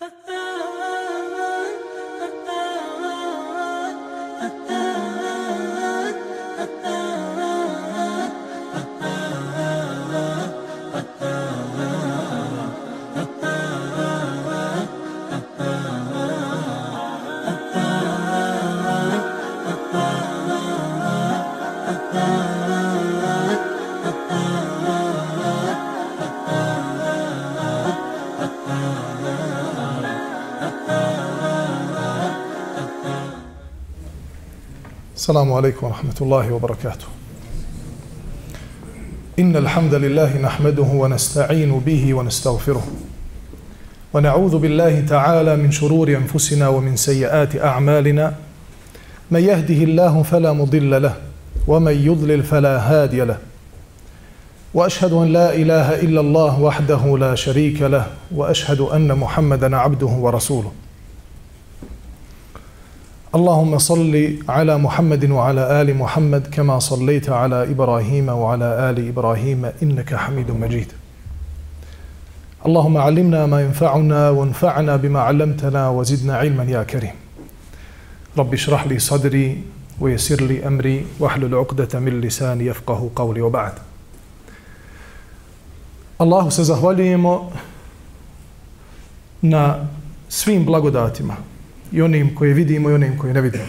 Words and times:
Uh-huh. 0.00 0.36
السلام 35.30 35.52
عليكم 35.52 35.86
ورحمة 35.86 36.14
الله 36.20 36.52
وبركاته. 36.52 37.06
إن 39.38 39.56
الحمد 39.56 39.94
لله 39.94 40.38
نحمده 40.38 40.82
ونستعين 40.82 41.78
به 41.78 42.14
ونستغفره. 42.14 42.86
ونعوذ 44.14 44.58
بالله 44.58 45.00
تعالى 45.00 45.56
من 45.56 45.70
شرور 45.70 46.08
أنفسنا 46.08 46.68
ومن 46.68 46.96
سيئات 46.96 47.56
أعمالنا. 47.56 48.34
من 49.30 49.40
يهده 49.40 49.84
الله 49.84 50.22
فلا 50.22 50.52
مضل 50.52 51.02
له 51.02 51.14
ومن 51.66 51.92
يضلل 51.92 52.42
فلا 52.42 52.78
هادي 52.78 53.20
له. 53.20 53.38
وأشهد 54.74 55.12
أن 55.12 55.32
لا 55.32 55.54
إله 55.54 56.00
إلا 56.00 56.20
الله 56.20 56.60
وحده 56.60 57.18
لا 57.18 57.34
شريك 57.34 57.82
له 57.82 58.06
وأشهد 58.34 58.80
أن 58.80 59.18
محمدا 59.18 59.76
عبده 59.76 60.06
ورسوله. 60.06 60.72
اللهم 63.34 63.78
صل 63.78 64.38
على 64.48 64.78
محمد 64.78 65.30
وعلى 65.30 65.82
آل 65.82 65.96
محمد 65.96 66.46
كما 66.46 66.78
صليت 66.78 67.30
على 67.30 67.70
إبراهيم 67.70 68.28
وعلى 68.28 68.90
آل 68.90 69.08
إبراهيم 69.08 69.70
إنك 69.82 70.14
حميد 70.14 70.50
مجيد. 70.50 70.92
اللهم 72.66 72.96
علمنا 72.96 73.46
ما 73.46 73.60
ينفعنا 73.62 74.30
وانفعنا 74.30 74.96
بما 74.96 75.20
علمتنا 75.20 75.88
وزدنا 75.88 76.36
علما 76.36 76.64
يا 76.64 76.82
كريم. 76.82 77.14
رب 78.38 78.54
اشرح 78.54 78.86
لي 78.86 78.98
صدري 78.98 79.62
ويسر 80.00 80.42
لي 80.42 80.66
أمري 80.66 81.06
واحلل 81.20 81.54
عقدة 81.54 82.00
من 82.00 82.20
لساني 82.20 82.66
يفقه 82.66 83.10
قولي 83.16 83.40
وبعد. 83.40 83.72
الله 86.20 86.50
se 86.50 86.64
zahvaljujemo 86.64 87.52
na 89.42 89.86
svim 90.28 90.64
blagodatima. 90.66 91.49
I 91.92 92.02
onim 92.02 92.34
koje 92.34 92.54
vidimo 92.54 92.90
i 92.90 92.94
onim 92.94 93.18
koje 93.18 93.34
ne 93.34 93.40
vidimo. 93.40 93.64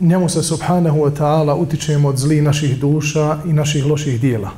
Njemu 0.00 0.28
se 0.28 0.42
subhanahu 0.42 0.98
wa 0.98 1.10
ta'ala 1.10 1.54
utičemo 1.54 2.08
od 2.08 2.16
zli 2.18 2.40
naših 2.40 2.80
duša 2.80 3.38
i 3.46 3.52
naših 3.52 3.86
loših 3.86 4.20
dijela. 4.20 4.50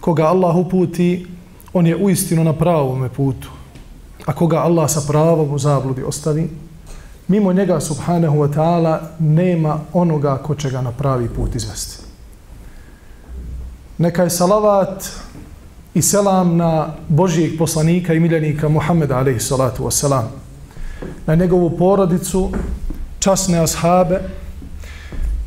Koga 0.00 0.24
Allah 0.24 0.56
uputi, 0.56 1.26
on 1.72 1.86
je 1.86 1.96
uistinu 1.96 2.44
na 2.44 2.52
pravom 2.52 3.08
putu. 3.16 3.50
A 4.26 4.32
koga 4.32 4.58
Allah 4.58 4.90
sa 4.90 5.00
pravom 5.08 5.52
u 5.52 5.58
zabludi 5.58 6.02
ostavi, 6.02 6.50
mimo 7.28 7.52
njega 7.52 7.80
subhanahu 7.80 8.38
wa 8.38 8.54
ta'ala 8.54 8.98
nema 9.18 9.80
onoga 9.92 10.38
ko 10.38 10.54
će 10.54 10.70
ga 10.70 10.80
na 10.80 10.92
pravi 10.92 11.28
put 11.28 11.54
izvesti. 11.54 12.04
Neka 13.98 14.22
je 14.22 14.30
salavat 14.30 15.04
i 15.94 16.02
selam 16.02 16.56
na 16.56 16.94
Božijeg 17.08 17.58
poslanika 17.58 18.14
i 18.14 18.20
miljenika 18.20 18.68
Muhammeda 18.68 19.18
alaihi 19.18 19.40
salatu 19.40 19.84
wasalam, 19.84 20.24
na 21.26 21.34
njegovu 21.34 21.78
porodicu, 21.78 22.50
časne 23.18 23.58
ashabe 23.58 24.20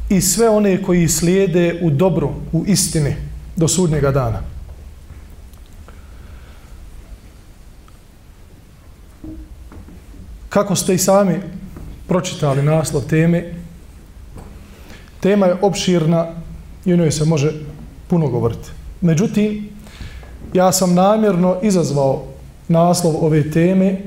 i 0.09 0.21
sve 0.21 0.49
one 0.49 0.83
koji 0.83 1.07
slijede 1.07 1.79
u 1.81 1.89
dobru, 1.89 2.29
u 2.51 2.63
istini 2.67 3.15
do 3.55 3.67
sudnjega 3.67 4.11
dana. 4.11 4.41
Kako 10.49 10.75
ste 10.75 10.93
i 10.93 10.97
sami 10.97 11.39
pročitali 12.07 12.63
naslov 12.63 13.03
teme, 13.03 13.53
tema 15.19 15.45
je 15.45 15.57
opširna 15.61 16.27
i 16.85 16.93
o 16.93 16.97
njoj 16.97 17.11
se 17.11 17.25
može 17.25 17.51
puno 18.07 18.27
govoriti. 18.27 18.69
Međutim, 19.01 19.76
ja 20.57 20.71
sam 20.71 20.93
namjerno 20.93 21.57
izazvao 21.61 22.23
naslov 22.67 23.25
ove 23.25 23.51
teme 23.51 23.97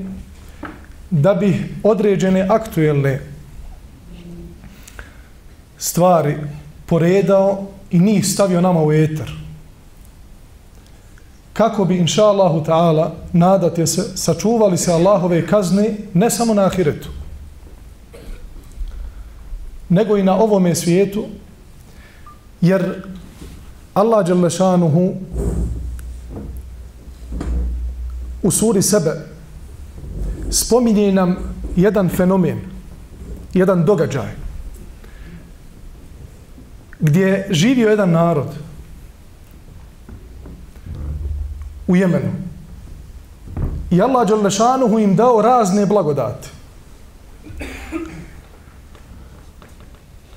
da 1.09 1.33
bi 1.33 1.75
određene 1.83 2.47
aktuelne 2.49 3.21
stvari 5.77 6.37
poredao 6.85 7.67
i 7.91 7.99
njih 7.99 8.27
stavio 8.27 8.61
nama 8.61 8.83
u 8.83 8.91
eter. 8.91 9.31
Kako 11.53 11.85
bi, 11.85 11.97
inša 11.97 12.25
Allahu 12.25 12.63
ta'ala, 12.63 13.09
nadate 13.33 13.87
se, 13.87 14.17
sačuvali 14.17 14.77
se 14.77 14.91
Allahove 14.91 15.47
kazne 15.47 15.95
ne 16.13 16.29
samo 16.29 16.53
na 16.53 16.65
ahiretu, 16.65 17.09
nego 19.89 20.17
i 20.17 20.23
na 20.23 20.35
ovome 20.35 20.75
svijetu, 20.75 21.25
jer 22.61 23.03
Allah 23.93 24.27
Đalešanuhu 24.27 25.13
u 28.43 28.51
suri 28.51 28.81
sebe 28.81 29.11
spominje 30.49 31.11
nam 31.11 31.35
jedan 31.75 32.09
fenomen, 32.09 32.59
jedan 33.53 33.85
događaj, 33.85 34.31
gdje 36.99 37.27
je 37.27 37.47
živio 37.49 37.89
jedan 37.89 38.11
narod 38.11 38.47
u 41.87 41.95
Jemenu. 41.95 42.31
I 43.91 44.01
Allah 44.01 44.27
Đalešanuhu 44.27 44.99
im 44.99 45.15
dao 45.15 45.41
razne 45.41 45.85
blagodate. 45.85 46.49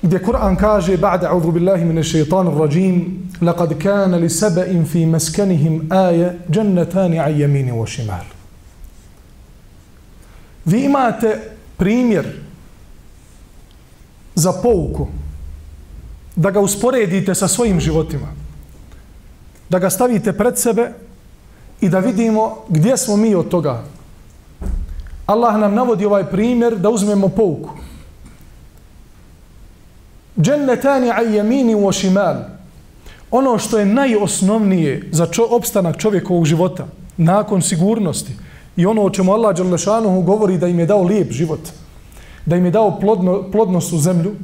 Gdje 0.01 0.23
Kur'an 0.23 0.55
kaže, 0.55 0.97
ba'da 0.97 1.31
a'udhu 1.31 1.51
billahi 1.51 1.85
mine 1.85 2.03
šeitanu 2.03 2.57
rajim, 2.57 3.24
لقد 3.42 3.72
كان 3.72 4.14
لسبأ 4.14 4.84
في 4.84 5.06
مسكنهم 5.06 5.92
آية 5.92 6.38
جنتان 6.48 7.18
عن 7.18 7.40
يمين 7.40 7.70
وشمال 7.72 8.24
Vi 10.64 10.84
imate 10.84 11.40
primjer 11.76 12.24
za 14.34 14.52
pouku 14.52 15.08
da 16.36 16.50
ga 16.50 16.60
usporedite 16.60 17.34
sa 17.34 17.48
svojim 17.48 17.80
životima. 17.80 18.26
Da 19.68 19.78
ga 19.78 19.90
stavite 19.90 20.32
pred 20.32 20.58
sebe 20.58 20.92
i 21.80 21.88
da 21.88 21.98
vidimo 21.98 22.56
gdje 22.68 22.96
smo 22.96 23.16
mi 23.16 23.34
od 23.34 23.48
toga. 23.48 23.82
Allah 25.26 25.56
nam 25.56 25.74
navodi 25.74 26.04
ovaj 26.04 26.24
primjer 26.30 26.76
da 26.76 26.90
uzmemo 26.90 27.28
pouku. 27.28 27.70
Džennetani 30.40 31.10
a 31.10 31.20
jemini 31.20 31.74
u 31.74 31.86
ošimal 31.86 32.53
ono 33.35 33.57
što 33.57 33.79
je 33.79 33.85
najosnovnije 33.85 35.09
za 35.11 35.25
čo, 35.25 35.47
opstanak 35.49 35.97
čovjekovog 35.97 36.45
života, 36.45 36.87
nakon 37.17 37.61
sigurnosti, 37.61 38.31
i 38.77 38.85
ono 38.85 39.01
o 39.01 39.09
čemu 39.09 39.33
Allah 39.33 39.55
Đalešanuhu 39.55 40.21
govori 40.21 40.57
da 40.57 40.67
im 40.67 40.79
je 40.79 40.85
dao 40.85 41.03
lijep 41.03 41.31
život, 41.31 41.59
da 42.45 42.55
im 42.55 42.65
je 42.65 42.71
dao 42.71 42.99
plodno, 42.99 43.51
plodnost 43.51 43.93
u 43.93 43.97
zemlju, 43.97 44.35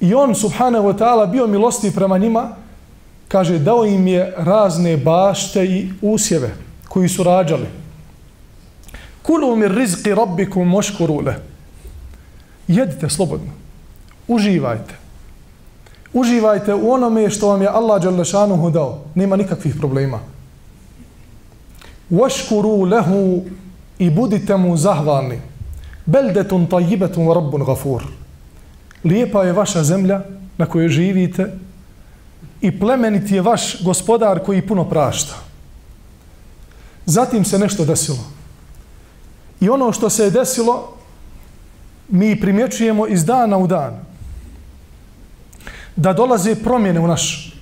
i 0.00 0.14
on, 0.14 0.34
subhanahu 0.34 0.88
wa 0.88 0.98
ta'ala, 0.98 1.26
bio 1.30 1.46
milosti 1.46 1.94
prema 1.94 2.18
njima, 2.18 2.56
kaže, 3.28 3.58
dao 3.58 3.84
im 3.86 4.06
je 4.06 4.34
razne 4.36 4.96
bašte 4.96 5.64
i 5.64 5.90
usjeve 6.02 6.54
koji 6.88 7.08
su 7.08 7.22
rađali. 7.22 7.66
Kulu 9.22 9.56
mir 9.56 9.70
rizqi 9.74 10.14
rabbikum 10.14 10.68
moškurule. 10.68 11.34
Jedite 12.68 13.10
slobodno. 13.10 13.52
Uživajte 14.28 15.07
uživajte 16.12 16.74
u 16.74 16.92
onome 16.92 17.30
što 17.30 17.48
vam 17.48 17.62
je 17.62 17.68
Allah 17.68 18.02
Đalešanuhu 18.02 18.70
dao. 18.70 18.98
Nema 19.14 19.36
nikakvih 19.36 19.74
problema. 19.78 20.20
Vaškuru 22.10 22.84
lehu 22.84 23.42
i 23.98 24.10
budite 24.10 24.56
mu 24.56 24.76
zahvalni. 24.76 25.40
Beldetun 26.06 26.66
tajibetun 26.66 27.34
rabbun 27.34 27.64
gafur. 27.64 28.02
Lijepa 29.04 29.44
je 29.44 29.52
vaša 29.52 29.84
zemlja 29.84 30.20
na 30.58 30.66
kojoj 30.66 30.88
živite 30.88 31.58
i 32.60 32.78
plemenit 32.78 33.30
je 33.30 33.42
vaš 33.42 33.82
gospodar 33.82 34.40
koji 34.44 34.66
puno 34.66 34.84
prašta. 34.84 35.34
Zatim 37.06 37.44
se 37.44 37.58
nešto 37.58 37.84
desilo. 37.84 38.18
I 39.60 39.68
ono 39.68 39.92
što 39.92 40.10
se 40.10 40.24
je 40.24 40.30
desilo, 40.30 40.94
mi 42.08 42.40
primjećujemo 42.40 43.06
iz 43.06 43.24
dana 43.24 43.58
u 43.58 43.66
dan 43.66 44.07
da 45.98 46.12
dolaze 46.12 46.54
promjene 46.54 47.00
u 47.00 47.06
naš 47.06 47.54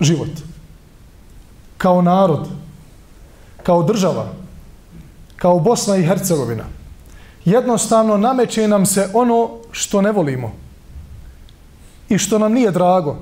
život. 0.00 0.30
kao 1.78 2.02
narod, 2.02 2.48
kao 3.62 3.82
država, 3.82 4.26
kao 5.36 5.58
Bosna 5.58 5.96
i 5.96 6.04
Hercegovina, 6.06 6.64
jednostavno 7.44 8.16
nameće 8.16 8.68
nam 8.68 8.86
se 8.86 9.10
ono 9.14 9.50
što 9.70 10.02
ne 10.02 10.12
volimo 10.12 10.52
i 12.08 12.18
što 12.18 12.38
nam 12.38 12.52
nije 12.52 12.70
drago. 12.70 13.16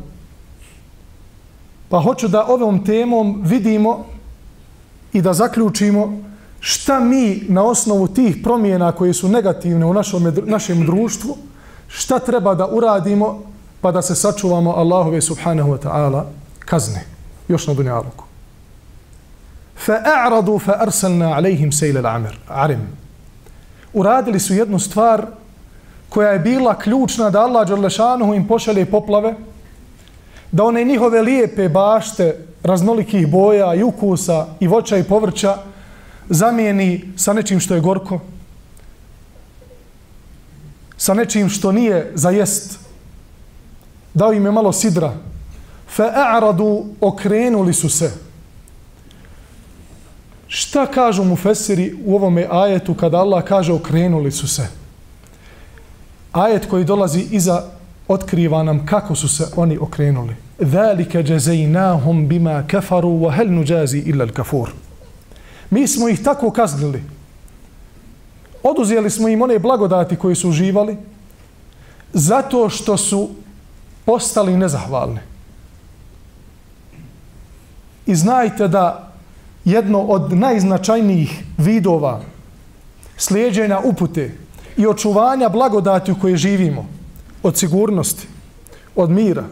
Pa 1.88 2.00
hoću 2.00 2.28
da 2.28 2.46
ovom 2.46 2.84
temom 2.84 3.40
vidimo 3.44 4.04
i 5.12 5.22
da 5.22 5.32
zaključimo 5.32 6.20
šta 6.60 7.00
mi 7.00 7.42
na 7.48 7.64
osnovu 7.64 8.08
tih 8.08 8.36
promjena 8.42 8.92
koje 8.92 9.14
su 9.14 9.28
negativne 9.28 9.86
u 9.86 9.94
našom, 9.94 10.32
našem 10.44 10.86
društvu, 10.86 11.36
šta 11.88 12.18
treba 12.18 12.54
da 12.54 12.68
uradimo 12.68 13.50
pa 13.81 13.91
da 13.91 14.01
se 14.01 14.15
sačuvamo 14.15 14.71
Allahove 14.71 15.21
subhanahu 15.21 15.71
wa 15.71 15.77
ta'ala 15.77 16.23
kazne, 16.59 17.05
još 17.47 17.67
na 17.67 17.73
dunjaluku. 17.73 18.25
فَأَعْرَضُوا 19.85 20.59
فَأَرْسَلْنَا 20.59 21.35
عَلَيْهِمْ 21.35 21.71
سَيْلَ 21.71 21.97
الْعَرِمِ 21.97 22.79
Uradili 23.93 24.39
su 24.39 24.53
jednu 24.53 24.79
stvar 24.79 25.25
koja 26.09 26.29
je 26.29 26.39
bila 26.39 26.79
ključna 26.79 27.29
da 27.29 27.41
Allah 27.41 27.67
Đerlešanuhu 27.67 28.33
im 28.33 28.47
pošalje 28.47 28.85
poplave, 28.85 29.35
da 30.51 30.63
one 30.63 30.83
njihove 30.83 31.21
lijepe 31.21 31.69
bašte 31.69 32.35
raznolikih 32.63 33.31
boja 33.31 33.73
i 33.73 33.83
ukusa 33.83 34.47
i 34.59 34.67
voća 34.67 34.97
i 34.97 35.03
povrća 35.03 35.57
zamijeni 36.29 37.13
sa 37.17 37.33
nečim 37.33 37.59
što 37.59 37.75
je 37.75 37.81
gorko, 37.81 38.19
sa 40.97 41.13
nečim 41.13 41.49
što 41.49 41.71
nije 41.71 42.11
za 42.13 42.29
jest, 42.29 42.78
dao 44.14 44.32
im 44.32 44.44
je 44.44 44.52
malo 44.52 44.72
sidra, 44.72 45.12
fa'aradu 45.96 46.84
okrenuli 47.00 47.74
su 47.74 47.88
se. 47.88 48.10
Šta 50.48 50.86
kažu 50.86 51.24
mu 51.24 51.36
fesiri 51.36 51.94
u 52.04 52.14
ovome 52.14 52.46
ajetu 52.50 52.94
kada 52.94 53.18
Allah 53.18 53.44
kaže 53.44 53.72
okrenuli 53.72 54.32
su 54.32 54.48
se? 54.48 54.66
Ajet 56.32 56.66
koji 56.66 56.84
dolazi 56.84 57.26
iza 57.30 57.64
otkriva 58.08 58.62
nam 58.62 58.86
kako 58.86 59.14
su 59.14 59.28
se 59.28 59.46
oni 59.56 59.78
okrenuli. 59.78 60.34
Zalika 60.58 61.20
jazainahum 61.20 62.28
bima 62.28 62.64
kafaru 62.66 63.08
wa 63.08 63.30
hal 63.36 63.52
nujazi 63.52 63.98
illa 63.98 64.24
al-kafur. 64.26 64.68
Mi 65.70 65.88
smo 65.88 66.08
ih 66.08 66.22
tako 66.22 66.50
kaznili. 66.50 67.02
Oduzeli 68.62 69.10
smo 69.10 69.28
im 69.28 69.42
one 69.42 69.58
blagodati 69.58 70.16
koje 70.16 70.34
su 70.34 70.48
uživali 70.48 70.96
zato 72.12 72.68
što 72.68 72.96
su 72.96 73.30
postali 74.04 74.56
nezahvalni. 74.56 75.20
I 78.06 78.14
znajte 78.14 78.68
da 78.68 79.12
jedno 79.64 80.00
od 80.00 80.32
najznačajnijih 80.32 81.44
vidova 81.58 82.20
slijeđenja 83.16 83.80
upute 83.84 84.34
i 84.76 84.86
očuvanja 84.86 85.48
blagodati 85.48 86.12
u 86.12 86.18
kojoj 86.20 86.36
živimo, 86.36 86.86
od 87.42 87.58
sigurnosti, 87.58 88.26
od 88.96 89.10
mira, 89.10 89.44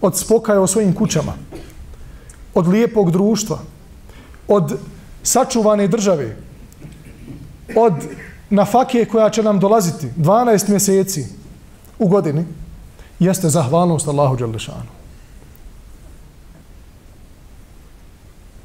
od 0.00 0.18
spokaja 0.18 0.60
o 0.60 0.66
svojim 0.66 0.94
kućama, 0.94 1.32
od 2.54 2.68
lijepog 2.68 3.10
društva, 3.10 3.58
od 4.48 4.78
sačuvane 5.22 5.88
države, 5.88 6.36
od 7.76 7.94
nafake 8.50 9.04
koja 9.04 9.30
će 9.30 9.42
nam 9.42 9.60
dolaziti 9.60 10.06
12 10.16 10.68
mjeseci 10.68 11.26
u 11.98 12.08
godini, 12.08 12.44
jeste 13.24 13.48
zahvalnost 13.48 14.08
Allahu 14.08 14.36
Đalešanu. 14.36 14.90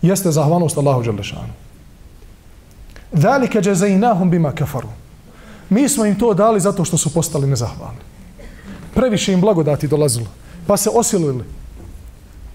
Jeste 0.02 0.32
zahvalnost 0.32 0.78
Allahu 0.78 1.04
Đalešanu. 1.04 1.54
Zalike 3.12 3.62
džezainahum 3.62 4.30
bima 4.30 4.52
kafaru. 4.52 4.90
Mi 5.70 5.90
smo 5.90 6.06
im 6.06 6.20
to 6.20 6.34
dali 6.34 6.60
zato 6.60 6.86
što 6.86 6.98
su 6.98 7.14
postali 7.14 7.48
nezahvalni. 7.48 8.00
Previše 8.96 9.34
im 9.34 9.42
blagodati 9.42 9.88
dolazilo. 9.88 10.28
Pa 10.68 10.78
se 10.78 10.90
osilili. 10.94 11.44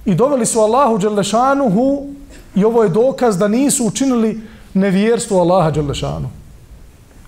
I 0.04 0.14
doveli 0.14 0.46
su 0.46 0.60
Allahu 0.60 0.98
Đalešanuhu 0.98 2.06
i 2.54 2.64
ovo 2.64 2.82
je 2.82 2.88
dokaz 2.88 3.38
da 3.38 3.48
nisu 3.48 3.86
učinili 3.86 4.40
nevjerstvo 4.74 5.40
Allaha 5.40 5.70
Đalešanu. 5.70 6.30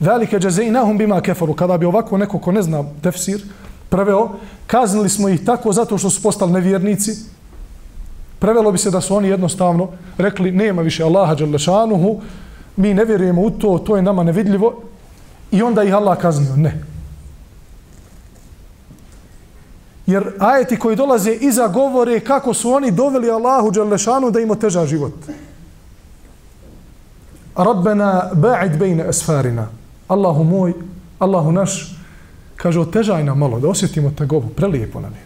Velike 0.00 0.38
džezainahum 0.38 0.99
bima 0.99 1.21
kafaru. 1.21 1.55
Kada 1.55 1.79
bi 1.79 1.87
ovako 1.87 2.19
neko 2.19 2.38
ko 2.38 2.53
ne 2.53 2.62
zna 2.62 2.85
tefsir 3.03 3.44
preveo, 3.88 4.31
kaznili 4.66 5.08
smo 5.08 5.28
ih 5.28 5.44
tako 5.44 5.72
zato 5.72 5.98
što 5.98 6.10
su 6.10 6.22
postali 6.22 6.52
nevjernici. 6.52 7.12
Prevelo 8.38 8.72
bi 8.72 8.78
se 8.78 8.90
da 8.90 9.00
su 9.00 9.16
oni 9.16 9.28
jednostavno 9.28 9.88
rekli 10.19 10.52
nema 10.52 10.82
više 10.82 11.04
Allaha 11.04 11.34
Đalešanuhu, 11.34 12.20
mi 12.76 12.94
ne 12.94 13.04
vjerujemo 13.04 13.42
u 13.42 13.50
to, 13.50 13.78
to 13.78 13.96
je 13.96 14.02
nama 14.02 14.22
nevidljivo 14.22 14.82
i 15.50 15.62
onda 15.62 15.82
ih 15.82 15.94
Allah 15.94 16.19
kaznio. 16.19 16.56
Ne. 16.56 16.84
Jer 20.06 20.32
ajeti 20.38 20.78
koji 20.78 20.96
dolaze 20.96 21.32
iza 21.32 21.69
govore 21.69 22.20
kako 22.20 22.54
su 22.54 22.70
oni 22.70 22.90
doveli 22.90 23.30
Allahu 23.30 23.70
Đalešanu 23.70 24.30
da 24.30 24.40
im 24.40 24.50
oteža 24.50 24.87
život. 24.87 25.14
Rabbena 27.56 28.30
ba'id 28.34 28.78
bejne 28.78 29.08
esfarina. 29.08 29.69
Allahu 30.08 30.44
moj, 30.44 30.72
Allahu 31.19 31.52
naš, 31.52 31.96
kaže 32.64 32.81
otežaj 32.81 33.25
nam 33.25 33.38
malo 33.38 33.61
da 33.61 33.69
osjetimo 33.69 34.11
tegovu. 34.16 34.49
Prelijepo 34.56 35.00
nam 35.00 35.12
je. 35.12 35.20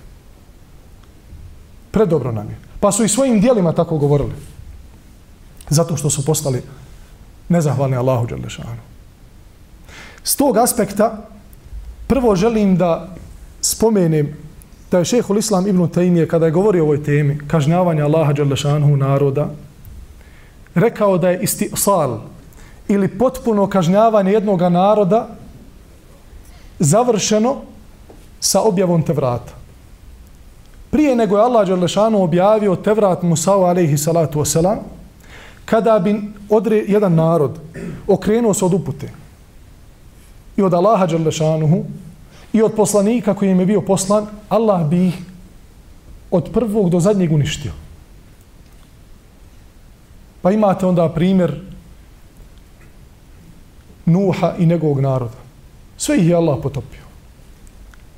Predobro 1.91 2.33
nam 2.33 2.51
je. 2.51 2.57
Pa 2.81 2.93
su 2.93 3.05
i 3.05 3.09
svojim 3.09 3.41
dijelima 3.41 3.73
tako 3.73 3.99
govorili. 3.99 4.35
Zato 5.69 5.97
što 5.97 6.11
su 6.11 6.25
postali 6.25 6.63
nezahvalni 7.49 7.97
Allahu 7.97 8.27
Đalešanu. 8.27 8.83
S 10.25 10.37
tog 10.37 10.57
aspekta 10.57 11.29
prvo 12.07 12.37
želim 12.37 12.77
da 12.77 13.15
spomenem 13.61 14.35
da 14.91 14.99
je 14.99 15.05
šehol 15.05 15.39
Islam 15.39 15.67
ibn 15.67 15.87
Taymije, 15.87 16.27
kada 16.27 16.47
je 16.47 16.53
govorio 16.59 16.83
o 16.83 16.87
ovoj 16.87 17.03
temi 17.05 17.39
kažnjavanja 17.47 18.05
Allaha 18.05 18.33
Đalešanhu 18.33 18.97
naroda 18.97 19.51
rekao 20.75 21.19
da 21.19 21.31
je 21.31 21.43
istisal 21.43 22.21
ili 22.89 23.19
potpuno 23.19 23.67
kažnjavanje 23.67 24.33
jednog 24.33 24.61
naroda 24.61 25.38
završeno 26.79 27.57
sa 28.41 28.63
objavom 28.63 29.03
Tevrata. 29.03 29.53
Prije 30.91 31.17
nego 31.17 31.37
je 31.37 31.43
Allah 31.43 31.69
Đalešanu 31.69 32.23
objavio 32.23 32.77
Tevrat 32.77 33.23
Musa'u 33.23 33.69
alaihi 33.69 33.99
salatu 33.99 34.41
wasalam, 34.41 34.79
kada 35.65 35.99
bi 35.99 36.23
odre, 36.49 36.77
jedan 36.77 37.15
narod 37.15 37.59
okrenuo 38.07 38.55
se 38.55 38.65
od 38.65 38.75
upute 38.75 39.11
i 40.57 40.63
od 40.63 40.75
Allaha 40.75 41.07
Đalešanuhu 41.07 41.85
i 42.53 42.63
od 42.63 42.73
poslanika 42.73 43.35
koji 43.35 43.51
im 43.51 43.61
je 43.61 43.67
bio 43.67 43.81
poslan, 43.81 44.27
Allah 44.49 44.87
bi 44.87 45.07
ih 45.09 45.15
od 46.31 46.51
prvog 46.53 46.91
do 46.91 47.01
zadnjeg 47.01 47.33
uništio. 47.33 47.73
Pa 50.43 50.51
imate 50.51 50.87
onda 50.87 51.09
primjer 51.09 51.61
Nuha 54.07 54.55
i 54.59 54.67
njegovog 54.67 55.01
naroda. 55.01 55.48
Sve 55.99 56.17
ih 56.17 56.29
je 56.29 56.35
Allah 56.35 56.59
potopio. 56.63 57.03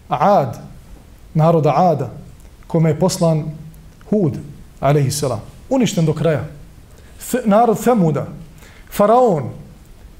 Aad, 0.08 0.58
naroda 1.34 1.72
Ada, 1.76 2.10
kome 2.66 2.90
je 2.90 2.98
poslan 2.98 3.44
Hud, 4.10 4.36
alaihi 4.80 5.10
salam, 5.10 5.40
uništen 5.70 6.06
do 6.06 6.12
kraja. 6.12 6.44
F 7.18 7.34
narod 7.44 7.78
Femuda, 7.78 8.26
Faraon 8.92 9.50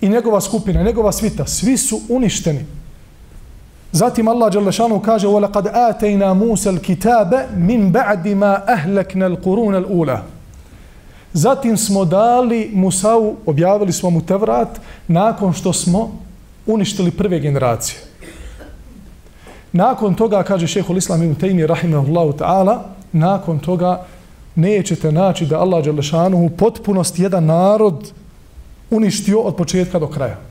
i 0.01 0.09
njegova 0.09 0.41
skupina, 0.41 0.83
njegova 0.83 1.13
svita, 1.13 1.47
svi 1.47 1.77
su 1.77 2.01
uništeni. 2.09 2.65
Zatim 3.93 4.29
Allah 4.29 4.53
Đalešanu 4.53 5.01
kaže: 5.01 5.27
"Wa 5.27 5.41
laqad 5.41 5.67
atayna 5.75 6.35
Musa 6.35 6.71
al-kitaba 6.71 7.43
min 7.57 7.93
ba'di 7.93 8.35
ma 8.35 8.61
ahlakna 8.67 9.27
al-qurun 9.27 9.75
al-ula." 9.75 10.23
Zatim 11.33 11.77
smo 11.77 12.05
dali 12.05 12.71
Musa'u, 12.75 13.37
objavili 13.47 13.93
smo 13.93 14.11
mu 14.11 14.21
Tevrat 14.27 14.81
nakon 15.09 15.53
što 15.53 15.73
smo 15.73 16.11
uništili 16.73 17.11
prve 17.11 17.41
generacije. 17.41 17.99
Nakon 19.73 20.15
toga, 20.15 20.43
kaže 20.43 20.67
šehol 20.67 20.97
Islam 20.97 21.23
ibn 21.23 21.35
Taymi, 21.35 21.67
rahimahullahu 21.67 22.33
ta'ala, 22.33 22.79
nakon 23.13 23.59
toga 23.59 24.07
nećete 24.55 25.13
naći 25.13 25.47
da 25.47 25.61
Allah 25.61 25.85
Đalešanu 25.85 26.45
u 26.45 26.51
potpunosti 26.51 27.23
jedan 27.23 27.45
narod 27.45 28.13
uništio 28.91 29.41
od 29.41 29.57
početka 29.57 29.99
do 29.99 30.09
kraja 30.09 30.51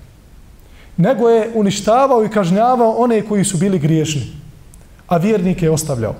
nego 1.00 1.30
je 1.30 1.52
uništavao 1.56 2.26
i 2.26 2.30
kažnjavao 2.30 2.92
one 2.92 3.22
koji 3.22 3.46
su 3.46 3.58
bili 3.58 3.80
griješni, 3.80 4.28
a 5.08 5.18
vjernike 5.18 5.66
je 5.66 5.72
ostavljao. 5.72 6.16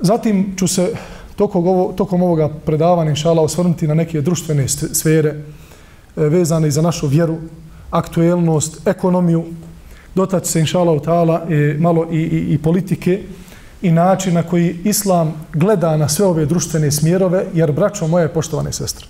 Zatim 0.00 0.56
ću 0.56 0.68
se 0.68 0.92
tokom, 1.36 1.66
ovo, 1.66 1.92
tokom 1.92 2.22
ovoga 2.22 2.48
predavanja 2.66 3.10
inšala 3.10 3.42
osvrnuti 3.42 3.86
na 3.86 3.94
neke 3.94 4.20
društvene 4.20 4.68
sfere 4.68 5.34
E, 6.18 6.28
vezane 6.28 6.68
i 6.68 6.70
za 6.70 6.82
našu 6.82 7.06
vjeru, 7.06 7.36
aktuelnost, 7.90 8.86
ekonomiju, 8.88 9.44
dotać 10.14 10.46
se 10.46 10.60
inšala 10.60 10.92
u 10.92 11.00
tala 11.00 11.42
e, 11.48 11.76
malo 11.78 12.06
i, 12.10 12.16
i, 12.16 12.54
i 12.54 12.58
politike, 12.58 13.22
i 13.82 13.92
način 13.92 14.34
na 14.34 14.42
koji 14.42 14.76
islam 14.84 15.34
gleda 15.54 15.96
na 15.96 16.08
sve 16.08 16.26
ove 16.26 16.46
društvene 16.46 16.90
smjerove, 16.90 17.44
jer, 17.54 17.72
braćo 17.72 18.06
moje 18.06 18.28
poštovane 18.28 18.72
sestre, 18.72 19.06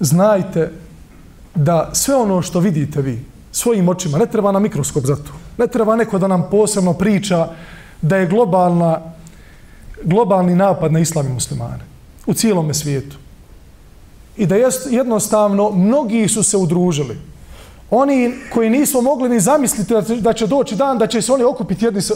znajte 0.00 0.70
da 1.54 1.90
sve 1.92 2.14
ono 2.14 2.42
što 2.42 2.60
vidite 2.60 3.02
vi 3.02 3.24
svojim 3.52 3.88
očima, 3.88 4.18
ne 4.18 4.26
treba 4.26 4.52
na 4.52 4.58
mikroskop 4.58 5.04
za 5.04 5.16
to, 5.16 5.32
ne 5.58 5.66
treba 5.66 5.96
neko 5.96 6.18
da 6.18 6.26
nam 6.26 6.48
posebno 6.50 6.94
priča 6.94 7.48
da 8.02 8.16
je 8.16 8.26
globalna, 8.26 9.00
globalni 10.02 10.54
napad 10.54 10.92
na 10.92 10.98
islam 10.98 11.26
i 11.26 11.32
muslimane 11.32 11.84
u 12.26 12.34
cijelom 12.34 12.74
svijetu. 12.74 13.21
I 14.36 14.46
da 14.46 14.56
jest, 14.56 14.86
jednostavno 14.90 15.70
mnogi 15.70 16.28
su 16.28 16.42
se 16.42 16.56
udružili. 16.56 17.18
Oni 17.90 18.34
koji 18.52 18.70
nismo 18.70 19.00
mogli 19.00 19.28
ni 19.28 19.40
zamisliti 19.40 19.94
da 20.20 20.32
će 20.32 20.46
doći 20.46 20.76
dan 20.76 20.98
da 20.98 21.06
će 21.06 21.22
se 21.22 21.32
oni 21.32 21.44
okupiti 21.44 21.84
jedni 21.84 22.02
se 22.02 22.14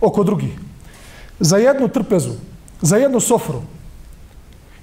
oko 0.00 0.24
drugih. 0.24 0.58
Za 1.40 1.56
jednu 1.56 1.88
trpezu, 1.88 2.32
za 2.80 2.96
jednu 2.96 3.20
sofru. 3.20 3.62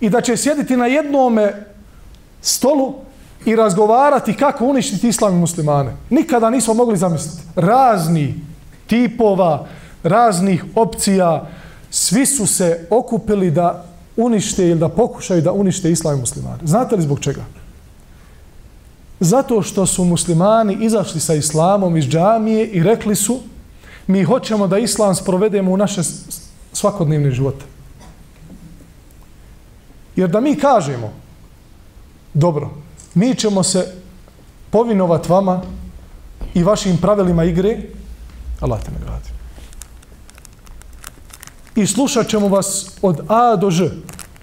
I 0.01 0.09
da 0.09 0.21
će 0.21 0.37
sjediti 0.37 0.77
na 0.77 0.85
jednome 0.85 1.65
stolu 2.41 2.93
i 3.45 3.55
razgovarati 3.55 4.33
kako 4.33 4.65
uništiti 4.65 5.07
islam 5.07 5.33
i 5.33 5.39
muslimane. 5.39 5.95
Nikada 6.09 6.49
nismo 6.49 6.73
mogli 6.73 6.97
zamisliti. 6.97 7.43
Razni 7.55 8.35
tipova, 8.87 9.67
raznih 10.03 10.65
opcija, 10.75 11.47
svi 11.89 12.25
su 12.25 12.47
se 12.47 12.87
okupili 12.89 13.51
da 13.51 13.88
unište 14.19 14.67
ili 14.67 14.79
da 14.79 14.89
pokušaju 14.89 15.41
da 15.41 15.51
unište 15.51 15.91
islam 15.91 16.17
i 16.17 16.19
muslimane. 16.19 16.59
Znate 16.63 16.95
li 16.95 17.01
zbog 17.01 17.19
čega? 17.19 17.45
Zato 19.19 19.61
što 19.61 19.85
su 19.85 20.03
muslimani 20.05 20.77
izašli 20.81 21.19
sa 21.19 21.33
islamom 21.33 21.97
iz 21.97 22.05
džamije 22.05 22.67
i 22.67 22.83
rekli 22.83 23.15
su 23.15 23.39
mi 24.07 24.23
hoćemo 24.23 24.67
da 24.67 24.77
islam 24.77 25.15
sprovedemo 25.15 25.71
u 25.71 25.77
naše 25.77 26.01
svakodnevne 26.73 27.31
živote. 27.31 27.65
Jer 30.15 30.29
da 30.29 30.39
mi 30.41 30.55
kažemo 30.55 31.13
dobro, 32.33 32.69
mi 33.13 33.35
ćemo 33.35 33.63
se 33.63 33.93
povinovat 34.69 35.29
vama 35.29 35.61
i 36.53 36.63
vašim 36.63 36.97
pravilima 36.97 37.43
igre, 37.43 37.77
Allah 38.59 38.83
te 38.83 38.91
nagradi. 38.91 39.38
I 41.79 41.87
slušat 41.87 42.27
ćemo 42.27 42.47
vas 42.47 42.97
od 43.01 43.21
A 43.27 43.55
do 43.55 43.71
Ž. 43.71 43.89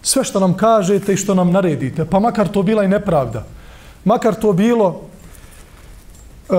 Sve 0.02 0.24
što 0.24 0.40
nam 0.40 0.54
kažete 0.54 1.12
i 1.12 1.16
što 1.16 1.34
nam 1.34 1.50
naredite. 1.50 2.04
Pa 2.04 2.20
makar 2.20 2.48
to 2.48 2.62
bila 2.62 2.84
i 2.84 2.88
nepravda. 2.88 3.44
Makar 4.04 4.34
to 4.34 4.52
bilo 4.52 5.00
uh, 6.48 6.56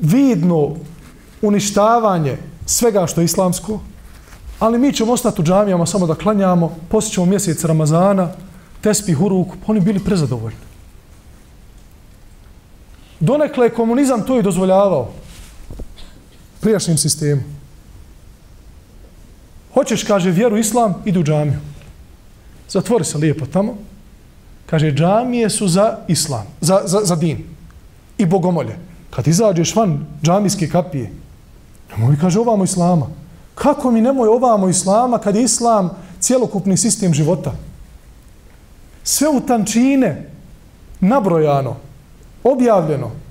vidno 0.00 0.70
uništavanje 1.42 2.36
svega 2.66 3.06
što 3.06 3.20
je 3.20 3.24
islamsko, 3.24 3.80
ali 4.58 4.78
mi 4.78 4.92
ćemo 4.92 5.12
ostati 5.12 5.40
u 5.40 5.44
džamijama 5.44 5.86
samo 5.86 6.06
da 6.06 6.14
klanjamo, 6.14 6.76
posjećamo 6.88 7.26
mjesec 7.26 7.64
Ramazana, 7.64 8.28
tespih 8.80 9.20
u 9.20 9.28
ruku, 9.28 9.56
pa 9.66 9.72
oni 9.72 9.80
bili 9.80 10.04
prezadovoljni. 10.04 10.58
Donekle 13.20 13.66
je 13.66 13.74
komunizam 13.74 14.22
to 14.26 14.38
i 14.38 14.42
dozvoljavao 14.42 15.23
prijašnjem 16.64 16.98
sistemu. 16.98 17.42
Hoćeš, 19.74 20.04
kaže, 20.04 20.30
vjeru 20.30 20.56
islam, 20.56 20.94
idu 21.04 21.20
u 21.20 21.24
džamiju. 21.24 21.60
Zatvori 22.68 23.04
se 23.04 23.18
lijepo 23.18 23.46
tamo. 23.46 23.76
Kaže, 24.66 24.92
džamije 24.92 25.50
su 25.50 25.68
za 25.68 25.98
islam, 26.08 26.46
za, 26.60 26.80
za, 26.84 27.00
za 27.04 27.16
din 27.16 27.44
i 28.18 28.26
bogomolje. 28.26 28.78
Kad 29.10 29.26
izađeš 29.28 29.74
van 29.76 30.06
džamijske 30.22 30.68
kapije, 30.68 31.12
nemoj 31.90 32.16
kaže 32.20 32.40
ovamo 32.40 32.64
islama. 32.64 33.06
Kako 33.54 33.90
mi 33.90 34.00
nemoj 34.00 34.28
ovamo 34.28 34.68
islama 34.68 35.18
kad 35.18 35.36
je 35.36 35.44
islam 35.44 35.90
cjelokupni 36.20 36.76
sistem 36.76 37.14
života? 37.14 37.52
Sve 39.02 39.28
u 39.28 39.40
tančine, 39.40 40.30
nabrojano, 41.00 41.76
objavljeno. 42.44 43.23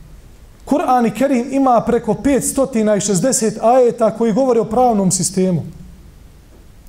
Kur'an 0.66 1.06
i 1.06 1.12
Kerim 1.12 1.54
ima 1.54 1.84
preko 1.86 2.14
560 2.14 3.58
ajeta 3.62 4.12
koji 4.12 4.34
govore 4.34 4.60
o 4.60 4.66
pravnom 4.66 5.12
sistemu. 5.12 5.64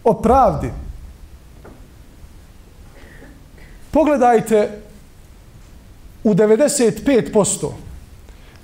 O 0.05 0.15
pravdi. 0.15 0.71
Pogledajte 3.91 4.81
u 6.25 6.35
95% 6.35 7.71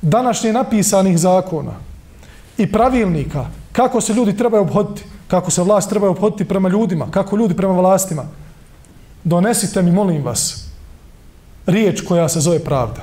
današnje 0.02 0.52
napisanih 0.52 1.19
zakona 1.19 1.73
i 2.59 2.73
pravilnika 2.73 3.47
kako 3.73 4.00
se 4.00 4.12
ljudi 4.12 4.37
trebaju 4.37 4.62
obhoditi, 4.62 5.05
kako 5.29 5.50
se 5.50 5.62
vlast 5.62 5.90
trebaju 5.90 6.11
obhoditi 6.11 6.45
prema 6.45 6.69
ljudima, 6.69 7.11
kako 7.11 7.37
ljudi 7.37 7.57
prema 7.57 7.73
vlastima, 7.73 8.25
donesite 9.25 9.83
mi, 9.83 9.93
molim 9.93 10.25
vas, 10.25 10.64
riječ 11.67 12.00
koja 12.00 12.29
se 12.29 12.40
zove 12.40 12.64
pravda. 12.64 13.02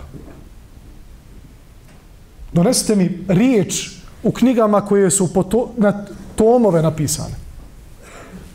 Donesite 2.57 2.95
mi 2.95 3.19
riječ 3.27 3.89
u 4.23 4.31
knjigama 4.31 4.81
koje 4.81 5.11
su 5.11 5.33
po 5.33 5.43
to, 5.43 5.69
na 5.77 6.05
tomove 6.35 6.81
napisane. 6.81 7.35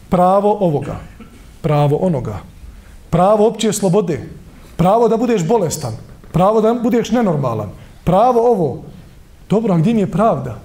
Pravo 0.08 0.56
ovoga, 0.60 0.96
pravo 1.60 1.96
onoga, 1.96 2.38
pravo 3.10 3.46
opće 3.46 3.72
slobode, 3.72 4.28
pravo 4.76 5.08
da 5.08 5.16
budeš 5.16 5.46
bolestan, 5.46 5.92
pravo 6.32 6.60
da 6.60 6.74
budeš 6.74 7.10
nenormalan, 7.10 7.70
pravo 8.04 8.50
ovo. 8.50 8.82
Dobro, 9.50 9.74
a 9.74 9.78
gdje 9.78 9.94
mi 9.94 10.00
je 10.00 10.10
pravda? 10.10 10.58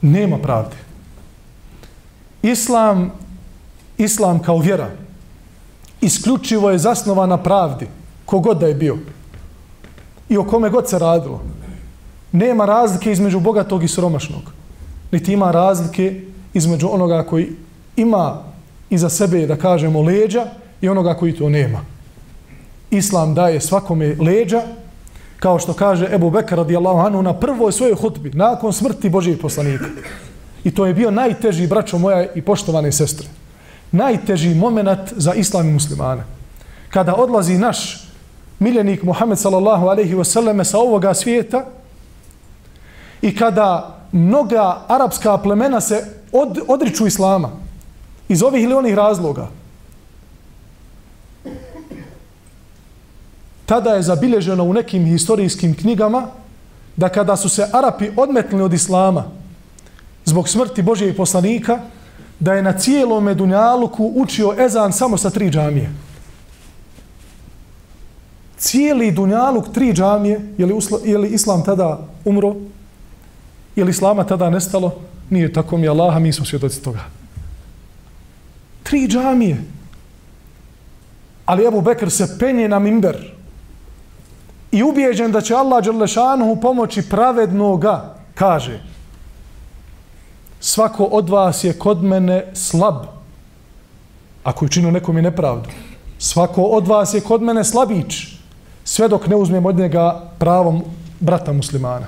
Nema 0.00 0.38
pravde. 0.38 0.76
Islam, 2.42 3.12
islam 3.98 4.42
kao 4.42 4.58
vjera, 4.58 4.90
isključivo 6.00 6.70
je 6.70 6.78
zasnovan 6.78 7.28
na 7.28 7.36
pravdi, 7.36 7.88
kogod 8.24 8.58
da 8.58 8.66
je 8.66 8.74
bio. 8.74 8.98
I 10.28 10.36
o 10.36 10.44
kome 10.44 10.70
god 10.70 10.88
se 10.88 10.98
radilo. 10.98 11.40
Nema 12.32 12.64
razlike 12.64 13.12
između 13.12 13.40
bogatog 13.40 13.84
i 13.84 13.88
sromašnog. 13.88 14.42
Niti 15.12 15.32
ima 15.32 15.50
razlike 15.50 16.20
između 16.54 16.88
onoga 16.92 17.22
koji 17.22 17.52
ima 17.96 18.42
iza 18.90 19.08
sebe, 19.08 19.46
da 19.46 19.56
kažemo, 19.56 20.02
leđa 20.02 20.46
i 20.80 20.88
onoga 20.88 21.14
koji 21.14 21.36
to 21.36 21.48
nema. 21.48 21.80
Islam 22.90 23.34
daje 23.34 23.60
svakome 23.60 24.16
leđa, 24.20 24.62
kao 25.40 25.58
što 25.58 25.72
kaže 25.72 26.08
Ebu 26.12 26.30
Bekar 26.30 26.58
radijallahu 26.58 26.98
anhu 26.98 27.22
na 27.22 27.32
prvoj 27.34 27.72
svojoj 27.72 27.94
hutbi, 27.94 28.30
nakon 28.34 28.72
smrti 28.72 29.08
Božijeg 29.08 29.40
poslanika. 29.40 29.84
I 30.64 30.70
to 30.70 30.86
je 30.86 30.94
bio 30.94 31.10
najteži, 31.10 31.66
braćo 31.66 31.98
moja 31.98 32.26
i 32.34 32.42
poštovane 32.42 32.92
sestre, 32.92 33.28
najteži 33.92 34.54
moment 34.54 35.12
za 35.16 35.34
islam 35.34 35.68
i 35.68 35.72
muslimane. 35.72 36.22
Kada 36.90 37.14
odlazi 37.14 37.58
naš 37.58 38.07
miljenik 38.58 39.02
Muhammed 39.02 39.38
sallallahu 39.38 39.86
alaihi 39.86 40.14
wasallam 40.14 40.64
sa 40.64 40.78
ovoga 40.78 41.14
svijeta 41.14 41.64
i 43.22 43.36
kada 43.36 43.96
mnoga 44.12 44.80
arapska 44.88 45.38
plemena 45.38 45.80
se 45.80 46.04
od, 46.32 46.58
odriču 46.68 47.06
islama 47.06 47.50
iz 48.28 48.42
ovih 48.42 48.64
ili 48.64 48.74
onih 48.74 48.94
razloga, 48.94 49.48
tada 53.66 53.90
je 53.90 54.02
zabilježeno 54.02 54.64
u 54.64 54.72
nekim 54.72 55.06
historijskim 55.06 55.74
knjigama 55.74 56.26
da 56.98 57.08
kada 57.08 57.36
su 57.36 57.48
se 57.48 57.68
Arapi 57.72 58.10
odmetnili 58.16 58.64
od 58.64 58.72
Islama 58.72 59.24
zbog 60.24 60.48
smrti 60.48 60.82
Božijeg 60.82 61.16
poslanika, 61.16 61.78
da 62.40 62.54
je 62.54 62.62
na 62.62 62.72
cijelom 62.72 63.34
Dunjaluku 63.34 64.12
učio 64.14 64.54
ezan 64.58 64.92
samo 64.92 65.16
sa 65.16 65.30
tri 65.30 65.50
džamije. 65.50 65.90
Cijeli 68.58 69.10
Dunjaluk, 69.10 69.72
tri 69.72 69.92
džamije, 69.92 70.54
je 70.58 70.66
li, 70.66 70.72
usla, 70.72 70.98
je 71.04 71.18
li 71.18 71.28
Islam 71.28 71.64
tada 71.64 71.98
umro? 72.24 72.56
Je 73.76 73.84
li 73.84 73.90
Islama 73.90 74.24
tada 74.24 74.50
nestalo? 74.50 74.94
Nije 75.30 75.52
tako 75.52 75.76
mi 75.76 75.88
Allaha, 75.88 76.18
mi 76.18 76.32
smo 76.32 76.44
svjedoci 76.44 76.82
toga. 76.82 77.04
Tri 78.82 79.08
džamije. 79.08 79.64
Ali 81.46 81.66
Ebu 81.66 81.80
Bekr 81.80 82.10
se 82.10 82.38
penje 82.38 82.68
na 82.68 82.78
mimber 82.78 83.32
i 84.72 84.82
ubijeđen 84.82 85.32
da 85.32 85.40
će 85.40 85.54
Allah 85.54 85.84
Đelešanuhu 85.84 86.60
pomoći 86.60 87.02
pravednoga, 87.10 88.14
kaže 88.34 88.80
svako 90.60 91.04
od 91.04 91.28
vas 91.28 91.64
je 91.64 91.72
kod 91.72 92.02
mene 92.02 92.50
slab 92.54 92.94
ako 94.44 94.64
je 94.64 94.68
činio 94.68 94.90
nekom 94.90 95.16
je 95.16 95.22
nepravdu 95.22 95.68
svako 96.18 96.62
od 96.62 96.88
vas 96.88 97.14
je 97.14 97.20
kod 97.20 97.42
mene 97.42 97.64
slabić 97.64 98.37
sve 98.88 99.08
dok 99.08 99.26
ne 99.26 99.36
uzmem 99.36 99.66
od 99.66 99.76
njega 99.76 100.30
pravom 100.38 100.82
brata 101.20 101.52
muslimana 101.52 102.06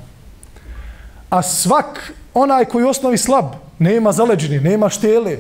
a 1.30 1.42
svak 1.42 2.12
onaj 2.34 2.64
koji 2.64 2.84
osnovi 2.84 3.18
slab 3.18 3.44
nema 3.78 4.12
zaleđeni, 4.12 4.60
nema 4.60 4.88
štele 4.88 5.36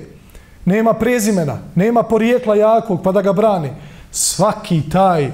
nema 0.64 0.92
prezimena, 0.92 1.58
nema 1.74 2.02
porijekla 2.02 2.54
jakog 2.54 3.00
pa 3.02 3.12
da 3.12 3.22
ga 3.22 3.32
brani 3.32 3.70
svaki 4.10 4.82
taj 4.90 5.32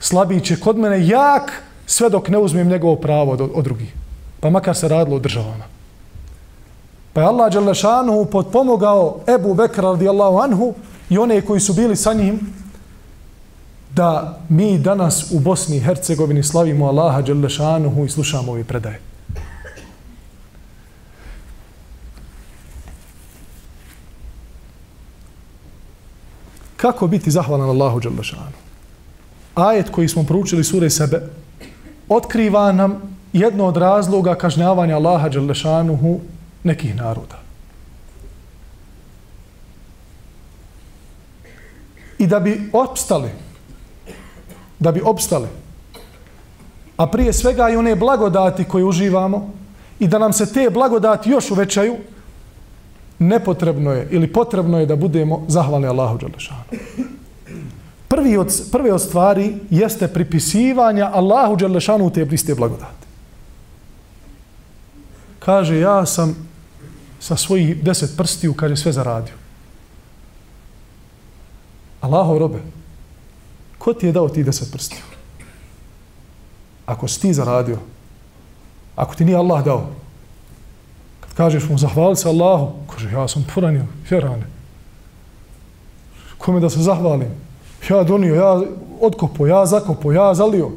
slabić 0.00 0.50
je 0.50 0.60
kod 0.60 0.78
mene 0.78 1.06
jak 1.06 1.62
sve 1.86 2.10
dok 2.10 2.28
ne 2.28 2.38
uzmem 2.38 2.68
njegovo 2.68 2.96
pravo 2.96 3.32
od, 3.32 3.40
od 3.40 3.64
drugih. 3.64 3.94
Pa 4.40 4.50
makar 4.50 4.76
se 4.76 4.88
radilo 4.88 5.16
o 5.16 5.20
državama. 5.20 5.64
Pa 7.12 7.20
je 7.20 7.26
Allah 7.26 7.52
Đalešanu 7.52 8.24
potpomogao 8.24 9.20
Ebu 9.34 9.54
Bekra 9.54 9.90
radijallahu 9.90 10.38
anhu 10.38 10.74
i 11.10 11.18
one 11.18 11.40
koji 11.40 11.60
su 11.60 11.72
bili 11.72 11.96
sa 11.96 12.12
njim 12.12 12.54
da 13.94 14.38
mi 14.48 14.78
danas 14.78 15.30
u 15.32 15.40
Bosni 15.40 15.76
i 15.76 15.80
Hercegovini 15.80 16.42
slavimo 16.42 16.86
Allaha 16.86 17.22
Đelešanuhu 17.22 18.04
i 18.04 18.08
slušamo 18.08 18.52
ove 18.52 18.64
predaje. 18.64 19.00
Kako 26.76 27.06
biti 27.06 27.30
zahvalan 27.30 27.68
Allahu 27.68 28.00
Đelešanuhu? 28.00 28.68
Ajet 29.54 29.90
koji 29.90 30.08
smo 30.08 30.24
proučili 30.24 30.64
sure 30.64 30.90
sebe 30.90 31.22
otkriva 32.08 32.72
nam 32.72 33.02
jedno 33.32 33.66
od 33.66 33.76
razloga 33.76 34.34
kažnjavanja 34.34 34.96
Allaha 34.96 35.28
Đelešanuhu 35.28 36.20
nekih 36.64 36.96
naroda. 36.96 37.38
I 42.18 42.26
da 42.26 42.40
bi 42.40 42.70
opstali, 42.72 43.30
da 44.78 44.92
bi 44.92 45.00
opstale. 45.04 45.48
a 46.98 47.06
prije 47.06 47.32
svega 47.32 47.68
i 47.70 47.76
one 47.76 47.96
blagodati 47.96 48.64
koje 48.64 48.84
uživamo 48.84 49.50
i 49.98 50.08
da 50.08 50.18
nam 50.18 50.32
se 50.32 50.52
te 50.52 50.70
blagodati 50.70 51.30
još 51.30 51.50
uvećaju, 51.50 51.96
nepotrebno 53.18 53.92
je 53.92 54.08
ili 54.10 54.32
potrebno 54.32 54.78
je 54.78 54.86
da 54.86 54.96
budemo 54.96 55.44
zahvalni 55.48 55.86
Allahu 55.86 56.18
Đelešanu. 56.18 56.62
Prvi 58.08 58.36
od, 58.36 58.52
prve 58.72 58.92
od 58.92 59.02
stvari 59.02 59.54
jeste 59.70 60.08
pripisivanja 60.08 61.10
Allahu 61.14 61.56
Đalešanu 61.56 62.10
te 62.10 62.24
bliste 62.24 62.54
blagodati. 62.54 63.06
Kaže, 65.38 65.78
ja 65.78 66.06
sam 66.06 66.48
sa 67.20 67.36
svojih 67.36 67.84
deset 67.84 68.16
prstiju, 68.16 68.54
kaže, 68.54 68.76
sve 68.76 68.92
zaradio. 68.92 69.34
Allahov 72.00 72.38
robe, 72.38 72.58
ko 73.78 73.94
ti 73.94 74.06
je 74.06 74.12
dao 74.12 74.28
ti 74.28 74.44
deset 74.44 74.72
prstiju? 74.72 75.02
Ako 76.86 77.08
si 77.08 77.20
ti 77.20 77.32
zaradio, 77.32 77.78
ako 78.96 79.14
ti 79.14 79.24
nije 79.24 79.36
Allah 79.36 79.64
dao, 79.64 79.86
kad 81.20 81.34
kažeš 81.34 81.68
mu 81.68 81.78
zahvali 81.78 82.16
se 82.16 82.28
Allahu, 82.28 82.72
kaže, 82.90 83.10
ja 83.10 83.28
sam 83.28 83.46
poranio, 83.54 83.84
vjerane. 84.10 84.46
Kome 86.38 86.60
da 86.60 86.70
se 86.70 86.82
zahvalim? 86.82 87.28
Ja 87.90 88.02
donio, 88.04 88.34
ja 88.34 88.62
otkopo, 89.00 89.46
ja 89.46 89.66
zakopo, 89.66 90.12
ja 90.12 90.34
zalio. 90.34 90.70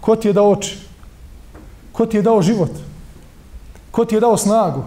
Ko 0.00 0.16
ti 0.16 0.28
je 0.28 0.32
dao 0.32 0.50
oči? 0.50 0.78
Ko 1.92 2.06
ti 2.06 2.16
je 2.16 2.22
dao 2.22 2.42
život? 2.42 2.70
Ko 3.90 4.04
ti 4.04 4.14
je 4.14 4.20
dao 4.20 4.36
snagu? 4.36 4.84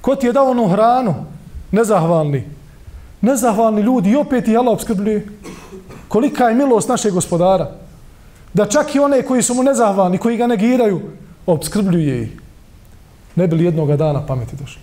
Ko 0.00 0.16
ti 0.16 0.26
je 0.26 0.32
dao 0.32 0.50
onu 0.50 0.68
hranu? 0.68 1.14
Nezahvalni. 1.70 2.44
Nezahvalni 3.20 3.82
ljudi 3.82 4.10
i 4.10 4.16
opet 4.16 4.48
i 4.48 4.56
Allah 4.56 4.72
obskrbljuje. 4.72 5.26
Kolika 6.12 6.48
je 6.48 6.54
milost 6.54 6.88
našeg 6.88 7.14
gospodara? 7.14 7.70
Da 8.52 8.66
čak 8.66 8.94
i 8.94 9.00
one 9.00 9.22
koji 9.22 9.42
su 9.42 9.54
mu 9.54 9.62
nezahvalni, 9.62 10.18
koji 10.18 10.36
ga 10.36 10.46
negiraju, 10.46 11.00
obskrbljuje 11.46 12.22
ih. 12.22 12.40
Ne 13.36 13.46
bi 13.48 13.56
li 13.56 13.64
jednoga 13.64 13.96
dana 13.96 14.20
pameti 14.26 14.56
došli? 14.56 14.82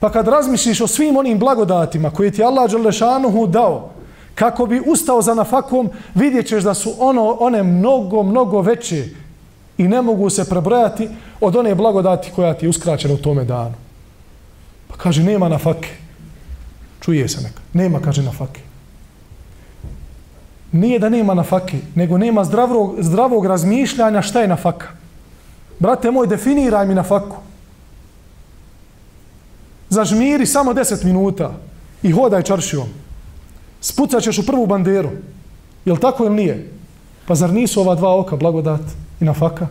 Pa 0.00 0.10
kad 0.12 0.28
razmisliš 0.28 0.80
o 0.80 0.86
svim 0.86 1.16
onim 1.16 1.38
blagodatima 1.38 2.10
koje 2.10 2.30
ti 2.30 2.44
Allah 2.44 2.70
Đelešanuhu 2.70 3.46
dao, 3.46 3.90
kako 4.34 4.66
bi 4.66 4.82
ustao 4.86 5.22
za 5.22 5.34
nafakom, 5.34 5.88
vidjet 6.14 6.46
ćeš 6.46 6.62
da 6.62 6.74
su 6.74 6.92
ono, 6.98 7.36
one 7.40 7.62
mnogo, 7.62 8.22
mnogo 8.22 8.60
veće 8.60 9.06
i 9.78 9.88
ne 9.88 10.02
mogu 10.02 10.30
se 10.30 10.44
prebrojati 10.48 11.08
od 11.40 11.56
one 11.56 11.74
blagodati 11.74 12.30
koja 12.36 12.54
ti 12.54 12.66
je 12.66 12.70
uskraćena 12.70 13.14
u 13.14 13.22
tome 13.22 13.44
danu. 13.44 13.74
Pa 14.88 14.96
kaže, 14.96 15.22
nema 15.22 15.48
nafake. 15.48 15.88
Čuje 17.00 17.28
se 17.28 17.40
neka. 17.40 17.60
Nema, 17.72 18.00
kaže, 18.00 18.22
nafake. 18.22 18.71
Nije 20.72 20.98
da 20.98 21.08
nema 21.08 21.34
nafake, 21.34 21.78
nego 21.94 22.18
nema 22.18 22.44
zdravog, 22.44 22.96
zdravog 22.98 23.46
razmišljanja 23.46 24.22
šta 24.22 24.40
je 24.40 24.48
nafaka. 24.48 24.88
Brate 25.78 26.10
moj, 26.10 26.26
definiraj 26.26 26.86
mi 26.86 26.94
nafaku 26.94 27.36
zažmiri 29.92 30.46
samo 30.46 30.72
10 30.72 31.04
minuta 31.04 31.52
i 32.02 32.12
hodaj 32.12 32.42
čaršijom. 32.42 32.88
Spucat 33.80 34.22
ćeš 34.22 34.38
u 34.38 34.46
prvu 34.46 34.66
banderu. 34.66 35.10
Jel 35.84 35.96
tako 35.96 36.24
ili 36.24 36.34
nije? 36.34 36.70
Pa 37.26 37.34
zar 37.34 37.52
nisu 37.52 37.80
ova 37.80 37.94
dva 37.94 38.16
oka 38.18 38.36
blagodat 38.36 38.80
i 39.20 39.24
nafaka? 39.24 39.66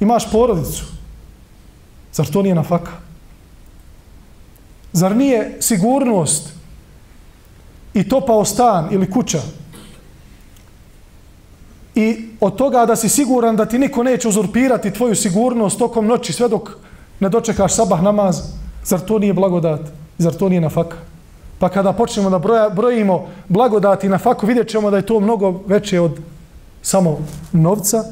Imaš 0.00 0.30
porodicu. 0.30 0.84
Zar 2.12 2.26
to 2.26 2.42
nije 2.42 2.54
nafaka? 2.54 2.92
Zar 4.92 5.16
nije 5.16 5.56
sigurnost 5.60 6.52
i 7.96 8.08
topao 8.08 8.44
stan 8.44 8.88
ili 8.90 9.10
kuća 9.10 9.40
i 11.94 12.28
od 12.40 12.56
toga 12.56 12.86
da 12.86 12.96
si 12.96 13.08
siguran 13.08 13.56
da 13.56 13.66
ti 13.66 13.78
niko 13.78 14.02
neće 14.02 14.28
uzurpirati 14.28 14.90
tvoju 14.90 15.16
sigurnost 15.16 15.78
tokom 15.78 16.06
noći 16.06 16.32
sve 16.32 16.48
dok 16.48 16.70
ne 17.20 17.28
dočekaš 17.28 17.74
sabah 17.74 18.02
namaz, 18.02 18.42
zar 18.84 19.00
to 19.00 19.18
nije 19.18 19.32
blagodat? 19.32 19.80
Zar 20.18 20.32
to 20.32 20.48
nije 20.48 20.60
nafaka? 20.60 20.96
Pa 21.58 21.68
kada 21.68 21.92
počnemo 21.92 22.30
da 22.30 22.38
broja, 22.38 22.68
brojimo 22.68 23.26
blagodati 23.48 24.08
na 24.08 24.18
faku, 24.18 24.46
vidjet 24.46 24.68
ćemo 24.68 24.90
da 24.90 24.96
je 24.96 25.06
to 25.06 25.20
mnogo 25.20 25.60
veće 25.66 26.00
od 26.00 26.20
samo 26.82 27.18
novca 27.52 28.04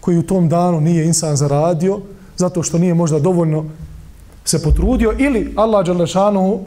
koji 0.00 0.18
u 0.18 0.22
tom 0.26 0.48
danu 0.48 0.80
nije 0.80 1.04
insan 1.04 1.36
zaradio, 1.36 2.00
zato 2.36 2.62
što 2.62 2.78
nije 2.78 2.94
možda 2.94 3.18
dovoljno 3.18 3.64
se 4.44 4.62
potrudio, 4.62 5.14
ili 5.18 5.52
Allah 5.56 5.86
Đalešanu 5.86 6.60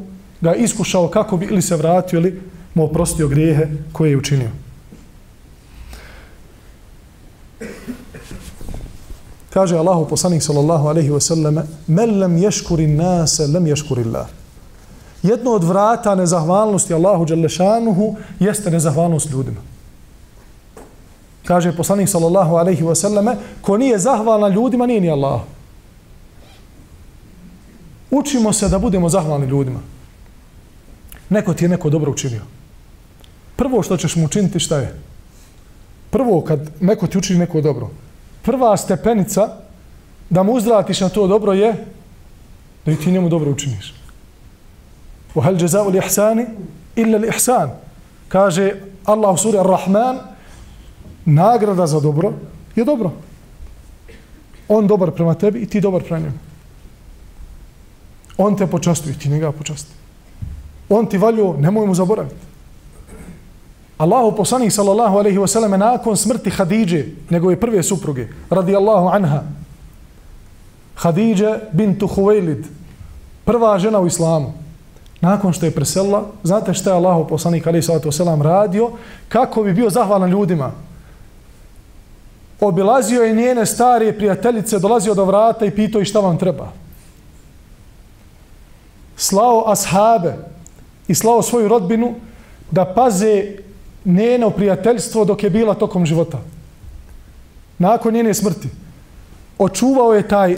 ga 0.44 0.56
iskušao 0.56 1.08
kako 1.08 1.38
bi 1.38 1.46
ili 1.46 1.62
se 1.62 1.76
vratio, 1.76 2.20
ili 2.20 2.42
mu 2.74 2.84
oprostio 2.84 3.28
grijehe 3.28 3.68
koje 3.92 4.10
je 4.10 4.18
učinio. 4.18 4.50
Kaže 9.50 9.78
Allahu 9.78 10.08
poslanik 10.10 10.44
sallallahu 10.44 10.88
alejhi 10.88 11.12
ve 11.12 11.22
selleme: 11.22 11.64
"Men 11.88 12.20
lam 12.20 12.38
yashkuri 12.38 12.86
an-nas 12.86 13.40
lam 13.40 13.66
yashkuri 13.66 14.06
Allah." 14.06 14.28
Jedno 15.24 15.52
od 15.52 15.64
vrata 15.64 16.16
nezahvalnosti 16.16 16.94
Allahu 16.94 17.26
dželle 17.26 17.50
šanuhu 17.50 18.16
jeste 18.40 18.72
nezahvalnost 18.72 19.32
ljudima. 19.32 19.62
Kaže 21.46 21.72
poslanik 21.78 22.10
sallallahu 22.10 22.56
alejhi 22.56 22.84
ve 22.84 22.96
selleme: 22.96 23.38
"Ko 23.62 23.78
nije 23.78 24.00
zahvalan 24.00 24.54
ljudima, 24.54 24.86
nije 24.86 25.02
ni 25.02 25.12
Allah." 25.12 25.42
Učimo 28.12 28.54
se 28.54 28.70
da 28.70 28.80
budemo 28.80 29.10
zahvalni 29.10 29.48
ljudima. 29.48 29.80
Neko 31.34 31.54
ti 31.54 31.66
je 31.66 31.70
neko 31.70 31.90
dobro 31.90 32.12
učinio. 32.12 32.42
Prvo 33.56 33.84
što 33.84 33.98
ćeš 33.98 34.16
mu 34.16 34.26
učiniti 34.26 34.60
šta 34.60 34.78
je? 34.78 34.94
Prvo 36.10 36.42
kad 36.42 36.70
neko 36.80 37.08
ti 37.08 37.18
učini 37.18 37.40
neko 37.40 37.62
dobro, 37.62 37.90
prva 38.42 38.78
stepenica 38.78 39.48
da 40.30 40.44
mu 40.44 40.54
uzvratiš 40.54 41.02
na 41.02 41.10
to 41.10 41.28
dobro 41.28 41.54
je 41.54 41.74
da 42.86 42.92
i 42.92 42.96
ti 42.96 43.12
njemu 43.12 43.30
dobro 43.30 43.52
učiniš. 43.52 43.94
U 45.36 45.42
hal 45.42 45.62
jazao 45.62 45.90
li 45.90 45.98
ihsani 45.98 46.46
illa 46.96 47.18
li 47.18 47.28
ihsan. 47.28 47.72
Kaže 48.28 48.72
Allah 49.06 49.34
u 49.34 49.38
suri 49.38 49.58
Ar-Rahman 49.58 50.20
nagrada 51.26 51.88
za 51.88 52.00
dobro 52.00 52.34
je 52.76 52.86
dobro. 52.86 53.12
On 54.68 54.88
dobar 54.88 55.12
prema 55.12 55.34
tebi 55.34 55.60
i 55.60 55.66
ti 55.66 55.82
dobar 55.82 56.04
prema 56.04 56.20
njemu. 56.20 56.38
On 58.38 58.58
te 58.58 58.68
počastuje, 58.68 59.18
ti 59.20 59.30
njega 59.30 59.52
počastuje. 59.52 60.03
On 60.90 61.06
ti 61.06 61.18
valio, 61.18 61.54
nemoj 61.60 61.88
mu 61.88 61.96
zaboraviti. 61.96 62.54
Allahu 63.98 64.36
poslanik 64.36 64.72
sallallahu 64.72 65.18
alejhi 65.18 65.38
ve 65.38 65.48
selleme 65.48 65.78
nakon 65.78 66.18
smrti 66.18 66.50
Hadidže, 66.50 67.06
njegove 67.30 67.60
prve 67.60 67.84
supruge, 67.84 68.28
radijallahu 68.50 69.08
anha. 69.08 69.44
Hadidže 70.96 71.60
bintu 71.72 72.08
Huwailid, 72.08 72.66
prva 73.46 73.80
žena 73.80 74.00
u 74.00 74.08
islamu. 74.08 74.54
Nakon 75.22 75.54
što 75.54 75.66
je 75.66 75.72
preselila, 75.72 76.26
znate 76.44 76.74
šta 76.74 76.90
je 76.90 76.96
Allahu 76.96 77.28
poslanik 77.28 77.68
alejhi 77.68 77.86
salatu 77.86 78.08
vesselam 78.08 78.42
radio 78.42 78.92
kako 79.30 79.64
bi 79.64 79.74
bio 79.74 79.90
zahvalan 79.90 80.30
ljudima? 80.30 80.72
Obilazio 82.60 83.24
je 83.24 83.36
njene 83.36 83.66
starije 83.66 84.18
prijateljice, 84.18 84.80
dolazio 84.80 85.14
do 85.14 85.26
vrata 85.26 85.66
i 85.66 85.72
pitao 85.72 86.02
i 86.02 86.06
šta 86.06 86.20
vam 86.20 86.38
treba. 86.38 86.72
Slao 89.16 89.72
ashabe 89.72 90.53
i 91.08 91.16
slao 91.16 91.42
svoju 91.42 91.68
rodbinu 91.68 92.16
da 92.72 92.86
paze 92.86 93.44
njeno 94.06 94.50
prijateljstvo 94.50 95.26
dok 95.26 95.44
je 95.44 95.50
bila 95.50 95.74
tokom 95.74 96.06
života. 96.06 96.40
Nakon 97.78 98.14
njene 98.14 98.34
smrti. 98.34 98.70
Očuvao 99.58 100.14
je 100.14 100.28
taj, 100.28 100.58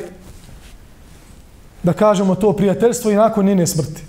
da 1.83 1.93
kažemo 1.93 2.35
to, 2.35 2.53
prijateljstvo 2.53 3.11
i 3.11 3.15
nakon 3.15 3.45
njene 3.45 3.67
smrti. 3.67 4.03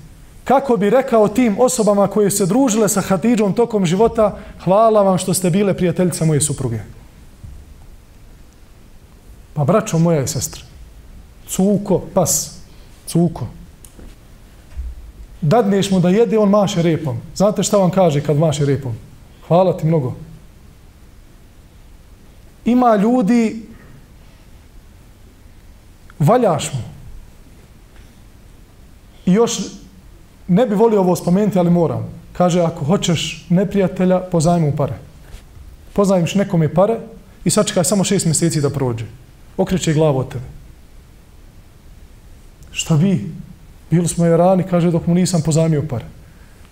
kako 0.45 0.77
bi 0.77 0.91
rekao 0.91 1.29
tim 1.29 1.57
osobama 1.61 2.07
koje 2.07 2.31
se 2.31 2.47
družile 2.47 2.89
sa 2.89 3.01
Hatidžom 3.01 3.53
tokom 3.53 3.87
života, 3.87 4.39
hvala 4.65 5.03
vam 5.03 5.19
što 5.19 5.35
ste 5.35 5.51
bile 5.51 5.75
prijateljica 5.75 6.25
moje 6.25 6.41
supruge. 6.41 6.79
Pa 9.55 9.65
braćo 9.65 9.99
moja 9.99 10.23
i 10.23 10.29
sestre, 10.29 10.63
cuko, 11.49 12.03
pas, 12.15 12.59
cuko, 13.07 13.47
dadneš 15.41 15.91
mu 15.91 16.01
da 16.01 16.09
jede, 16.09 16.39
on 16.39 16.49
maše 16.49 16.83
repom. 16.83 17.17
Znate 17.35 17.63
šta 17.63 17.77
vam 17.77 17.91
kaže 17.91 18.21
kad 18.21 18.39
maše 18.39 18.65
repom? 18.65 18.93
Hvala 19.49 19.77
ti 19.77 19.87
mnogo. 19.87 20.15
Ima 22.65 22.97
ljudi, 22.97 23.63
valjaš 26.19 26.73
mu. 26.73 26.81
I 29.27 29.33
još 29.33 29.59
ne 30.49 30.67
bi 30.67 30.75
volio 30.75 31.01
ovo 31.01 31.17
spomenuti, 31.17 31.59
ali 31.59 31.71
moram. 31.71 32.09
Kaže, 32.33 32.61
ako 32.61 32.85
hoćeš 32.85 33.47
neprijatelja, 33.49 34.21
pozajmi 34.21 34.67
mu 34.67 34.77
pare. 34.77 34.99
Pozajmiš 35.93 36.35
nekome 36.35 36.75
pare 36.75 36.99
i 37.45 37.51
sačekaj 37.51 37.85
samo 37.85 38.05
šest 38.05 38.27
mjeseci 38.27 38.61
da 38.61 38.71
prođe. 38.71 39.05
Okreće 39.57 39.95
glavu 39.95 40.19
od 40.19 40.29
tebe. 40.29 40.45
Šta 42.73 42.97
bi? 42.97 43.31
Bili 43.91 44.09
smo 44.09 44.27
je 44.27 44.37
rani, 44.37 44.63
kaže, 44.63 44.91
dok 44.91 45.07
mu 45.07 45.15
nisam 45.15 45.43
pozajmio 45.43 45.85
pare. 45.91 46.05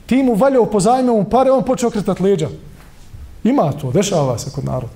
Ti 0.06 0.22
mu 0.22 0.34
valjao 0.34 0.66
pozajmio 0.66 1.14
mu 1.14 1.24
pare, 1.24 1.50
on 1.50 1.64
počeo 1.64 1.88
okretat 1.88 2.20
leđa. 2.20 2.48
Ima 3.44 3.72
to, 3.72 3.92
dešava 3.92 4.38
se 4.38 4.50
kod 4.50 4.64
naroda. 4.64 4.92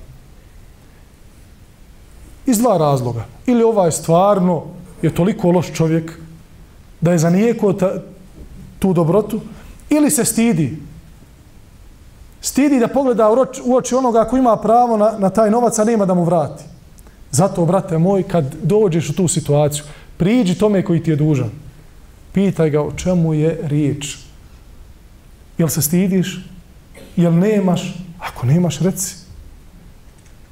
Iz 2.47 2.59
dva 2.59 2.79
razloga. 2.79 3.25
Ili 3.47 3.63
ovaj 3.63 3.93
stvarno 3.93 4.63
je 5.03 5.15
toliko 5.15 5.51
loš 5.51 5.73
čovjek 5.73 6.13
da 7.01 7.13
je 7.13 7.19
zanijekao 7.19 7.73
ta, 7.73 7.93
tu 8.79 8.93
dobrotu, 8.93 9.41
ili 9.91 10.11
se 10.11 10.25
stidi. 10.25 10.79
Stidi 12.41 12.79
da 12.79 12.89
pogleda 12.89 13.31
u 13.65 13.77
oči 13.77 13.95
onoga 13.95 14.25
ko 14.25 14.37
ima 14.37 14.57
pravo 14.57 14.97
na, 14.97 15.15
na 15.19 15.31
taj 15.31 15.51
novac, 15.51 15.79
a 15.79 15.85
nema 15.85 16.07
da 16.07 16.15
mu 16.15 16.25
vrati. 16.25 16.65
Zato, 17.31 17.65
brate 17.65 17.99
moj, 17.99 18.23
kad 18.23 18.55
dođeš 18.63 19.11
u 19.11 19.17
tu 19.17 19.29
situaciju, 19.29 19.85
priđi 20.17 20.59
tome 20.59 20.85
koji 20.85 21.03
ti 21.03 21.11
je 21.11 21.17
dužan. 21.17 21.51
Pitaj 22.39 22.71
ga 22.71 22.83
o 22.83 22.93
čemu 22.93 23.35
je 23.35 23.59
riječ. 23.63 24.17
Jel 25.59 25.69
se 25.69 25.83
stidiš? 25.83 26.39
Jel 27.17 27.35
nemaš? 27.35 27.95
Ako 28.19 28.47
nemaš, 28.47 28.79
reci. 28.79 29.15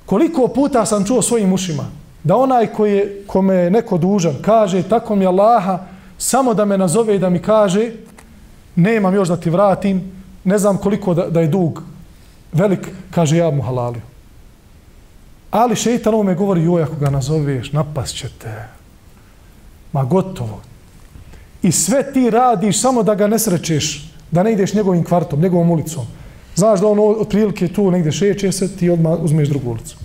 Koliko 0.07 0.49
puta 0.49 0.87
sam 0.87 1.05
čuo 1.05 1.23
svojim 1.23 1.53
ušima 1.53 1.85
da 2.25 2.37
onaj 2.37 2.67
koji 2.67 2.93
je, 2.93 3.23
kome 3.27 3.55
je 3.55 3.71
neko 3.71 3.99
dužan 3.99 4.35
kaže 4.43 4.83
tako 4.83 5.17
mi 5.17 5.27
Allaha 5.27 5.79
samo 6.19 6.55
da 6.55 6.65
me 6.65 6.79
nazove 6.79 7.17
i 7.17 7.19
da 7.19 7.31
mi 7.31 7.39
kaže 7.39 7.93
nemam 8.77 9.15
još 9.15 9.29
da 9.29 9.37
ti 9.37 9.51
vratim, 9.51 10.13
ne 10.45 10.59
znam 10.59 10.79
koliko 10.79 11.15
da, 11.15 11.31
da 11.31 11.41
je 11.41 11.49
dug 11.49 11.83
velik, 12.53 12.89
kaže 13.11 13.37
ja 13.37 13.51
mu 13.51 13.63
halalio. 13.63 14.03
Ali 15.51 15.77
šeitan 15.77 16.15
ovome 16.15 16.35
govori, 16.35 16.65
joj, 16.65 16.83
ako 16.83 16.97
ga 16.97 17.11
nazoveš, 17.11 17.73
napast 17.73 18.17
će 18.17 18.29
te. 18.39 18.69
Ma 19.93 20.05
gotovo. 20.05 20.61
I 21.67 21.73
sve 21.73 22.13
ti 22.13 22.31
radiš 22.31 22.81
samo 22.81 23.03
da 23.03 23.15
ga 23.15 23.27
ne 23.27 23.39
srećeš, 23.39 24.13
da 24.31 24.43
ne 24.43 24.53
ideš 24.53 24.75
njegovim 24.75 25.05
kvartom, 25.05 25.41
njegovom 25.41 25.71
ulicom. 25.71 26.05
Znaš 26.55 26.81
da 26.81 26.87
on 26.87 26.99
otprilike 27.21 27.69
tu 27.69 27.91
negdje 27.91 28.13
šeće 28.13 28.53
se, 28.53 28.77
ti 28.77 28.91
odmah 28.91 29.19
uzmeš 29.23 29.49
drugu 29.49 29.71
ulicu. 29.71 29.97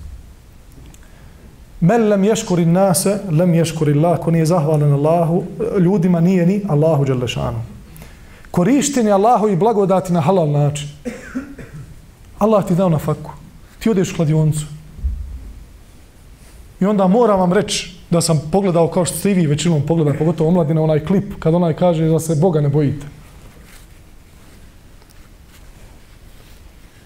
Men 1.79 2.07
lem 2.07 2.23
ješkuri 2.23 2.65
nase, 2.65 3.19
lem 3.31 3.53
ješkuri 3.53 3.93
Allah, 3.93 4.19
ko 4.19 4.31
nije 4.31 4.45
zahvalan 4.45 4.93
Allahu, 4.93 5.43
ljudima 5.79 6.19
nije 6.19 6.45
ni 6.45 6.61
Allahu 6.69 7.05
Đelešanu. 7.05 7.61
Korištenje 8.51 9.11
Allahu 9.11 9.49
i 9.49 9.55
blagodati 9.55 10.13
na 10.13 10.21
halal 10.21 10.49
način. 10.49 10.89
Allah 12.39 12.65
ti 12.65 12.75
dao 12.75 12.89
na 12.89 12.99
faku. 12.99 13.31
Ti 13.79 13.89
odeš 13.89 14.11
u 14.11 14.15
kladioncu. 14.15 14.65
I 16.79 16.85
onda 16.85 17.07
moram 17.07 17.39
vam 17.39 17.53
reći 17.53 18.00
da 18.11 18.21
sam 18.21 18.41
pogledao 18.51 18.87
kao 18.87 19.05
što 19.05 19.17
ste 19.17 19.31
i 19.31 19.33
vi 19.33 19.47
većinom 19.47 19.81
pogledali, 19.87 20.17
pogotovo 20.17 20.49
omladina, 20.49 20.81
onaj 20.81 21.05
klip, 21.05 21.33
kad 21.39 21.53
onaj 21.53 21.73
kaže 21.73 22.05
da 22.05 22.19
se 22.19 22.35
Boga 22.35 22.61
ne 22.61 22.69
bojite. 22.69 23.05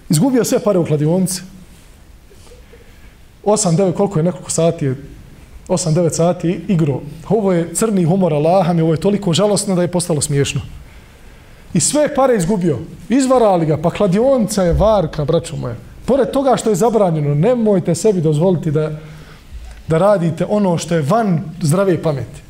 Izgubio 0.09 0.43
sve 0.43 0.59
pare 0.59 0.79
u 0.79 0.85
kladionci. 0.85 1.41
8-9, 3.43 3.93
koliko 3.93 4.19
je 4.19 4.23
nekoliko 4.23 4.51
sati 4.51 4.85
je 4.85 4.95
8-9 5.67 6.09
sati 6.09 6.61
igro. 6.67 7.01
Ovo 7.29 7.53
je 7.53 7.73
crni 7.73 8.03
humor 8.03 8.33
Allaha 8.33 8.73
mi, 8.73 8.81
ovo 8.81 8.93
je 8.93 8.99
toliko 8.99 9.33
žalostno 9.33 9.75
da 9.75 9.81
je 9.81 9.91
postalo 9.91 10.21
smiješno. 10.21 10.61
I 11.73 11.79
sve 11.79 12.15
pare 12.15 12.35
izgubio. 12.35 12.77
Izvarali 13.09 13.65
ga, 13.65 13.77
pa 13.77 13.89
kladionca 13.89 14.63
je 14.63 14.73
varka, 14.73 15.25
braćo 15.25 15.55
moje. 15.55 15.75
Pored 16.05 16.31
toga 16.31 16.57
što 16.57 16.69
je 16.69 16.75
zabranjeno, 16.75 17.35
nemojte 17.35 17.95
sebi 17.95 18.21
dozvoliti 18.21 18.71
da, 18.71 18.91
da 19.87 19.97
radite 19.97 20.45
ono 20.49 20.77
što 20.77 20.95
je 20.95 21.01
van 21.01 21.43
zdrave 21.61 22.01
pameti. 22.01 22.41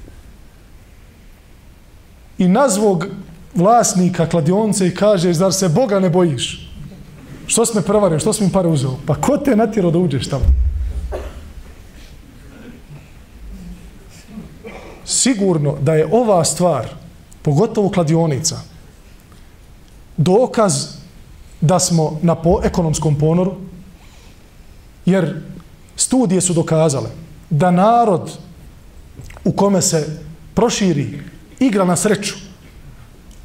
I 2.38 2.48
nazvog 2.48 3.06
vlasnika 3.56 4.30
kladionce 4.30 4.88
i 4.88 4.96
kaže, 4.96 5.34
zar 5.34 5.54
se 5.54 5.70
Boga 5.70 6.00
ne 6.00 6.10
bojiš? 6.10 6.72
Što 7.48 7.66
si 7.66 7.76
me 7.76 7.82
prevario, 7.82 8.20
što 8.20 8.34
si 8.34 8.44
mi 8.44 8.52
pare 8.52 8.68
uzeo? 8.68 8.98
Pa 9.06 9.16
ko 9.16 9.38
te 9.38 9.56
natjerao 9.56 9.92
da 9.92 10.00
uđeš 10.00 10.28
tamo? 10.28 10.46
Sigurno 15.06 15.76
da 15.82 15.94
je 15.94 16.08
ova 16.12 16.44
stvar, 16.46 16.88
pogotovo 17.42 17.90
kladionica, 17.90 18.60
dokaz 20.18 20.88
da 21.62 21.80
smo 21.80 22.20
na 22.22 22.36
po 22.36 22.60
ekonomskom 22.64 23.16
ponoru, 23.16 23.56
jer 25.06 25.42
studije 25.96 26.42
su 26.42 26.54
dokazale 26.54 27.25
da 27.50 27.72
narod 27.72 28.32
u 29.44 29.52
kome 29.52 29.82
se 29.82 30.20
proširi 30.54 31.20
igra 31.60 31.86
na 31.86 31.96
sreću, 31.96 32.36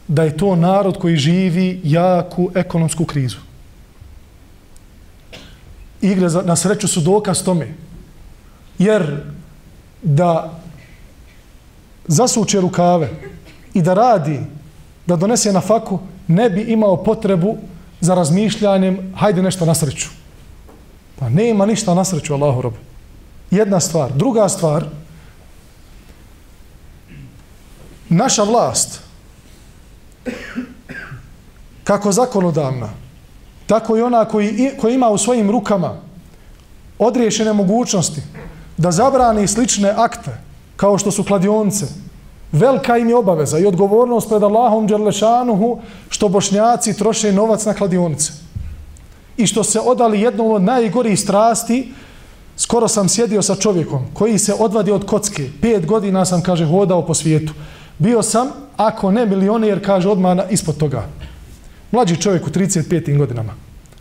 da 0.08 0.22
je 0.22 0.36
to 0.36 0.56
narod 0.56 0.98
koji 0.98 1.16
živi 1.16 1.80
jaku 1.84 2.50
ekonomsku 2.54 3.04
krizu 3.04 3.38
igre 6.00 6.28
za, 6.28 6.42
na 6.42 6.56
sreću 6.56 6.88
su 6.88 7.00
dokaz 7.00 7.42
tome. 7.44 7.74
Jer 8.78 9.24
da 10.02 10.58
zasuče 12.06 12.60
rukave 12.60 13.10
i 13.74 13.82
da 13.82 13.94
radi, 13.94 14.40
da 15.06 15.16
donese 15.16 15.52
na 15.52 15.60
faku, 15.60 15.98
ne 16.28 16.50
bi 16.50 16.62
imao 16.62 17.04
potrebu 17.04 17.56
za 18.00 18.14
razmišljanjem, 18.14 19.12
hajde 19.16 19.42
nešto 19.42 19.66
na 19.66 19.74
sreću. 19.74 20.08
Pa 21.18 21.28
nema 21.28 21.66
ništa 21.66 21.94
na 21.94 22.04
sreću, 22.04 22.34
Allahu 22.34 22.62
rob. 22.62 22.74
Jedna 23.50 23.80
stvar. 23.80 24.12
Druga 24.12 24.48
stvar, 24.48 24.84
naša 28.08 28.42
vlast, 28.42 29.00
kako 31.84 32.12
zakonodavna, 32.12 32.88
tako 33.66 33.96
i 33.96 34.02
ona 34.02 34.24
koji, 34.24 34.70
koji 34.80 34.94
ima 34.94 35.08
u 35.08 35.18
svojim 35.18 35.50
rukama 35.50 35.96
odriješene 36.98 37.52
mogućnosti 37.52 38.22
da 38.76 38.90
zabrani 38.90 39.48
slične 39.48 39.90
akte 39.96 40.30
kao 40.76 40.98
što 40.98 41.10
su 41.10 41.24
kladionce, 41.24 41.86
velika 42.52 42.98
im 42.98 43.08
je 43.08 43.16
obaveza 43.16 43.58
i 43.58 43.66
odgovornost 43.66 44.28
pred 44.28 44.42
Allahom 44.42 44.86
Đerlešanuhu 44.86 45.78
što 46.08 46.28
bošnjaci 46.28 46.96
troše 46.96 47.32
novac 47.32 47.64
na 47.64 47.74
kladionice. 47.74 48.32
I 49.36 49.46
što 49.46 49.64
se 49.64 49.80
odali 49.80 50.20
jednom 50.20 50.50
od 50.50 50.62
najgorih 50.62 51.20
strasti, 51.20 51.92
skoro 52.60 52.88
sam 52.88 53.08
sjedio 53.08 53.42
sa 53.42 53.54
čovjekom 53.54 54.06
koji 54.14 54.38
se 54.38 54.54
odvadi 54.58 54.90
od 54.90 55.06
kocke. 55.06 55.50
Pet 55.60 55.86
godina 55.86 56.24
sam, 56.24 56.42
kaže, 56.42 56.66
hodao 56.66 57.06
po 57.06 57.14
svijetu. 57.14 57.52
Bio 57.98 58.22
sam, 58.22 58.48
ako 58.76 59.10
ne 59.10 59.26
milioner, 59.26 59.84
kaže, 59.86 60.08
odmah 60.08 60.38
ispod 60.50 60.76
toga. 60.76 61.08
Mlađi 61.90 62.16
čovjek 62.16 62.46
u 62.46 62.50
35. 62.50 63.18
godinama 63.18 63.52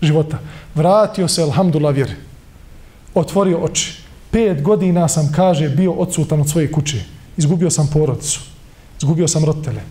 života. 0.02 0.38
Vratio 0.76 1.28
se, 1.28 1.44
alhamdulillah, 1.44 1.96
vjeri. 1.96 2.14
Otvorio 3.16 3.58
oči. 3.58 4.04
Pet 4.32 4.62
godina 4.62 5.08
sam, 5.08 5.32
kaže, 5.36 5.70
bio 5.70 5.92
odsutan 5.92 6.42
od 6.42 6.50
svoje 6.50 6.72
kuće. 6.72 7.04
Izgubio 7.38 7.70
sam 7.70 7.90
porodicu. 7.94 8.40
Izgubio 8.98 9.28
sam 9.28 9.46
rotele. 9.46 9.82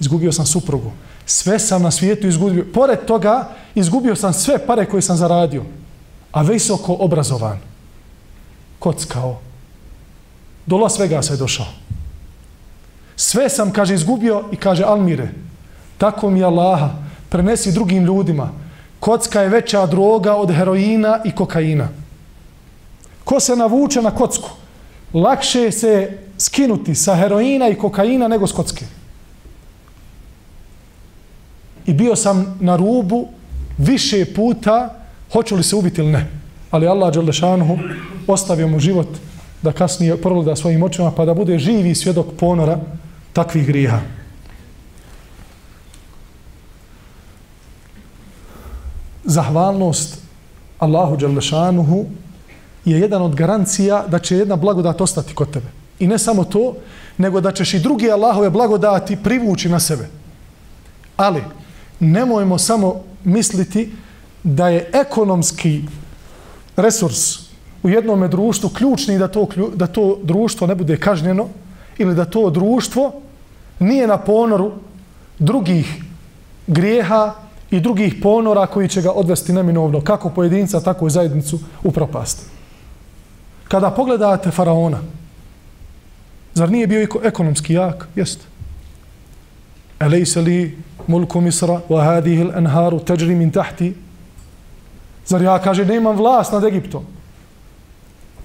Izgubio 0.00 0.32
sam 0.32 0.46
suprugu. 0.46 0.90
Sve 1.26 1.58
sam 1.58 1.82
na 1.82 1.90
svijetu 1.90 2.26
izgubio. 2.26 2.66
Pored 2.74 2.98
toga, 3.06 3.48
izgubio 3.74 4.16
sam 4.16 4.32
sve 4.32 4.66
pare 4.66 4.86
koje 4.86 5.02
sam 5.02 5.16
zaradio. 5.16 5.62
A 6.32 6.42
visoko 6.42 6.96
obrazovan. 7.00 7.58
Kockao. 8.78 9.38
Do 10.66 10.76
Las 10.76 10.98
Vegasa 10.98 11.32
je 11.32 11.36
došao. 11.36 11.66
Sve 13.16 13.48
sam, 13.48 13.72
kaže, 13.72 13.94
izgubio 13.94 14.44
i 14.52 14.56
kaže, 14.56 14.84
Almire, 14.84 15.28
tako 15.98 16.30
mi 16.30 16.38
je 16.38 16.44
Allaha, 16.44 16.90
prenesi 17.28 17.72
drugim 17.72 18.04
ljudima. 18.04 18.50
Kocka 19.00 19.40
je 19.40 19.48
veća 19.48 19.86
droga 19.86 20.34
od 20.34 20.54
heroina 20.54 21.20
i 21.24 21.30
kokaina. 21.30 21.88
Ko 23.24 23.40
se 23.40 23.56
navuče 23.56 24.02
na 24.02 24.10
kocku, 24.10 24.50
lakše 25.14 25.72
se 25.72 26.18
skinuti 26.38 26.94
sa 26.94 27.16
heroina 27.16 27.68
i 27.68 27.74
kokaina 27.74 28.28
nego 28.28 28.46
s 28.46 28.52
kocke. 28.52 28.84
i 31.88 31.92
bio 31.94 32.16
sam 32.16 32.58
na 32.60 32.76
rubu 32.76 33.28
više 33.78 34.24
puta 34.34 34.94
hoću 35.32 35.56
li 35.56 35.62
se 35.62 35.76
ubiti 35.76 36.00
ili 36.00 36.12
ne. 36.12 36.26
Ali 36.70 36.86
Allah 36.86 37.14
Đelešanuhu 37.14 37.78
ostavio 38.28 38.68
mu 38.68 38.78
život 38.78 39.08
da 39.62 39.72
kasnije 39.72 40.16
progleda 40.16 40.56
svojim 40.56 40.82
očima 40.82 41.10
pa 41.10 41.24
da 41.24 41.34
bude 41.34 41.58
živi 41.58 41.94
svjedok 41.94 42.26
ponora 42.38 42.78
takvih 43.32 43.66
griha. 43.66 44.00
Zahvalnost 49.24 50.18
Allahu 50.78 51.16
Đalešanuhu 51.16 52.06
je 52.84 53.00
jedan 53.00 53.22
od 53.22 53.34
garancija 53.34 54.04
da 54.08 54.18
će 54.18 54.36
jedna 54.36 54.56
blagodat 54.56 55.00
ostati 55.00 55.34
kod 55.34 55.50
tebe. 55.50 55.66
I 55.98 56.06
ne 56.06 56.18
samo 56.18 56.44
to, 56.44 56.74
nego 57.18 57.40
da 57.40 57.52
ćeš 57.52 57.74
i 57.74 57.78
drugi 57.78 58.10
Allahove 58.10 58.50
blagodati 58.50 59.16
privući 59.16 59.68
na 59.68 59.80
sebe. 59.80 60.08
Ali, 61.16 61.42
nemojmo 62.00 62.58
samo 62.58 63.02
misliti 63.24 63.92
da 64.42 64.68
je 64.68 64.90
ekonomski 64.92 65.82
resurs 66.76 67.47
u 67.82 67.88
jednom 67.88 68.30
društvu 68.30 68.70
ključni 68.70 69.18
da 69.18 69.28
to, 69.28 69.48
da 69.74 69.86
to 69.86 70.18
društvo 70.22 70.66
ne 70.66 70.74
bude 70.74 70.96
kažnjeno 70.96 71.48
ili 71.98 72.14
da 72.14 72.24
to 72.24 72.50
društvo 72.50 73.12
nije 73.78 74.06
na 74.06 74.18
ponoru 74.18 74.72
drugih 75.38 76.02
grijeha 76.66 77.34
i 77.70 77.80
drugih 77.80 78.14
ponora 78.22 78.66
koji 78.66 78.88
će 78.88 79.02
ga 79.02 79.10
odvesti 79.10 79.52
neminovno, 79.52 80.00
kako 80.00 80.30
pojedinca, 80.30 80.80
tako 80.80 81.06
i 81.06 81.10
zajednicu 81.10 81.58
u 81.82 81.92
propast. 81.92 82.46
Kada 83.68 83.90
pogledate 83.90 84.50
faraona, 84.50 84.98
zar 86.54 86.70
nije 86.70 86.86
bio 86.86 87.06
ekonomski 87.22 87.74
jak? 87.74 88.08
Jeste. 88.16 88.44
Elejse 90.00 90.40
li 90.40 90.78
mulku 91.06 91.40
misra 91.40 91.80
wa 91.88 92.04
hadihi 92.04 92.44
l'anharu 92.44 93.04
teđri 93.04 93.34
min 93.34 93.50
tahti 93.50 93.94
Zar 95.28 95.42
ja, 95.42 95.58
kaže, 95.58 95.84
nemam 95.84 96.16
vlast 96.16 96.52
nad 96.52 96.64
Egiptom? 96.64 97.04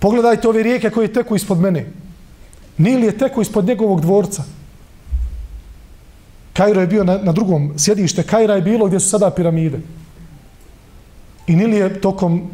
Pogledajte 0.04 0.50
ove 0.50 0.64
rijeke 0.64 0.90
koje 0.90 1.14
teku 1.14 1.36
ispod 1.36 1.60
mene. 1.60 1.86
Nil 2.78 3.04
je 3.04 3.18
teku 3.18 3.42
ispod 3.42 3.66
njegovog 3.66 4.02
dvorca. 4.02 4.44
Kajro 6.54 6.82
je 6.82 6.88
bio 6.88 7.04
na, 7.04 7.18
na 7.18 7.32
drugom 7.32 7.74
sjedište. 7.78 8.24
Kajra 8.24 8.56
je 8.56 8.62
bilo 8.62 8.86
gdje 8.86 9.00
su 9.00 9.10
sada 9.10 9.32
piramide. 9.32 9.80
I 11.48 11.56
Nil 11.56 11.74
je 11.74 12.02
tokom 12.02 12.52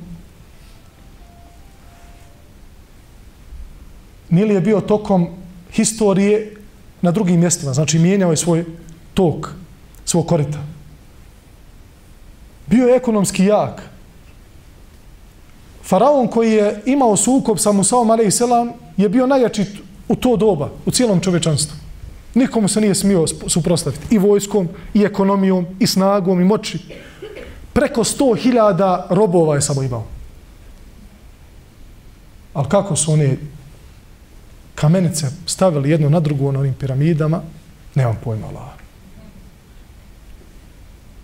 Nil 4.30 4.52
je 4.52 4.62
bio 4.62 4.82
tokom 4.82 5.28
historije 5.72 6.56
na 7.02 7.12
drugim 7.12 7.40
mjestima. 7.40 7.74
Znači, 7.74 8.00
mijenjao 8.00 8.32
je 8.32 8.38
svoj 8.38 8.66
tok, 9.14 9.50
svog 10.06 10.28
korita. 10.28 10.60
Bio 12.68 12.88
je 12.88 12.96
ekonomski 12.96 13.46
jak. 13.46 13.90
Faraon 15.90 16.28
koji 16.28 16.52
je 16.52 16.82
imao 16.86 17.18
sukob 17.18 17.58
sa 17.60 17.72
Musaom 17.72 18.12
a.s. 18.12 18.42
je 18.98 19.10
bio 19.10 19.28
najjači 19.28 19.66
u 20.08 20.16
to 20.16 20.38
doba, 20.38 20.70
u 20.86 20.92
cijelom 20.92 21.20
čovečanstvu. 21.20 21.78
Nikomu 22.34 22.68
se 22.68 22.82
nije 22.82 22.96
smio 22.96 23.26
suprostaviti. 23.28 24.16
I 24.16 24.18
vojskom, 24.18 24.70
i 24.94 25.04
ekonomijom, 25.04 25.66
i 25.80 25.88
snagom, 25.88 26.42
i 26.42 26.44
moći. 26.44 26.80
Preko 27.74 28.04
sto 28.04 28.34
hiljada 28.34 29.08
robova 29.10 29.56
je 29.56 29.62
samo 29.62 29.84
imao. 29.84 30.06
Ali 32.54 32.70
kako 32.70 32.96
su 32.96 33.12
one 33.12 33.38
kamenice 34.76 35.28
stavili 35.46 35.90
jedno 35.90 36.10
na 36.10 36.20
drugu 36.20 36.52
na 36.52 36.60
onim 36.60 36.74
piramidama, 36.74 37.42
nemam 37.96 38.18
pojma 38.24 38.48
Allah. 38.48 38.70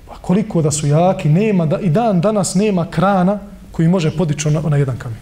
Pa 0.07 0.15
koliko 0.15 0.61
da 0.61 0.71
su 0.71 0.87
jaki, 0.87 1.29
nema, 1.29 1.65
da, 1.65 1.79
i 1.79 1.89
dan 1.89 2.21
danas 2.21 2.55
nema 2.55 2.87
krana 2.91 3.39
koji 3.75 3.87
može 3.87 4.17
podići 4.17 4.49
na, 4.49 4.61
na 4.61 4.77
jedan 4.77 4.97
kamen. 4.97 5.19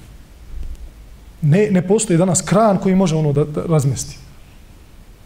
Ne, 1.41 1.67
ne 1.71 1.81
postoji 1.87 2.17
danas 2.17 2.41
kran 2.41 2.77
koji 2.77 2.95
može 2.95 3.15
ono 3.15 3.33
da, 3.33 3.43
da 3.43 3.63
razmesti. 3.65 4.17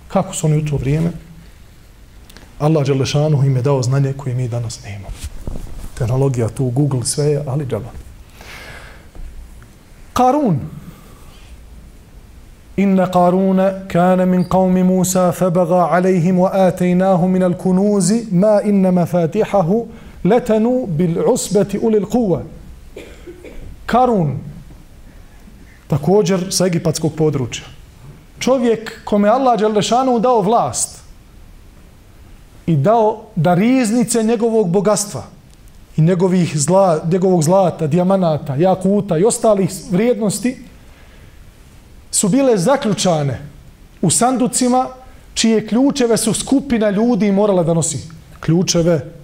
Kako 0.08 0.34
su 0.34 0.48
oni 0.48 0.58
u 0.58 0.66
to 0.66 0.78
vrijeme? 0.78 1.12
Allah 2.60 2.86
Đelešanu 2.86 3.44
im 3.44 3.56
je 3.56 3.62
dao 3.62 3.84
znanje 3.84 4.14
koje 4.14 4.36
mi 4.36 4.48
danas 4.48 4.80
nemamo. 4.84 5.16
Tehnologija 5.98 6.50
tu, 6.50 6.70
Google, 6.70 7.06
sve 7.06 7.26
je, 7.26 7.44
ali 7.48 7.66
džaba. 7.66 7.92
Karun. 10.14 10.60
Inna 12.78 13.12
Karuna 13.12 13.72
kana 13.88 14.26
min 14.26 14.46
qavmi 14.50 14.84
Musa 14.84 15.32
fabaga 15.32 15.88
alaihim 15.92 16.38
wa 16.38 16.50
atejnahu 16.54 17.28
min 17.28 17.44
al 17.44 17.54
kunuzi 17.54 18.28
ma 18.32 18.62
inna 18.64 18.92
mafatihahu 18.92 19.88
letanu 20.24 20.86
bil 20.88 21.18
usbeti 21.34 21.80
ulil 21.82 22.06
kuva. 22.06 22.42
Karun, 23.88 24.40
također 25.88 26.48
sa 26.50 26.66
egipatskog 26.66 27.14
područja. 27.16 27.66
Čovjek 28.40 29.02
kome 29.04 29.30
Allah 29.30 29.60
Đelešanu 29.60 30.20
dao 30.20 30.42
vlast 30.42 31.00
i 32.66 32.76
dao 32.76 33.24
da 33.36 33.54
riznice 33.54 34.24
njegovog 34.24 34.70
bogatstva 34.70 35.24
i 35.98 36.02
njegovih 36.02 36.58
zla, 36.58 37.02
njegovog 37.12 37.44
zlata, 37.44 37.88
dijamanata, 37.88 38.56
jakuta 38.56 39.18
i 39.18 39.24
ostalih 39.24 39.70
vrijednosti 39.92 40.58
su 42.12 42.30
bile 42.30 42.58
zaključane 42.58 43.40
u 44.02 44.10
sanducima 44.10 44.88
čije 45.34 45.68
ključeve 45.68 46.18
su 46.18 46.34
skupina 46.34 46.90
ljudi 46.90 47.32
morala 47.32 47.64
da 47.64 47.74
nosi. 47.74 48.00
Ključeve 48.40 49.17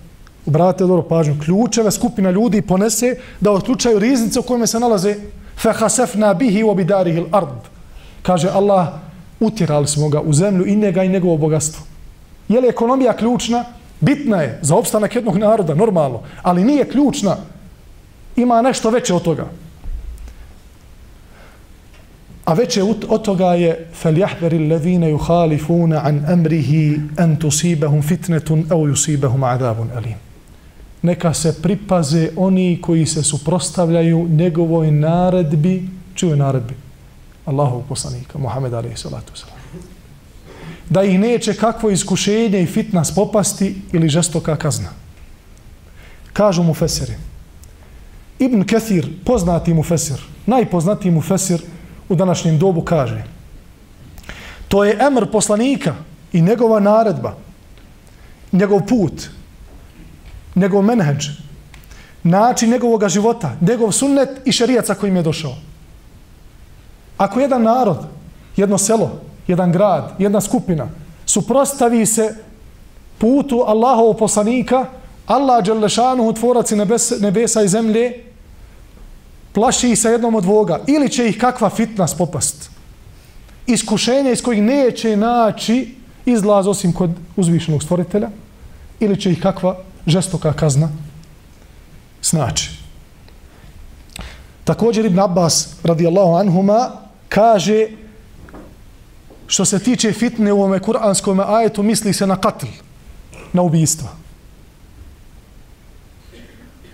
Obratite 0.46 0.85
dobro 0.85 1.03
pažnju. 1.03 1.37
Ključeve 1.44 1.90
skupina 1.90 2.31
ljudi 2.31 2.62
ponese 2.62 3.16
da 3.40 3.53
otključaju 3.53 3.98
riznice 3.98 4.40
u 4.40 4.42
kojima 4.42 4.66
se 4.66 4.81
nalaze 4.81 5.14
fehasefna 5.62 6.35
bihi 6.35 6.62
u 6.62 6.70
obidarihi 6.70 7.24
ard. 7.33 7.68
Kaže 8.22 8.48
Allah, 8.48 8.88
utjerali 9.40 9.87
smo 9.87 10.09
ga 10.09 10.20
u 10.20 10.33
zemlju 10.33 10.66
i 10.66 10.77
njega 10.77 11.03
i 11.03 11.09
njegovo 11.09 11.37
bogatstvo. 11.37 11.85
Je 12.48 12.61
li 12.61 12.68
ekonomija 12.68 13.12
ključna? 13.12 13.64
Bitna 14.01 14.42
je 14.42 14.59
za 14.62 14.77
opstanak 14.77 15.14
jednog 15.14 15.37
naroda, 15.37 15.74
normalno. 15.74 16.20
Ali 16.42 16.64
nije 16.64 16.88
ključna. 16.88 17.37
Ima 18.37 18.62
nešto 18.62 18.90
veće 18.90 19.14
od 19.14 19.22
toga. 19.22 19.46
A 22.44 22.53
veće 22.55 22.83
od 23.09 23.22
toga 23.22 23.46
je 23.55 23.88
فَلْيَحْذَرِ 24.03 24.53
الَّذِينَ 24.55 25.05
يُحَالِفُونَ 25.05 25.92
عَنْ 25.92 26.24
أَمْرِهِ 26.33 27.01
أَنْ 27.18 27.38
تُصِيبَهُمْ 27.38 28.01
فِتْنَةٌ 28.03 28.64
أَوْ 28.72 28.88
يُصِيبَهُمْ 28.88 29.44
عَذَابٌ 29.44 29.77
أَلِيمٌ 29.98 30.21
neka 31.04 31.34
se 31.34 31.62
pripaze 31.62 32.30
oni 32.36 32.80
koji 32.82 33.06
se 33.06 33.24
suprostavljaju 33.24 34.28
njegovoj 34.28 34.92
naredbi, 34.92 35.89
čuje 36.16 36.36
naredbi? 36.36 36.74
Allahov 37.46 37.82
poslanika, 37.89 38.39
Muhammed 38.39 38.74
alaihi 38.74 38.98
salatu 38.98 39.36
salam. 39.36 39.58
Da 40.89 41.04
ih 41.04 41.20
neće 41.20 41.54
kakvo 41.54 41.89
iskušenje 41.89 42.62
i 42.62 42.66
fitna 42.66 43.04
spopasti 43.04 43.76
ili 43.92 44.10
žestoka 44.10 44.56
kazna. 44.56 44.89
Kažu 46.34 46.63
mu 46.63 46.74
Feseri. 46.74 47.13
Ibn 48.39 48.63
Kathir, 48.63 49.08
poznati 49.26 49.74
mu 49.74 49.84
Fesir, 49.84 50.18
najpoznatiji 50.46 51.12
mu 51.12 51.22
Fesir 51.22 51.62
u 52.10 52.16
današnjem 52.16 52.60
dobu 52.60 52.82
kaže 52.82 53.24
to 54.74 54.84
je 54.84 54.98
emr 55.08 55.26
poslanika 55.32 55.96
i 56.32 56.42
njegova 56.42 56.80
naredba, 56.80 57.36
njegov 58.52 58.80
put, 58.88 59.30
njegov 60.56 60.82
menheđ, 60.82 61.28
način 62.24 62.70
njegovog 62.70 63.08
života, 63.08 63.56
njegov 63.62 63.92
sunnet 63.92 64.30
i 64.46 64.52
šerijat 64.52 64.86
sa 64.86 64.94
kojim 64.94 65.16
je 65.16 65.24
došao. 65.24 65.56
Ako 67.18 67.39
jedan 67.39 67.63
narod, 67.63 67.98
jedno 68.58 68.78
selo, 68.78 69.12
jedan 69.48 69.72
grad, 69.72 70.16
jedna 70.20 70.42
skupina, 70.42 70.88
suprostavi 71.26 72.06
se 72.06 72.36
putu 73.18 73.63
Allahovog 73.68 74.18
poslanika, 74.18 74.86
Allah 75.26 75.63
Đelešanuhu, 75.63 76.34
tvorac 76.34 76.72
i 76.72 76.76
nebesa, 76.76 77.16
nebesa 77.20 77.62
i 77.63 77.68
zemlje, 77.68 78.24
plaši 79.54 79.96
se 79.96 80.12
jednom 80.12 80.36
od 80.36 80.46
voga. 80.46 80.80
Ili 80.88 81.10
će 81.10 81.28
ih 81.30 81.38
kakva 81.38 81.70
fitna 81.70 82.08
spopast. 82.08 82.70
Iskušenje 83.68 84.32
iz 84.32 84.42
kojih 84.44 84.63
neće 84.63 85.18
naći 85.18 85.96
izlaz 86.26 86.68
osim 86.68 86.94
kod 86.94 87.12
uzvišenog 87.36 87.84
stvoritelja, 87.84 88.30
ili 89.00 89.22
će 89.22 89.32
ih 89.32 89.42
kakva 89.42 89.78
žestoka 90.08 90.54
kazna 90.54 90.89
znači. 92.24 92.70
Također 94.63 95.06
Ibn 95.06 95.20
Abbas 95.20 95.76
radijallahu 95.84 96.36
anhuma 96.36 96.92
kaže 97.30 97.88
što 99.48 99.66
se 99.66 99.80
tiče 99.80 100.12
fitne 100.12 100.54
u 100.54 100.58
ovome 100.58 100.80
kuranskom 100.80 101.39
ajetu 101.39 101.84
misli 101.84 102.13
se 102.13 102.28
na 102.28 102.36
katl, 102.36 102.66
na 103.54 103.62
ubijstva. 103.62 104.10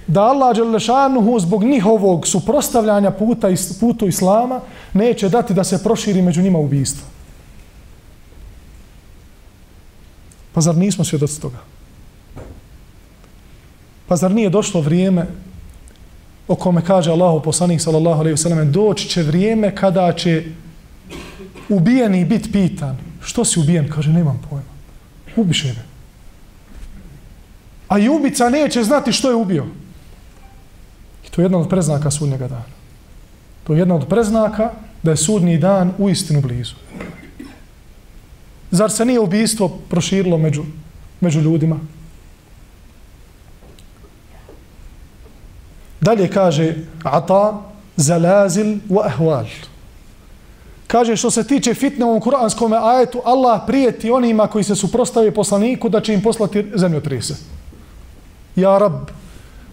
Da 0.07 0.21
Allah 0.21 0.55
Đelešanuhu 0.55 1.39
zbog 1.39 1.63
njihovog 1.63 2.27
suprostavljanja 2.27 3.11
puta, 3.11 3.47
putu 3.79 4.07
Islama 4.07 4.61
neće 4.93 5.29
dati 5.29 5.53
da 5.53 5.63
se 5.63 5.83
proširi 5.83 6.21
među 6.21 6.41
njima 6.41 6.59
ubijstvo. 6.59 7.07
Pa 10.53 10.61
zar 10.61 10.75
nismo 10.75 11.03
svjedoci 11.03 11.41
toga? 11.41 11.57
Pa 14.09 14.15
zar 14.15 14.31
nije 14.31 14.49
došlo 14.49 14.81
vrijeme 14.81 15.25
o 16.47 16.55
kome 16.55 16.81
kaže 16.81 17.11
Allahu 17.11 17.43
poslanik 17.43 17.81
sallallahu 17.81 18.19
alejhi 18.19 18.33
ve 18.33 18.37
sellem 18.37 18.71
doći 18.71 19.09
će 19.09 19.23
vrijeme 19.23 19.75
kada 19.75 20.13
će 20.13 20.43
ubijeni 21.69 22.25
bit 22.25 22.51
pitan 22.51 22.97
što 23.21 23.45
si 23.45 23.59
ubijen? 23.59 23.89
Kaže 23.89 24.13
nemam 24.13 24.41
pojma. 24.49 24.73
Ubiše 25.35 25.67
me 25.67 25.89
a 27.89 27.99
i 27.99 28.09
ubica 28.09 28.49
neće 28.49 28.83
znati 28.83 29.11
što 29.11 29.29
je 29.29 29.35
ubio. 29.35 29.65
I 31.27 31.29
to 31.29 31.41
je 31.41 31.45
jedna 31.45 31.57
od 31.57 31.69
preznaka 31.69 32.11
sudnjega 32.11 32.47
dana. 32.47 32.69
To 33.63 33.73
je 33.73 33.79
jedna 33.79 33.95
od 33.95 34.07
preznaka 34.07 34.71
da 35.03 35.11
je 35.11 35.17
sudnji 35.17 35.57
dan 35.57 35.93
u 35.97 36.09
istinu 36.09 36.41
blizu. 36.41 36.75
Zar 38.71 38.91
se 38.91 39.05
nije 39.05 39.19
ubijstvo 39.19 39.69
proširilo 39.89 40.37
među, 40.37 40.63
među 41.21 41.41
ljudima? 41.41 41.79
Dalje 46.09 46.25
kaže 46.27 46.75
ata 47.03 47.61
zalazil 47.95 48.81
wa 48.89 49.05
ahwal. 49.05 49.45
Kaže 50.87 51.15
što 51.15 51.31
se 51.31 51.43
tiče 51.43 51.73
fitne 51.73 52.05
u 52.05 52.19
kuranskom 52.19 52.73
ajetu, 52.73 53.21
Allah 53.25 53.61
prijeti 53.67 54.11
onima 54.11 54.47
koji 54.47 54.63
se 54.63 54.75
suprostave 54.75 55.31
poslaniku 55.31 55.89
da 55.89 56.01
će 56.01 56.13
im 56.13 56.21
poslati 56.21 56.65
zemljotrese. 56.75 57.35
Ja 58.55 58.77
rab, 58.77 58.93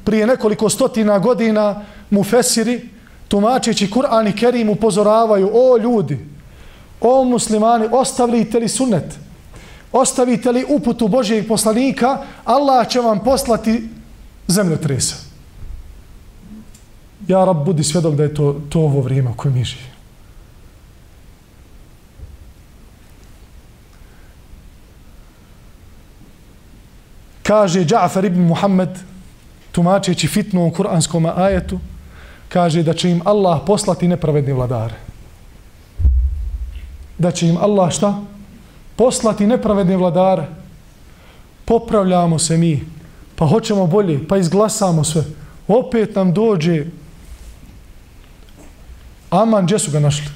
prije 0.04 0.26
nekoliko 0.26 0.68
stotina 0.68 1.18
godina 1.18 1.82
mu 2.10 2.24
fesiri, 2.24 2.88
tumačeći 3.28 3.88
Kur'an 3.88 4.28
i 4.28 4.36
Kerim 4.36 4.68
upozoravaju, 4.70 5.50
o 5.54 5.78
ljudi, 5.78 6.18
o 7.00 7.24
muslimani, 7.24 7.88
ostavite 7.92 8.58
li 8.58 8.68
sunnet? 8.68 9.18
Ostavite 9.92 10.52
li 10.52 10.66
uputu 10.68 11.08
Božijeg 11.08 11.48
poslanika? 11.48 12.18
Allah 12.44 12.88
će 12.88 13.00
vam 13.00 13.24
poslati 13.24 13.88
zemljotrise. 14.46 15.25
Ja, 17.28 17.44
rab, 17.44 17.64
budi 17.64 17.84
svjedok 17.84 18.14
da 18.14 18.22
je 18.22 18.34
to, 18.34 18.60
to 18.68 18.80
ovo 18.80 19.00
vrijeme 19.00 19.30
u 19.30 19.34
kojem 19.34 19.54
mi 19.54 19.64
živimo. 19.64 19.96
Kaže 27.42 27.84
Džafar 27.84 28.24
ibn 28.24 28.40
Muhammed, 28.40 28.88
tumačeći 29.72 30.28
fitnu 30.28 30.66
u 30.66 30.70
kuranskom 30.70 31.26
ajetu, 31.26 31.78
kaže 32.48 32.82
da 32.82 32.94
će 32.94 33.10
im 33.10 33.20
Allah 33.24 33.60
poslati 33.66 34.08
nepravedni 34.08 34.52
vladare. 34.52 34.94
Da 37.18 37.30
će 37.30 37.48
im 37.48 37.56
Allah 37.56 37.90
šta? 37.92 38.18
Poslati 38.96 39.46
nepravedni 39.46 39.96
vladare. 39.96 40.46
Popravljamo 41.64 42.38
se 42.38 42.56
mi, 42.56 42.82
pa 43.36 43.46
hoćemo 43.46 43.86
bolje, 43.86 44.28
pa 44.28 44.36
izglasamo 44.36 45.04
sve. 45.04 45.24
Opet 45.68 46.14
nam 46.14 46.34
dođe 46.34 46.84
Aman, 49.30 49.64
gdje 49.64 49.78
su 49.78 49.90
ga 49.90 50.00
našli? 50.00 50.28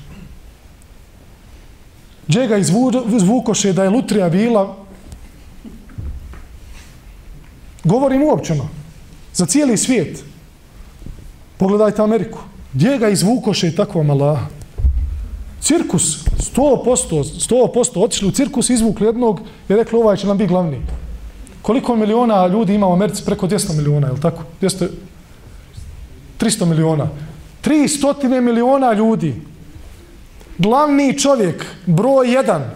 Gdje 2.29 2.47
ga 2.47 2.57
izvukoše 3.17 3.73
da 3.73 3.85
je 3.85 3.91
lutrija 3.91 4.29
bila? 4.29 4.77
Govorim 7.85 8.23
uopćeno. 8.23 8.69
Za 9.35 9.47
cijeli 9.47 9.77
svijet. 9.77 10.25
Pogledajte 11.57 12.03
Ameriku. 12.03 12.39
Gdje 12.73 12.99
ga 12.99 13.09
izvukoše 13.09 13.75
takva 13.77 14.03
mala? 14.03 14.47
Cirkus. 15.61 16.25
100%, 16.57 17.25
100% 17.49 18.05
otišli 18.05 18.29
u 18.29 18.31
cirkus, 18.31 18.71
izvukli 18.71 19.07
jednog 19.07 19.41
i 19.69 19.77
rekli 19.77 19.99
ovaj 19.99 20.17
će 20.17 20.27
nam 20.27 20.39
biti 20.39 20.49
glavni. 20.49 20.81
Koliko 21.63 21.97
miliona 21.97 22.47
ljudi 22.47 22.75
ima 22.75 22.87
u 22.87 22.93
Americi? 22.93 23.25
Preko 23.25 23.47
200 23.47 23.77
miliona, 23.77 24.07
je 24.07 24.13
li 24.13 24.21
tako? 24.21 24.43
200, 24.61 24.89
300 26.41 26.65
miliona. 26.65 27.09
300 27.65 28.41
miliona 28.41 28.93
ljudi. 28.93 29.43
Glavni 30.59 31.19
čovjek, 31.19 31.67
broj 31.87 32.33
jedan 32.33 32.71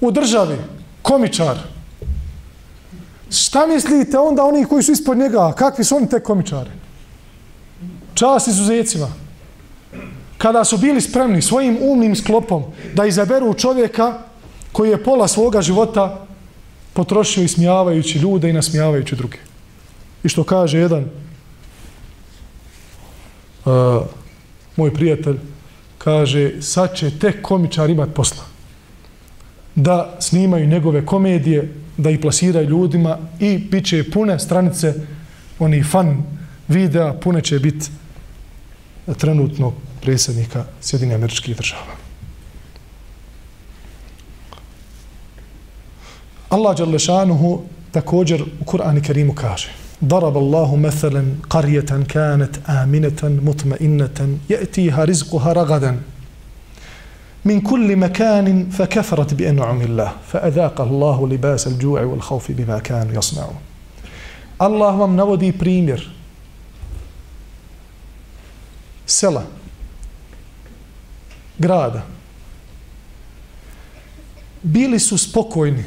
u 0.00 0.10
državi, 0.10 0.56
komičar. 1.02 1.58
Šta 3.30 3.66
mislite 3.66 4.18
onda 4.18 4.44
oni 4.44 4.64
koji 4.64 4.82
su 4.82 4.92
ispod 4.92 5.18
njega? 5.18 5.52
Kakvi 5.52 5.84
su 5.84 5.96
oni 5.96 6.08
te 6.08 6.20
komičari? 6.20 6.70
Čas 8.14 8.46
izuzecima. 8.46 9.08
Kada 10.38 10.64
su 10.64 10.78
bili 10.78 11.00
spremni 11.00 11.42
svojim 11.42 11.78
umnim 11.80 12.16
sklopom 12.16 12.64
da 12.94 13.06
izaberu 13.06 13.54
čovjeka 13.54 14.18
koji 14.72 14.90
je 14.90 15.04
pola 15.04 15.28
svoga 15.28 15.62
života 15.62 16.26
potrošio 16.92 17.44
ismijavajući 17.44 18.18
ljude 18.18 18.50
i 18.50 18.52
nasmijavajući 18.52 19.16
druge. 19.16 19.38
I 20.24 20.28
što 20.28 20.44
kaže 20.44 20.78
jedan 20.78 21.04
uh, 23.68 24.06
moj 24.76 24.94
prijatelj 24.94 25.36
kaže 25.98 26.62
sad 26.62 26.96
će 26.96 27.18
tek 27.18 27.42
komičar 27.42 27.90
imat 27.90 28.08
posla 28.14 28.44
da 29.74 30.16
snimaju 30.20 30.66
njegove 30.66 31.06
komedije 31.06 31.74
da 31.96 32.10
ih 32.10 32.18
plasiraju 32.20 32.68
ljudima 32.68 33.18
i 33.40 33.58
bit 33.58 33.86
će 33.86 34.10
pune 34.10 34.38
stranice 34.38 34.94
oni 35.58 35.82
fan 35.82 36.22
videa 36.68 37.12
pune 37.12 37.40
će 37.40 37.58
biti 37.58 37.86
trenutno 39.18 39.72
predsjednika 40.02 40.64
Sjedine 40.80 41.14
američkih 41.14 41.56
država. 41.56 41.96
Allah 46.48 46.76
Đalešanuhu 46.76 47.62
također 47.90 48.42
u 48.42 48.64
Kur'ani 48.64 49.06
Kerimu 49.06 49.34
kaže 49.34 49.87
ضرب 50.04 50.36
الله 50.36 50.76
مثلا 50.76 51.34
قرية 51.50 52.04
كانت 52.08 52.56
آمنة 52.68 53.22
مطمئنة 53.22 54.38
يأتيها 54.50 55.04
رزقها 55.04 55.52
رغدا. 55.52 56.00
من 57.44 57.60
كل 57.60 57.96
مكان 57.96 58.70
فكفرت 58.70 59.34
بأنعم 59.34 59.80
الله 59.80 60.12
فأذاق 60.32 60.80
الله 60.80 61.28
لباس 61.28 61.66
الجوع 61.66 62.02
والخوف 62.02 62.50
بما 62.52 62.78
كانوا 62.78 63.18
يصنعون. 63.18 63.58
الله 64.62 64.96
vam 64.98 65.16
navodi 65.16 65.52
primjer. 65.52 66.10
Sela. 69.06 69.46
Grada. 71.58 72.02
Bili 74.62 74.98
su 74.98 75.18
spokojni 75.18 75.84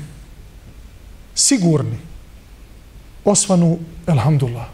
sigurni. 1.35 1.97
Osvanu 3.25 3.79
elhamdulillah. 4.07 4.65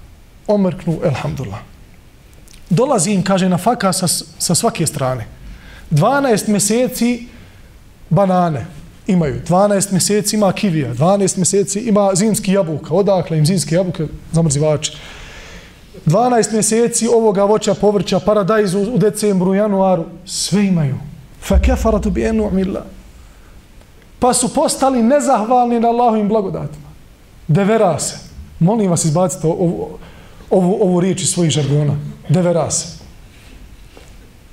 Omrknu, 0.47 0.99
elhamdulillah. 1.03 1.59
Dolazi 2.69 3.11
im, 3.11 3.23
kaže, 3.23 3.49
na 3.49 3.57
faka 3.57 3.93
sa, 3.93 4.07
sa 4.39 4.55
svake 4.55 4.87
strane. 4.87 5.25
12 5.91 6.47
mjeseci 6.47 7.27
banane 8.09 8.65
imaju. 9.07 9.41
12 9.47 9.91
mjeseci 9.91 10.35
ima 10.35 10.51
kivija. 10.53 10.93
12 10.93 11.37
mjeseci 11.37 11.79
ima 11.79 12.11
zimski 12.15 12.51
jabuka. 12.51 12.93
Odakle 12.93 13.37
im 13.37 13.45
zimski 13.45 13.75
jabuke? 13.75 14.07
Zamrzivači. 14.31 14.97
12 16.05 16.53
mjeseci 16.53 17.07
ovoga 17.07 17.43
voća, 17.43 17.73
povrća, 17.73 18.19
paradajzu 18.19 18.79
u 18.79 18.97
decembru, 18.97 19.53
januaru. 19.53 20.05
Sve 20.25 20.65
imaju. 20.65 20.95
Fa 21.41 21.59
kefaratu 21.59 22.09
bi 22.09 22.25
enu 22.25 22.47
amilla. 22.47 22.85
Pa 24.19 24.33
su 24.33 24.53
postali 24.53 25.03
nezahvalni 25.03 25.79
na 25.79 25.87
Allahovim 25.87 26.27
blagodatima. 26.27 26.87
Devera 27.47 27.99
se. 27.99 28.26
Molim 28.59 28.89
vas 28.89 29.05
izbacite 29.05 29.47
ovu, 29.47 29.97
ovu, 30.49 30.77
ovu 30.81 30.99
riječ 30.99 31.21
iz 31.21 31.29
svojih 31.29 31.51
žargona. 31.51 31.95
Deve 32.29 32.53
raz. 32.53 32.83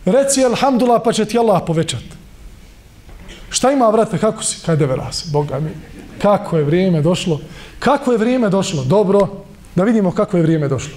Reci 0.05 0.45
alhamdulillah 0.45 1.01
pa 1.05 1.13
će 1.13 1.25
ti 1.25 1.39
Allah 1.39 1.63
povećat. 1.67 2.03
Šta 3.51 3.73
ima, 3.73 3.89
vrate, 3.91 4.19
kako 4.19 4.43
si? 4.43 4.63
Kaj 4.67 4.77
deve 4.77 4.97
raz, 4.97 5.23
Boga 5.33 5.61
mi. 5.61 5.71
Kako 6.23 6.59
je 6.59 6.65
vrijeme 6.65 7.03
došlo? 7.03 7.41
Kako 7.79 8.13
je 8.13 8.19
vrijeme 8.19 8.49
došlo? 8.49 8.85
Dobro, 8.85 9.29
da 9.75 9.85
vidimo 9.85 10.11
kako 10.11 10.37
je 10.37 10.43
vrijeme 10.43 10.69
došlo. 10.69 10.97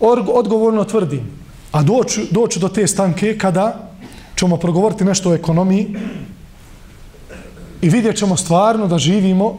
Odgovorno 0.00 0.84
tvrdim. 0.84 1.30
A 1.72 1.82
doću, 1.82 2.20
doću 2.30 2.60
do 2.60 2.68
te 2.68 2.86
stanke 2.86 3.38
kada 3.38 3.90
ćemo 4.36 4.56
progovoriti 4.56 5.04
nešto 5.04 5.30
o 5.30 5.34
ekonomiji 5.34 5.96
i 7.82 7.88
vidjet 7.88 8.16
ćemo 8.16 8.36
stvarno 8.36 8.86
da 8.86 8.98
živimo 8.98 9.58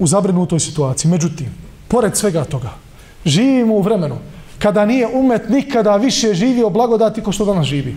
u 0.00 0.06
zabrinutoj 0.06 0.60
situaciji. 0.60 1.10
Međutim, 1.10 1.46
pored 1.88 2.16
svega 2.16 2.44
toga, 2.44 2.70
živimo 3.24 3.74
u 3.74 3.82
vremenu 3.82 4.16
kada 4.58 4.84
nije 4.84 5.06
umet 5.06 5.48
nikada 5.48 5.96
više 5.96 6.34
živio 6.34 6.70
blagodati 6.70 7.22
ko 7.22 7.32
što 7.32 7.44
danas 7.44 7.66
živi. 7.66 7.96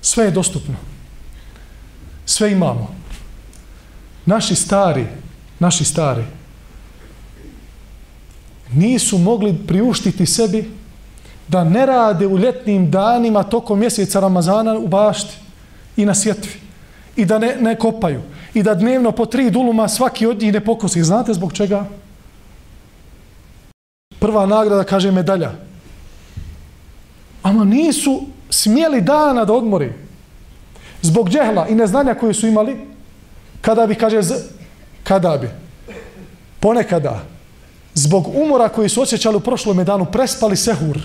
Sve 0.00 0.24
je 0.24 0.30
dostupno. 0.30 0.74
Sve 2.26 2.52
imamo. 2.52 2.94
Naši 4.26 4.54
stari, 4.54 5.06
naši 5.58 5.84
stari, 5.84 6.24
nisu 8.72 9.18
mogli 9.18 9.54
priuštiti 9.66 10.26
sebi 10.26 10.70
da 11.48 11.64
ne 11.64 11.86
rade 11.86 12.26
u 12.26 12.38
ljetnim 12.38 12.90
danima 12.90 13.42
tokom 13.42 13.78
mjeseca 13.78 14.20
Ramazana 14.20 14.78
u 14.78 14.88
bašti 14.88 15.36
i 15.96 16.04
na 16.04 16.14
sjetvi 16.14 16.65
i 17.16 17.24
da 17.24 17.38
ne, 17.38 17.56
ne 17.60 17.78
kopaju 17.78 18.20
i 18.54 18.62
da 18.62 18.74
dnevno 18.74 19.12
po 19.12 19.26
tri 19.26 19.50
duluma 19.50 19.88
svaki 19.88 20.26
od 20.26 20.40
njih 20.40 20.52
ne 20.52 20.60
pokosi. 20.64 21.02
Znate 21.02 21.34
zbog 21.34 21.52
čega? 21.52 21.84
Prva 24.18 24.46
nagrada 24.46 24.84
kaže 24.84 25.10
medalja. 25.12 25.52
Ama 27.42 27.64
nisu 27.64 28.22
smjeli 28.50 29.00
dana 29.00 29.44
da 29.44 29.52
odmori. 29.52 29.92
Zbog 31.02 31.30
džehla 31.30 31.68
i 31.68 31.74
neznanja 31.74 32.14
koje 32.14 32.34
su 32.34 32.46
imali, 32.46 32.76
kada 33.60 33.86
bi, 33.86 33.94
kaže, 33.94 34.22
z, 34.22 34.34
kada 35.04 35.36
bi, 35.36 35.48
ponekada, 36.60 37.22
zbog 37.94 38.28
umora 38.34 38.68
koji 38.68 38.88
su 38.88 39.02
osjećali 39.02 39.36
u 39.36 39.40
prošlom 39.40 39.84
danu, 39.84 40.04
prespali 40.04 40.56
sehur. 40.56 40.98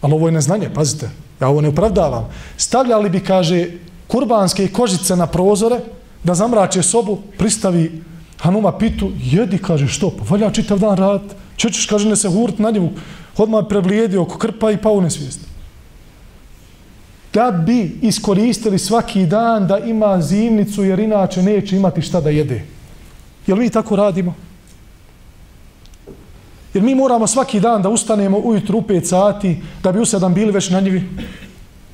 Ali 0.00 0.14
ovo 0.14 0.28
je 0.28 0.32
neznanje, 0.32 0.70
pazite, 0.74 1.10
ja 1.40 1.48
ovo 1.48 1.60
ne 1.60 1.68
upravdavam. 1.68 2.28
Stavljali 2.56 3.10
bi, 3.10 3.20
kaže, 3.20 3.68
kurbanske 4.14 4.68
kožice 4.68 5.16
na 5.16 5.26
prozore, 5.26 5.80
da 6.24 6.34
zamrače 6.34 6.82
sobu, 6.82 7.18
pristavi 7.38 8.02
Hanuma 8.38 8.72
pitu, 8.78 9.10
jedi, 9.18 9.58
kaže, 9.58 9.88
što, 9.88 10.10
pa 10.10 10.24
valja 10.28 10.50
čitav 10.50 10.78
dan 10.78 10.96
rad, 10.96 11.34
čećeš, 11.56 11.86
kaže, 11.86 12.08
ne 12.08 12.16
se 12.16 12.28
hurt 12.28 12.58
na 12.58 12.70
njemu, 12.70 12.92
odmah 13.36 13.64
preblijedio 13.68 14.22
oko 14.22 14.38
krpa 14.38 14.70
i 14.70 14.76
pao 14.76 15.00
nesvijest. 15.00 15.40
Da 17.32 17.50
bi 17.50 17.98
iskoristili 18.02 18.78
svaki 18.78 19.26
dan 19.26 19.66
da 19.66 19.78
ima 19.78 20.20
zimnicu, 20.22 20.84
jer 20.84 20.98
inače 20.98 21.42
neće 21.42 21.76
imati 21.76 22.02
šta 22.02 22.20
da 22.20 22.30
jede. 22.30 22.62
Jel 23.46 23.58
mi 23.58 23.70
tako 23.70 23.96
radimo? 23.96 24.34
Jer 26.74 26.82
mi 26.82 26.94
moramo 26.94 27.26
svaki 27.26 27.60
dan 27.60 27.82
da 27.82 27.88
ustanemo 27.88 28.38
ujutru 28.38 28.78
u 28.78 28.82
5 28.82 29.04
sati 29.04 29.56
da 29.82 29.92
bi 29.92 29.98
u 29.98 30.04
7 30.04 30.34
bili 30.34 30.52
već 30.52 30.70
na 30.70 30.80
njivi. 30.80 31.02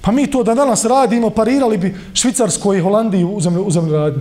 Pa 0.01 0.13
mi 0.13 0.31
to 0.31 0.43
da 0.43 0.55
danas 0.55 0.85
radimo, 0.85 1.31
parirali 1.31 1.79
bi 1.79 1.95
Švicarskoj 2.15 2.79
i 2.79 2.81
Holandiji 2.81 3.25
u 3.25 3.41
zemlju, 3.41 3.63
u 3.63 3.93
radnju 3.93 4.21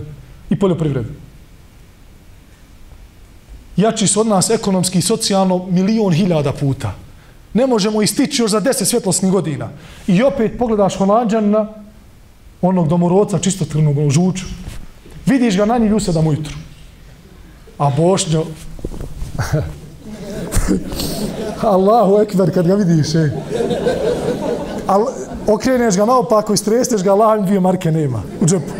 i 0.49 0.59
poljoprivredu. 0.59 1.09
Jači 3.77 4.07
su 4.07 4.19
od 4.19 4.27
nas 4.27 4.49
ekonomski 4.49 4.99
i 4.99 5.01
socijalno 5.01 5.65
milion 5.69 6.13
hiljada 6.13 6.53
puta. 6.53 6.91
Ne 7.53 7.67
možemo 7.67 8.01
istići 8.01 8.41
još 8.41 8.51
za 8.51 8.59
deset 8.59 8.87
svjetlosnih 8.87 9.31
godina. 9.31 9.69
I 10.07 10.23
opet 10.23 10.57
pogledaš 10.57 10.97
Holandžana, 10.97 11.67
onog 12.61 12.87
domoroca 12.87 13.39
čistotrnog 13.39 13.97
u 13.97 14.09
žuču, 14.09 14.45
vidiš 15.25 15.57
ga 15.57 15.65
na 15.65 15.77
njih 15.77 15.93
u 15.93 15.99
sedam 15.99 16.27
ujutru. 16.27 16.55
A 17.77 17.91
Bošnjo, 17.97 18.45
Allahu 21.61 22.21
ekber 22.21 22.53
kad 22.53 22.67
ga 22.67 22.75
vidiš, 22.75 23.15
ej. 23.15 23.29
Al, 24.87 25.05
okreneš 25.53 25.97
ga 25.97 26.05
naopako 26.05 26.53
i 26.53 26.57
stresneš 26.57 27.03
ga, 27.03 27.11
Allah 27.11 27.45
dvije 27.45 27.59
marke 27.59 27.91
nema 27.91 28.21
u 28.41 28.45
džepu. 28.45 28.73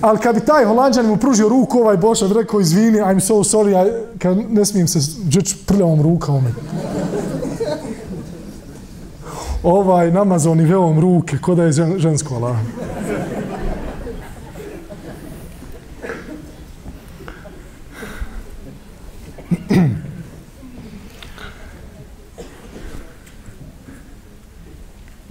Ali 0.00 0.18
kad 0.18 0.34
bi 0.34 0.40
taj 0.40 0.64
holandžan 0.64 1.06
mu 1.06 1.16
pružio 1.16 1.48
ruku, 1.48 1.78
ovaj 1.78 1.96
Boša 1.96 2.28
bi 2.28 2.34
rekao, 2.34 2.60
izvini, 2.60 2.98
I'm 2.98 3.20
so 3.20 3.34
sorry, 3.34 3.88
I, 3.88 4.18
kad 4.18 4.36
ne 4.50 4.64
smijem 4.64 4.88
se 4.88 4.98
džeć 5.28 5.56
prljavom 5.66 6.02
rukom. 6.02 6.44
Ovaj 9.62 10.10
namazon 10.10 10.60
i 10.60 10.64
veom 10.64 11.00
ruke, 11.00 11.38
ko 11.38 11.54
da 11.54 11.62
je 11.62 11.72
žensko, 11.98 12.34
Allah. 12.34 12.56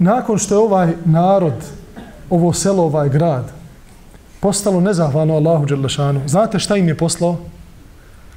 nakon 0.05 0.37
što 0.37 0.53
je 0.55 0.59
ovaj 0.59 0.93
narod, 1.05 1.53
ovo 2.29 2.53
selo, 2.53 2.83
ovaj 2.83 3.09
grad, 3.09 3.51
postalo 4.39 4.81
nezahvalno 4.81 5.35
Allahu 5.35 5.65
Đerlešanu, 5.65 6.21
znate 6.27 6.59
šta 6.59 6.77
im 6.77 6.87
je 6.87 6.97
poslao? 6.97 7.37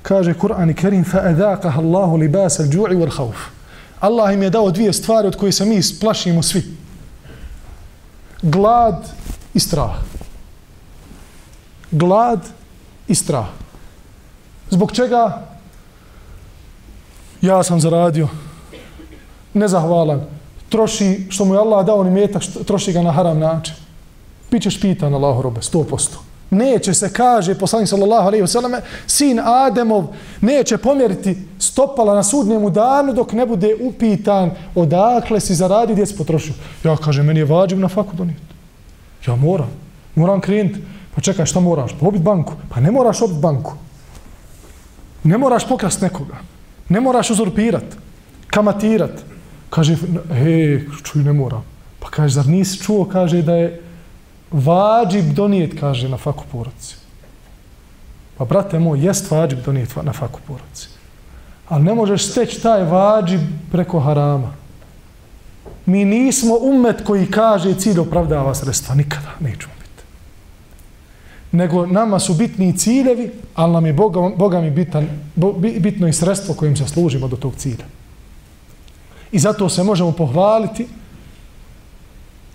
Kaže 0.02 0.34
Kur'an 0.34 0.70
i 0.70 0.74
Kerim, 0.74 1.04
فَأَذَاقَهَ 1.04 1.78
اللَّهُ 1.78 2.16
لِبَاسَ 2.18 2.60
الْجُوعِ 2.60 2.92
وَالْحَوْفِ 2.92 3.54
Allah 4.00 4.34
im 4.34 4.42
je 4.42 4.50
dao 4.50 4.70
dvije 4.70 4.92
stvari 4.92 5.28
od 5.28 5.36
koje 5.36 5.52
se 5.52 5.64
mi 5.64 5.80
plašimo 6.00 6.42
svi. 6.42 6.64
Glad 8.42 9.08
i 9.54 9.60
strah. 9.60 9.96
Glad 11.90 12.40
i 13.08 13.14
strah. 13.14 13.46
Zbog 14.70 14.92
čega? 14.92 15.42
Ja 17.40 17.62
sam 17.62 17.80
zaradio. 17.80 18.28
Nezahvalan 19.54 20.20
troši, 20.69 21.25
što 21.29 21.45
mu 21.45 21.53
je 21.53 21.59
Allah 21.59 21.85
dao 21.85 22.03
ni 22.03 22.11
metak, 22.11 22.43
troši 22.65 22.93
ga 22.93 23.01
na 23.01 23.11
haram 23.11 23.39
način. 23.39 23.75
Bićeš 24.51 24.81
pitan 24.81 25.13
Allahu 25.13 25.41
robe, 25.41 25.61
sto 25.61 25.83
posto. 25.83 26.19
Neće 26.49 26.93
se, 26.93 27.13
kaže 27.13 27.55
poslanik 27.55 27.89
sallallahu 27.89 28.27
alaihi 28.27 28.43
vseleme, 28.43 28.81
sin 29.07 29.39
Ademov 29.39 30.07
neće 30.41 30.77
pomjeriti 30.77 31.37
stopala 31.59 32.15
na 32.15 32.23
sudnjemu 32.23 32.69
danu 32.69 33.13
dok 33.13 33.33
ne 33.33 33.45
bude 33.45 33.75
upitan 33.81 34.51
odakle 34.75 35.39
si 35.39 35.55
zaradi 35.55 35.93
gdje 35.93 36.05
si 36.05 36.17
potrošio. 36.17 36.53
Ja 36.83 36.97
kaže, 36.97 37.23
meni 37.23 37.39
je 37.39 37.45
vađiv 37.45 37.79
na 37.79 37.87
faku 37.87 38.15
donijeti. 38.15 38.41
Ja 39.27 39.35
moram. 39.35 39.69
Moram 40.15 40.41
krenuti. 40.41 40.79
Pa 41.15 41.21
čekaj, 41.21 41.45
šta 41.45 41.59
moraš? 41.59 41.91
Pa 41.99 42.07
obit 42.07 42.21
banku. 42.21 42.53
Pa 42.69 42.79
ne 42.79 42.91
moraš 42.91 43.21
obit 43.21 43.37
banku. 43.37 43.73
Ne 45.23 45.37
moraš 45.37 45.67
pokrast 45.67 46.01
nekoga. 46.01 46.37
Ne 46.89 47.01
moraš 47.01 47.29
uzurpirat. 47.29 47.83
Kamatirat. 48.47 49.11
Kaže, 49.69 49.95
he, 50.33 50.81
čuj, 51.03 51.23
ne 51.23 51.33
moram. 51.33 51.63
Pa 51.99 52.09
kaže, 52.09 52.33
zar 52.33 52.47
nisi 52.47 52.79
čuo, 52.79 53.05
kaže, 53.05 53.41
da 53.41 53.55
je 53.55 53.81
vađib 54.51 55.33
donijet, 55.33 55.79
kaže, 55.79 56.09
na 56.09 56.17
faku 56.17 56.43
poroci. 56.51 56.95
Pa, 58.37 58.45
brate 58.45 58.79
moj, 58.79 59.05
jest 59.05 59.31
vađib 59.31 59.59
donijet 59.65 59.95
na 60.03 60.13
faku 60.13 60.39
poroci. 60.47 60.87
Ali 61.69 61.83
ne 61.83 61.93
možeš 61.93 62.25
steći 62.25 62.61
taj 62.61 62.83
vađib 62.83 63.41
preko 63.71 63.99
harama. 63.99 64.53
Mi 65.85 66.05
nismo 66.05 66.57
umet 66.61 67.01
koji 67.05 67.25
kaže 67.31 67.73
cilj 67.73 67.99
opravdava 67.99 68.55
sredstva. 68.55 68.95
Nikada 68.95 69.31
nećemo 69.39 69.73
biti. 69.79 70.03
Nego 71.51 71.85
nama 71.85 72.19
su 72.19 72.33
bitni 72.33 72.77
ciljevi, 72.77 73.31
ali 73.55 73.73
nam 73.73 73.85
je 73.85 73.93
Boga, 73.93 74.31
Boga 74.37 74.61
mi 74.61 74.71
bitan, 74.71 75.07
bitno 75.79 76.07
i 76.07 76.13
sredstvo 76.13 76.55
kojim 76.55 76.77
se 76.77 76.87
služimo 76.87 77.27
do 77.27 77.35
tog 77.35 77.55
cilja. 77.55 77.85
I 79.31 79.39
zato 79.39 79.69
se 79.69 79.83
možemo 79.83 80.11
pohvaliti 80.11 80.87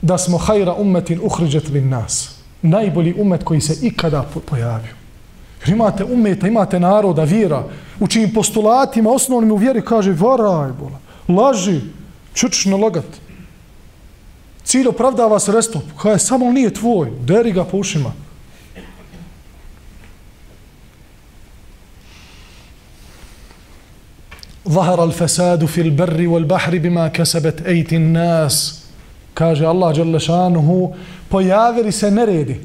da 0.02 0.18
smo 0.18 0.38
hajra 0.38 0.74
ummetin 0.74 1.20
uhriđet 1.22 1.70
bin 1.70 1.88
nas. 1.88 2.30
Najbolji 2.62 3.14
umet 3.18 3.44
koji 3.44 3.60
se 3.60 3.86
ikada 3.86 4.24
pojavio. 4.46 4.94
Jer 5.60 5.74
imate 5.74 6.04
umeta, 6.04 6.48
imate 6.48 6.80
naroda, 6.80 7.24
vjera, 7.24 7.64
u 8.00 8.06
čijim 8.06 8.32
postulatima, 8.32 9.10
osnovnim 9.10 9.52
u 9.52 9.56
vjeri, 9.56 9.82
kaže, 9.82 10.12
varaj, 10.12 10.72
bola, 10.72 10.98
laži, 11.28 11.80
čučiš 12.34 12.64
na 12.64 12.76
lagat. 12.76 13.06
Cilj 14.64 14.88
opravdava 14.88 15.38
sredstvo, 15.40 15.80
kaže, 16.02 16.18
samo 16.18 16.52
nije 16.52 16.74
tvoj, 16.74 17.10
deri 17.20 17.52
ga 17.52 17.64
po 17.64 17.78
ušima. 17.78 18.12
ظهر 24.69 25.03
الفساد 25.03 25.65
في 25.65 25.81
البر 25.81 26.27
والبحر 26.27 26.77
بما 26.77 27.07
كسبت 27.07 27.61
ايت 27.61 27.93
الناس 27.93 28.79
kaže 29.33 29.65
Allah 29.65 29.93
dželle 29.95 30.19
šanuhu 30.19 30.93
pojavili 31.29 31.91
se 31.91 32.11
neredi 32.11 32.59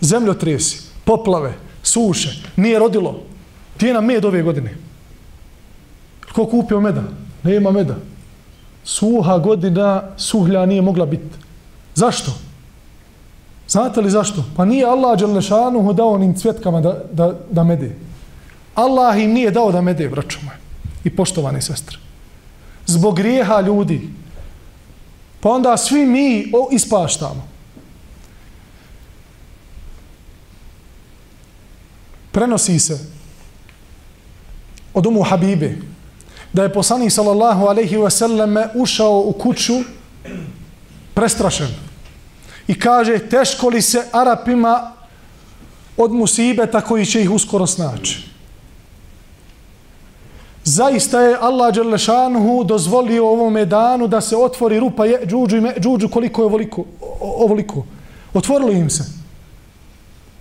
zemljotresi 0.00 0.80
poplave 1.04 1.52
suše 1.82 2.42
nije 2.56 2.78
rodilo 2.78 3.22
ti 3.76 3.92
nam 3.92 4.04
med 4.04 4.24
ove 4.24 4.42
godine 4.42 4.74
ko 6.32 6.46
kupio 6.46 6.80
meda 6.80 7.02
nema 7.42 7.70
meda 7.70 7.96
suha 8.84 9.38
godina 9.38 10.02
suhlja 10.16 10.66
nije 10.66 10.82
mogla 10.82 11.06
biti 11.06 11.36
zašto 11.94 12.32
znate 13.68 14.00
li 14.00 14.10
zašto 14.10 14.44
pa 14.56 14.64
nije 14.64 14.84
Allah 14.84 15.18
dželle 15.18 15.42
šanuhu 15.42 15.92
dao 15.92 16.12
onim 16.12 16.34
cvjetkama 16.34 16.80
da, 16.80 17.00
da, 17.12 17.34
da 17.50 17.64
mede 17.64 17.96
Allah 18.74 19.22
im 19.22 19.32
nije 19.32 19.50
dao 19.50 19.72
da 19.72 19.80
mede 19.80 20.08
braćo 20.08 20.38
moje 20.44 20.58
i 21.05 21.09
poštovane 21.15 21.61
sestre. 21.61 21.97
Zbog 22.85 23.15
grijeha 23.15 23.61
ljudi. 23.61 24.09
Pa 25.39 25.49
onda 25.49 25.77
svi 25.77 26.05
mi 26.05 26.51
ispaštamo. 26.71 27.47
Prenosi 32.31 32.79
se 32.79 32.99
od 34.93 35.05
umu 35.05 35.23
Habibe 35.23 35.77
da 36.53 36.63
je 36.63 36.73
poslanik 36.73 37.11
sallallahu 37.11 37.65
alaihi 37.65 37.97
wa 37.97 38.09
sallam 38.09 38.55
ušao 38.75 39.19
u 39.19 39.33
kuću 39.33 39.73
prestrašen 41.13 41.67
i 42.67 42.79
kaže 42.79 43.19
teško 43.19 43.69
li 43.69 43.81
se 43.81 44.03
Arapima 44.11 44.91
od 45.97 46.11
musibeta 46.11 46.81
koji 46.81 47.05
će 47.05 47.21
ih 47.21 47.31
uskoro 47.31 47.67
snaći 47.67 48.34
zaista 50.65 51.21
je 51.21 51.37
Allah 51.41 51.73
Đerlešanuhu 51.73 52.63
dozvolio 52.63 53.27
ovome 53.29 53.65
danu 53.65 54.07
da 54.07 54.21
se 54.21 54.37
otvori 54.37 54.79
rupa 54.79 55.05
je, 55.05 55.19
džuđu, 55.25 55.61
džuđu 55.79 56.09
koliko 56.09 56.41
je 56.41 56.45
ovoliko, 56.45 56.83
ovoliko. 57.21 57.85
Otvorilo 58.33 58.71
im 58.71 58.89
se. 58.89 59.03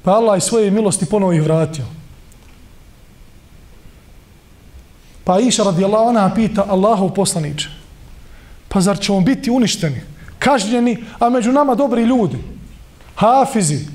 Pa 0.02 0.12
Allah 0.12 0.38
iz 0.38 0.42
svoje 0.42 0.70
milosti 0.70 1.06
ponovo 1.06 1.32
ih 1.32 1.42
vratio. 1.42 1.84
Pa 5.24 5.38
Iša 5.40 5.62
radijallahu 5.62 6.08
anha 6.08 6.34
pita 6.34 6.64
Allahov 6.68 7.14
poslaniče, 7.14 7.68
pa 8.68 8.80
zar 8.80 8.98
ćemo 8.98 9.20
biti 9.20 9.50
uništeni, 9.50 10.00
kažnjeni, 10.38 11.04
a 11.18 11.28
među 11.30 11.52
nama 11.52 11.74
dobri 11.74 12.02
ljudi, 12.02 12.36
hafizi, 13.14 13.86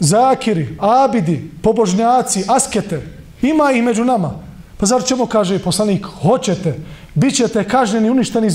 zakiri, 0.00 0.76
abidi, 0.80 1.50
pobožnjaci, 1.62 2.44
askete, 2.48 3.02
ima 3.42 3.72
ih 3.72 3.82
među 3.82 4.04
nama. 4.04 4.51
Pa 4.82 4.86
zar 4.86 5.04
ćemo, 5.04 5.26
kaže 5.26 5.58
poslanik, 5.62 6.06
hoćete, 6.22 6.74
bit 7.14 7.36
ćete 7.36 7.68
kažnjeni, 7.68 8.10
uništeni 8.10 8.50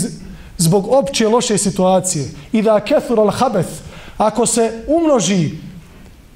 zbog 0.57 0.87
opće 0.91 1.27
loše 1.27 1.57
situacije. 1.57 2.27
I 2.51 2.61
da 2.61 2.79
kethur 2.79 3.19
al 3.19 3.31
habeth, 3.31 3.69
ako 4.17 4.45
se 4.45 4.83
umnoži 4.87 5.51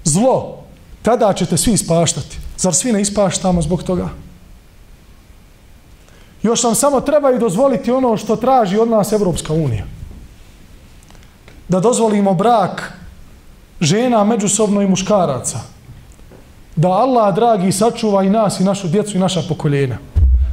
zlo, 0.04 0.64
tada 1.02 1.34
ćete 1.34 1.58
svi 1.58 1.74
ispaštati. 1.74 2.38
Zar 2.58 2.74
svi 2.74 2.94
ne 2.94 3.02
ispaštamo 3.02 3.62
zbog 3.62 3.84
toga? 3.84 4.10
Još 6.44 6.64
nam 6.64 6.76
samo 6.76 7.02
treba 7.02 7.32
i 7.32 7.40
dozvoliti 7.40 7.92
ono 7.92 8.18
što 8.18 8.36
traži 8.36 8.78
od 8.78 8.90
nas 8.90 9.12
Evropska 9.12 9.54
unija. 9.54 9.84
Da 11.68 11.80
dozvolimo 11.80 12.34
brak 12.34 12.94
žena 13.82 14.24
međusobno 14.24 14.82
i 14.82 14.88
muškaraca. 14.88 15.60
Da 16.82 16.90
Allah, 16.90 17.36
dragi, 17.36 17.72
sačuva 17.72 18.24
i 18.24 18.30
nas 18.30 18.60
i 18.60 18.64
našu 18.64 18.88
djecu 18.88 19.18
i 19.18 19.20
naša 19.20 19.42
pokoljena. 19.50 19.98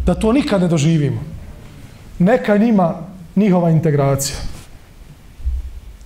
Da 0.05 0.15
to 0.15 0.33
nikad 0.33 0.61
ne 0.61 0.69
doživimo. 0.69 1.21
Neka 2.19 2.57
njima 2.57 2.95
njihova 3.37 3.71
integracija. 3.71 4.37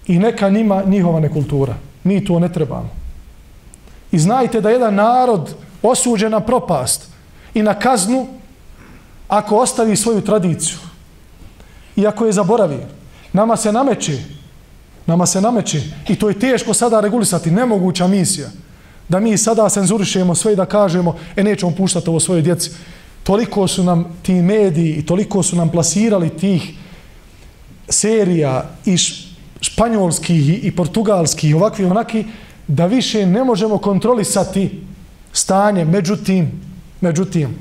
I 0.06 0.18
neka 0.18 0.48
njima 0.48 0.82
njihova 0.86 1.20
nekultura. 1.20 1.74
Mi 2.04 2.24
to 2.24 2.38
ne 2.38 2.52
trebamo. 2.52 2.90
I 4.12 4.18
znajte 4.18 4.60
da 4.60 4.70
jedan 4.70 4.94
narod 4.94 5.54
osuđen 5.82 6.32
na 6.32 6.40
propast 6.40 7.08
i 7.54 7.62
na 7.62 7.74
kaznu 7.74 8.26
ako 9.28 9.56
ostavi 9.56 9.96
svoju 9.96 10.20
tradiciju 10.20 10.78
i 11.96 12.06
ako 12.06 12.26
je 12.26 12.32
zaboravi, 12.32 12.78
nama 13.32 13.56
se 13.56 13.72
nameće, 13.72 14.18
nama 15.06 15.26
se 15.26 15.40
nameće 15.40 15.82
i 16.08 16.16
to 16.16 16.28
je 16.28 16.38
teško 16.38 16.74
sada 16.74 17.00
regulisati, 17.00 17.50
nemoguća 17.50 18.06
misija, 18.06 18.48
da 19.12 19.20
mi 19.20 19.38
sada 19.38 19.68
cenzurišemo 19.68 20.34
sve 20.34 20.52
i 20.52 20.56
da 20.56 20.64
kažemo, 20.66 21.16
e 21.36 21.42
nećemo 21.44 21.74
puštati 21.76 22.10
ovo 22.10 22.20
svoje 22.20 22.42
djeci. 22.42 22.70
Toliko 23.22 23.68
su 23.68 23.84
nam 23.84 24.04
ti 24.22 24.32
mediji 24.32 24.94
i 24.94 25.06
toliko 25.06 25.42
su 25.42 25.56
nam 25.56 25.68
plasirali 25.68 26.30
tih 26.30 26.72
serija 27.88 28.70
i 28.84 28.96
španjolskih 29.60 30.64
i 30.64 30.76
portugalskih 30.76 31.50
i 31.50 31.54
ovakvi 31.54 31.84
onaki, 31.84 32.24
da 32.68 32.86
više 32.86 33.26
ne 33.26 33.44
možemo 33.44 33.78
kontrolisati 33.78 34.80
stanje, 35.32 35.84
međutim, 35.84 36.50
međutim, 37.00 37.56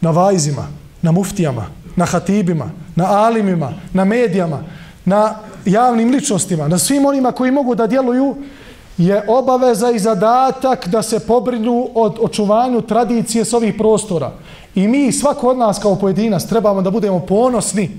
na 0.00 0.10
vajzima, 0.10 0.68
na 1.02 1.12
muftijama, 1.12 1.66
na 1.96 2.04
hatibima, 2.04 2.70
na 2.94 3.04
alimima, 3.06 3.72
na 3.92 4.04
medijama, 4.04 4.62
na 5.04 5.34
javnim 5.64 6.10
ličnostima, 6.10 6.68
na 6.68 6.78
svim 6.78 7.06
onima 7.06 7.32
koji 7.32 7.50
mogu 7.50 7.74
da 7.74 7.86
djeluju, 7.86 8.36
je 8.98 9.24
obaveza 9.28 9.90
i 9.90 9.98
zadatak 9.98 10.88
da 10.88 11.02
se 11.02 11.20
pobrinu 11.20 11.88
od 11.94 12.16
očuvanju 12.20 12.80
tradicije 12.80 13.44
s 13.44 13.52
ovih 13.52 13.74
prostora. 13.78 14.32
I 14.74 14.88
mi, 14.88 15.12
svako 15.12 15.48
od 15.48 15.58
nas 15.58 15.78
kao 15.78 15.96
pojedinac, 15.96 16.44
trebamo 16.44 16.82
da 16.82 16.90
budemo 16.90 17.20
ponosni 17.20 17.90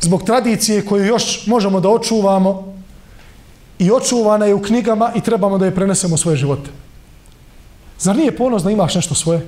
zbog 0.00 0.22
tradicije 0.22 0.84
koju 0.86 1.04
još 1.04 1.46
možemo 1.46 1.80
da 1.80 1.88
očuvamo 1.88 2.74
i 3.78 3.90
očuvana 3.90 4.46
je 4.46 4.54
u 4.54 4.62
knjigama 4.62 5.12
i 5.16 5.20
trebamo 5.20 5.58
da 5.58 5.64
je 5.64 5.74
prenesemo 5.74 6.14
u 6.14 6.18
svoje 6.18 6.36
živote. 6.36 6.70
Zar 7.98 8.16
nije 8.16 8.36
ponos 8.36 8.62
da 8.62 8.70
imaš 8.70 8.94
nešto 8.94 9.14
svoje? 9.14 9.46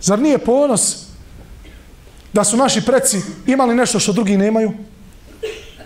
Zar 0.00 0.18
nije 0.18 0.38
ponos 0.38 1.06
da 2.32 2.44
su 2.44 2.56
naši 2.56 2.84
preci 2.84 3.20
imali 3.46 3.74
nešto 3.74 3.98
što 3.98 4.12
drugi 4.12 4.36
nemaju? 4.36 4.72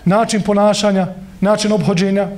Način 0.05 0.43
ponašanja, 0.43 1.07
način 1.41 1.73
obhođenja, 1.73 2.29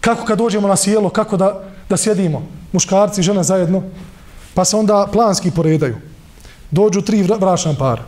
kako 0.00 0.24
kad 0.24 0.38
dođemo 0.38 0.68
na 0.68 0.76
sjelo, 0.76 1.08
kako 1.10 1.36
da, 1.36 1.62
da 1.88 1.96
sjedimo, 1.96 2.42
muškarci 2.72 3.20
i 3.20 3.24
žene 3.24 3.42
zajedno, 3.42 3.82
pa 4.54 4.64
se 4.64 4.76
onda 4.76 5.08
planski 5.12 5.50
poredaju. 5.50 5.96
Dođu 6.70 7.00
tri 7.00 7.22
vračna 7.22 7.74
para. 7.78 8.02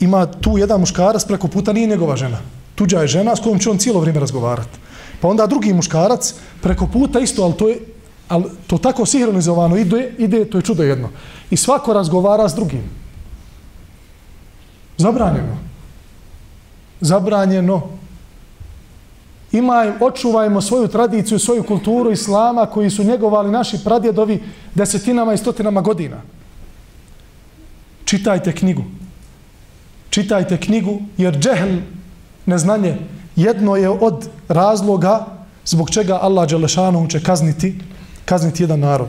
Ima 0.00 0.26
tu 0.26 0.58
jedan 0.58 0.80
muškarac, 0.80 1.24
preko 1.24 1.48
puta 1.48 1.72
nije 1.72 1.86
njegova 1.86 2.16
žena. 2.16 2.38
Tuđa 2.74 3.00
je 3.00 3.08
žena 3.08 3.36
s 3.36 3.40
kojom 3.40 3.58
će 3.58 3.70
on 3.70 3.78
cijelo 3.78 4.00
vrijeme 4.00 4.20
razgovarati. 4.20 4.78
Pa 5.20 5.28
onda 5.28 5.46
drugi 5.46 5.72
muškarac, 5.72 6.34
preko 6.62 6.86
puta 6.86 7.20
isto, 7.20 7.42
ali 7.42 7.56
to 7.56 7.68
je 7.68 7.78
ali 8.28 8.44
to 8.66 8.78
tako 8.78 9.06
sinhronizovano 9.06 9.76
ide, 9.76 10.14
ide, 10.18 10.44
to 10.44 10.58
je 10.58 10.62
čudo 10.62 10.82
jedno. 10.82 11.08
I 11.50 11.56
svako 11.56 11.92
razgovara 11.92 12.48
s 12.48 12.54
drugim. 12.54 12.82
Zabranjeno. 14.98 15.56
Zabranjeno. 17.00 17.82
Imaj, 19.52 19.92
očuvajmo 20.00 20.60
svoju 20.60 20.88
tradiciju, 20.88 21.38
svoju 21.38 21.62
kulturu 21.62 22.10
islama 22.10 22.66
koji 22.66 22.90
su 22.90 23.04
njegovali 23.04 23.50
naši 23.50 23.78
pradjedovi 23.84 24.42
desetinama 24.74 25.34
i 25.34 25.38
stotinama 25.38 25.80
godina. 25.80 26.16
Čitajte 28.04 28.52
knjigu. 28.52 28.84
Čitajte 30.10 30.60
knjigu 30.60 31.00
jer 31.16 31.38
džehl, 31.38 31.76
neznanje, 32.46 32.96
jedno 33.36 33.76
je 33.76 33.88
od 33.88 34.28
razloga 34.48 35.26
zbog 35.64 35.90
čega 35.90 36.18
Allah 36.22 36.48
Đelešanu 36.48 37.08
će 37.08 37.22
kazniti 37.22 37.78
kazniti 38.26 38.62
jedan 38.62 38.80
narod. 38.80 39.08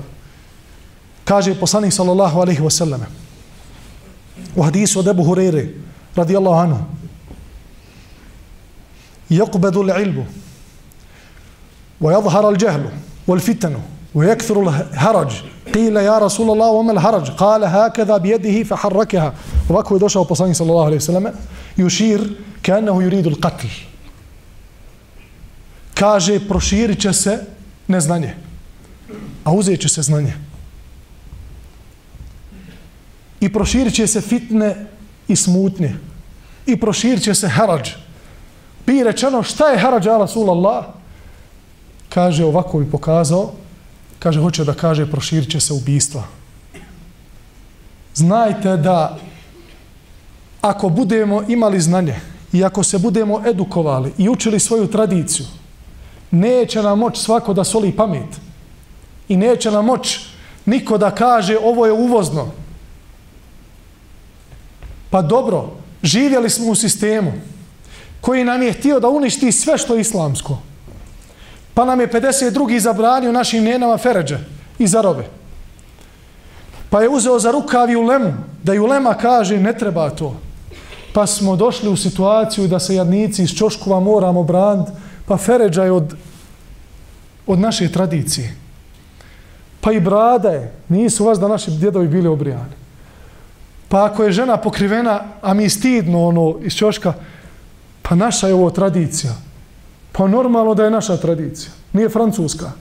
Kaže 1.26 1.60
poslanik 1.60 1.94
sallallahu 1.94 2.40
alaihi 2.40 2.62
wasallam 2.62 3.10
u 4.56 4.64
hadisu 4.64 5.00
od 5.00 5.08
Ebu 5.08 5.24
Hureyre 5.24 5.68
radijallahu 6.16 6.60
anhu 6.60 6.86
يقبض 9.32 9.78
العلم 9.78 10.26
ويظهر 12.02 12.50
الجهل 12.50 12.90
والفتن 13.28 13.78
ويكثر 14.16 14.62
الهرج 14.62 15.32
قيل 15.74 15.96
يا 15.96 16.18
رسول 16.18 16.50
الله 16.52 16.68
وما 16.68 16.92
الهرج 16.92 17.32
قال 17.32 17.64
هكذا 17.64 18.18
بيده 18.18 18.64
فحركها 18.64 19.34
وبكو 19.70 19.96
يدوشا 19.96 20.20
وبصاني 20.20 20.54
صلى 20.54 20.72
الله 20.72 20.86
عليه 20.86 20.96
وسلم 20.96 21.34
يشير 21.78 22.32
كأنه 22.64 23.04
يريد 23.04 23.28
القتل 23.28 23.70
kaže 25.98 26.40
proširit 26.48 27.00
će 27.02 27.14
se 27.14 27.46
neznanje 27.88 28.36
a 29.48 29.52
znanje. 30.02 30.34
I 33.40 33.54
proširit 33.54 33.94
će 33.94 34.08
se 34.08 34.22
fitne 34.22 34.86
i 35.28 35.36
smutnje. 35.36 35.96
I 36.66 36.80
proširit 36.80 37.24
će 37.24 37.34
se 37.34 37.48
harađ. 37.48 37.90
Bi 38.88 39.04
rečeno 39.04 39.44
šta 39.44 39.70
je 39.70 39.80
harađ 39.80 40.08
ala 40.08 40.28
Allah? 40.48 40.86
Kaže 42.10 42.46
ovako 42.46 42.80
bi 42.80 42.92
pokazao. 42.92 43.52
Kaže 44.20 44.42
hoće 44.42 44.64
da 44.64 44.74
kaže 44.74 45.12
proširit 45.12 45.52
će 45.52 45.60
se 45.60 45.74
ubistva. 45.74 46.24
Znajte 48.16 48.78
da 48.78 49.18
ako 50.62 50.90
budemo 50.90 51.44
imali 51.48 51.82
znanje 51.82 52.16
i 52.54 52.64
ako 52.64 52.84
se 52.84 52.98
budemo 52.98 53.42
edukovali 53.48 54.14
i 54.18 54.30
učili 54.30 54.60
svoju 54.60 54.88
tradiciju, 54.88 55.46
neće 56.32 56.82
nam 56.82 57.00
moć 57.00 57.18
svako 57.20 57.54
da 57.54 57.64
soli 57.64 57.92
pamet 57.92 58.40
i 59.28 59.38
neće 59.38 59.72
nam 59.72 59.86
moć 59.86 60.20
niko 60.66 60.98
da 60.98 61.16
kaže 61.16 61.58
ovo 61.58 61.86
je 61.86 61.92
uvozno. 61.92 62.52
Pa 65.10 65.22
dobro, 65.22 65.76
živjeli 66.04 66.50
smo 66.50 66.72
u 66.72 66.76
sistemu 66.76 67.34
koji 68.28 68.44
nam 68.44 68.62
je 68.62 68.74
htio 68.74 69.00
da 69.00 69.08
uništi 69.08 69.52
sve 69.52 69.78
što 69.78 69.96
je 69.96 70.02
islamsko. 70.02 70.58
Pa 71.74 71.86
nam 71.86 72.00
je 72.00 72.12
52. 72.12 72.80
zabranio 72.80 73.32
našim 73.32 73.64
nenama 73.64 73.98
Feređe 73.98 74.38
i 74.80 74.88
Zarobe. 74.88 75.24
Pa 76.90 77.02
je 77.02 77.10
uzeo 77.10 77.40
za 77.40 77.52
rukavi 77.52 77.96
u 77.96 78.02
lemu, 78.04 78.34
da 78.64 78.74
i 78.74 78.80
ulema 78.80 79.14
kaže 79.14 79.58
ne 79.58 79.72
treba 79.78 80.10
to. 80.10 80.36
Pa 81.14 81.24
smo 81.28 81.56
došli 81.56 81.90
u 81.90 81.96
situaciju 81.96 82.68
da 82.68 82.80
se 82.80 82.96
jadnici 82.96 83.44
iz 83.44 83.56
Čoškova 83.56 84.00
moramo 84.00 84.44
brand, 84.44 84.92
pa 85.26 85.38
Feređa 85.38 85.84
je 85.84 85.92
od, 85.92 86.14
od 87.48 87.60
naše 87.60 87.92
tradicije 87.92 88.68
pa 89.88 89.92
i 89.92 90.00
brada 90.00 90.50
je. 90.50 90.72
Nisu 90.90 91.26
vas 91.26 91.40
da 91.40 91.48
naši 91.48 91.72
djedovi 91.72 92.08
bili 92.08 92.28
obrijani. 92.28 92.76
Pa 93.88 94.06
ako 94.06 94.24
je 94.24 94.32
žena 94.32 94.58
pokrivena, 94.58 95.22
a 95.42 95.54
mi 95.54 95.70
stidno 95.70 96.28
ono 96.28 96.56
iz 96.62 96.76
čoška, 96.76 97.14
pa 98.10 98.16
naša 98.16 98.47
je 98.47 98.53
ovo 98.53 98.70
tradicija. 98.70 99.34
Pa 100.12 100.28
normalno 100.28 100.74
da 100.74 100.84
je 100.84 100.91
naša 100.91 101.18
tradicija. 101.18 101.72
Nije 101.93 102.10
francuska. 102.10 102.72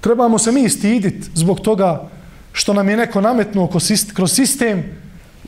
Trebamo 0.00 0.38
se 0.38 0.52
mi 0.52 0.68
stiditi 0.68 1.30
zbog 1.34 1.60
toga 1.60 2.08
što 2.52 2.72
nam 2.72 2.88
je 2.88 2.96
neko 2.96 3.20
nametnuo 3.20 3.68
kroz 4.14 4.32
sistem 4.32 4.84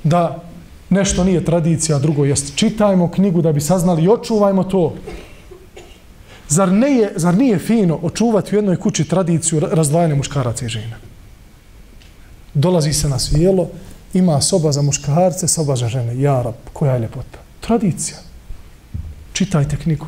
da 0.05 0.43
nešto 0.91 1.25
nije 1.25 1.45
tradicija, 1.45 1.99
drugo 1.99 2.25
jest. 2.25 2.57
Čitajmo 2.57 3.11
knjigu 3.11 3.43
da 3.43 3.53
bi 3.53 3.61
saznali 3.61 4.05
i 4.05 4.09
očuvajmo 4.09 4.65
to. 4.65 4.95
Zar, 6.49 6.73
ne 6.73 6.91
je, 6.91 7.13
zar 7.17 7.35
nije 7.35 7.59
fino 7.59 7.99
očuvati 8.03 8.55
u 8.55 8.59
jednoj 8.59 8.77
kući 8.77 9.05
tradiciju 9.05 9.61
razdvajanja 9.61 10.15
muškaraca 10.15 10.65
i 10.65 10.69
žena? 10.69 10.97
Dolazi 12.55 12.93
se 12.93 13.09
na 13.09 13.19
svijelo, 13.19 13.69
ima 14.15 14.41
soba 14.41 14.73
za 14.73 14.83
muškarce, 14.83 15.49
soba 15.49 15.77
za 15.77 15.89
žene. 15.89 16.21
Jarab, 16.21 16.55
koja 16.73 16.95
je 16.95 17.01
ljepota? 17.01 17.44
Tradicija. 17.67 18.17
Čitajte 19.33 19.77
knjigu. 19.77 20.07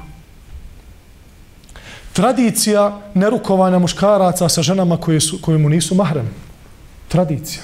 Tradicija 2.12 3.00
nerukovanja 3.14 3.78
muškaraca 3.78 4.48
sa 4.48 4.62
ženama 4.62 4.96
koje, 4.96 5.20
su, 5.20 5.38
koje 5.42 5.59
mu 5.59 5.68
nisu 5.68 5.94
mahrem. 5.94 6.28
Tradicija. 7.09 7.62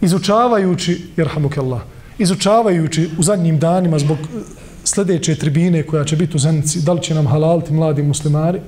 Izučavajući, 0.00 1.00
jerhamukallah, 1.16 1.82
izučavajući 2.18 3.10
u 3.18 3.22
zadnjim 3.22 3.58
danima 3.58 3.98
zbog 3.98 4.18
eh, 4.18 4.40
sljedeće 4.84 5.34
tribine 5.38 5.82
koja 5.82 6.04
će 6.04 6.16
biti 6.16 6.36
u 6.36 6.40
Zenici, 6.40 6.82
da 6.82 6.92
li 6.92 7.02
će 7.02 7.14
nam 7.14 7.26
halaliti 7.26 7.72
mladi 7.72 8.02
muslimari, 8.02 8.60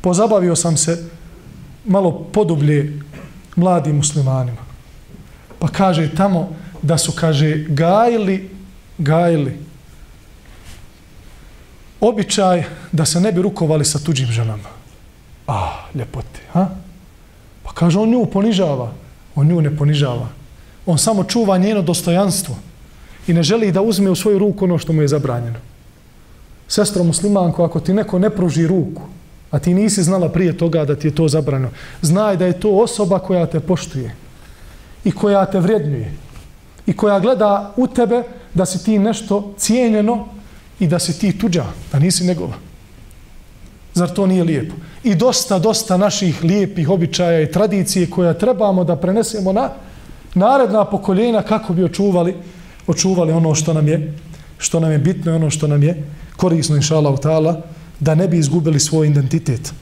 pozabavio 0.00 0.56
sam 0.56 0.76
se 0.76 1.08
malo 1.84 2.18
podoblje 2.32 3.00
mladim 3.56 3.96
muslimanima. 3.96 4.62
Pa 5.58 5.68
kaže 5.68 6.14
tamo 6.14 6.61
da 6.82 6.98
su, 6.98 7.12
kaže, 7.12 7.64
gajili, 7.68 8.50
gajili 8.98 9.58
običaj 12.02 12.64
da 12.92 13.04
se 13.04 13.20
ne 13.20 13.32
bi 13.32 13.42
rukovali 13.42 13.84
sa 13.84 13.98
tuđim 13.98 14.26
ženama. 14.26 14.68
A, 15.46 15.86
ljepote, 15.94 16.40
ha? 16.52 16.68
Pa 17.62 17.72
kaže, 17.72 17.98
on 17.98 18.10
nju 18.10 18.26
ponižava. 18.26 18.92
On 19.34 19.46
nju 19.46 19.60
ne 19.60 19.76
ponižava. 19.76 20.28
On 20.86 20.98
samo 20.98 21.24
čuva 21.24 21.58
njeno 21.58 21.82
dostojanstvo 21.82 22.56
i 23.26 23.32
ne 23.32 23.42
želi 23.42 23.72
da 23.72 23.82
uzme 23.82 24.10
u 24.10 24.14
svoju 24.14 24.38
ruku 24.38 24.64
ono 24.64 24.78
što 24.78 24.92
mu 24.92 25.02
je 25.02 25.08
zabranjeno. 25.08 25.58
Sestro 26.68 27.04
muslimanko, 27.04 27.64
ako 27.64 27.80
ti 27.80 27.94
neko 27.94 28.18
ne 28.18 28.30
pruži 28.30 28.66
ruku, 28.66 29.02
a 29.50 29.58
ti 29.58 29.74
nisi 29.74 30.02
znala 30.02 30.28
prije 30.28 30.58
toga 30.58 30.84
da 30.84 30.96
ti 30.96 31.06
je 31.06 31.14
to 31.14 31.28
zabranjeno, 31.28 31.70
znaj 32.02 32.36
da 32.36 32.46
je 32.46 32.60
to 32.60 32.70
osoba 32.70 33.18
koja 33.18 33.46
te 33.46 33.60
poštuje 33.60 34.14
i 35.04 35.12
koja 35.12 35.46
te 35.46 35.60
vrednjuje 35.60 36.12
i 36.86 36.92
koja 36.92 37.20
gleda 37.20 37.72
u 37.76 37.86
tebe 37.86 38.22
da 38.54 38.66
si 38.66 38.84
ti 38.84 38.98
nešto 38.98 39.54
cijenjeno 39.56 40.28
i 40.80 40.86
da 40.86 40.98
si 40.98 41.18
ti 41.18 41.38
tuđa, 41.38 41.64
da 41.92 41.98
nisi 41.98 42.26
njegova. 42.26 42.54
Zar 43.94 44.08
to 44.08 44.26
nije 44.26 44.44
lijepo? 44.44 44.74
I 45.04 45.14
dosta, 45.14 45.58
dosta 45.58 45.96
naših 45.96 46.44
lijepih 46.44 46.90
običaja 46.90 47.40
i 47.40 47.52
tradicije 47.52 48.10
koja 48.10 48.34
trebamo 48.34 48.84
da 48.84 48.96
prenesemo 48.96 49.52
na 49.52 49.70
naredna 50.34 50.84
pokoljenja 50.84 51.42
kako 51.42 51.72
bi 51.72 51.84
očuvali 51.84 52.34
očuvali 52.86 53.32
ono 53.32 53.54
što 53.54 53.72
nam 53.72 53.88
je 53.88 54.14
što 54.58 54.80
nam 54.80 54.92
je 54.92 54.98
bitno 54.98 55.32
i 55.32 55.34
ono 55.34 55.50
što 55.50 55.66
nam 55.66 55.82
je 55.82 56.02
korisno 56.36 56.76
inša 56.76 56.96
Allah 56.96 57.56
da 58.00 58.14
ne 58.14 58.28
bi 58.28 58.38
izgubili 58.38 58.80
svoj 58.80 59.06
identitet. 59.06 59.72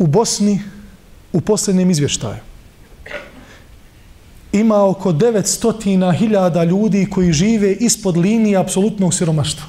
U 0.00 0.06
Bosni 0.06 0.60
u 1.32 1.40
posljednjem 1.40 1.90
izvještaju 1.90 2.40
ima 4.52 4.84
oko 4.84 5.12
900.000 5.12 6.64
ljudi 6.66 7.06
koji 7.10 7.32
žive 7.32 7.72
ispod 7.72 8.16
linije 8.16 8.56
apsolutnog 8.56 9.14
siromaštva. 9.14 9.66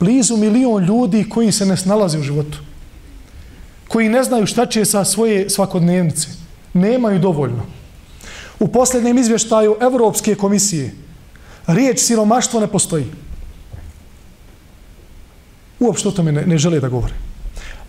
Blizu 0.00 0.36
milion 0.36 0.84
ljudi 0.84 1.24
koji 1.28 1.52
se 1.52 1.66
ne 1.66 1.76
snalaze 1.76 2.18
u 2.18 2.22
životu 2.22 2.58
koji 3.94 4.08
ne 4.08 4.24
znaju 4.24 4.46
šta 4.46 4.66
će 4.66 4.84
sa 4.84 5.04
svoje 5.04 5.50
svakodnevnice. 5.50 6.28
Nemaju 6.72 7.18
dovoljno. 7.18 7.62
U 8.58 8.68
posljednjem 8.68 9.18
izvještaju 9.18 9.76
Evropske 9.80 10.34
komisije 10.34 10.94
riječ 11.66 12.00
siromaštvo 12.00 12.60
ne 12.60 12.66
postoji. 12.66 13.06
Uopšte 15.80 16.08
o 16.08 16.12
tome 16.12 16.32
ne, 16.32 16.46
ne 16.46 16.58
žele 16.58 16.80
da 16.80 16.88
govore. 16.88 17.14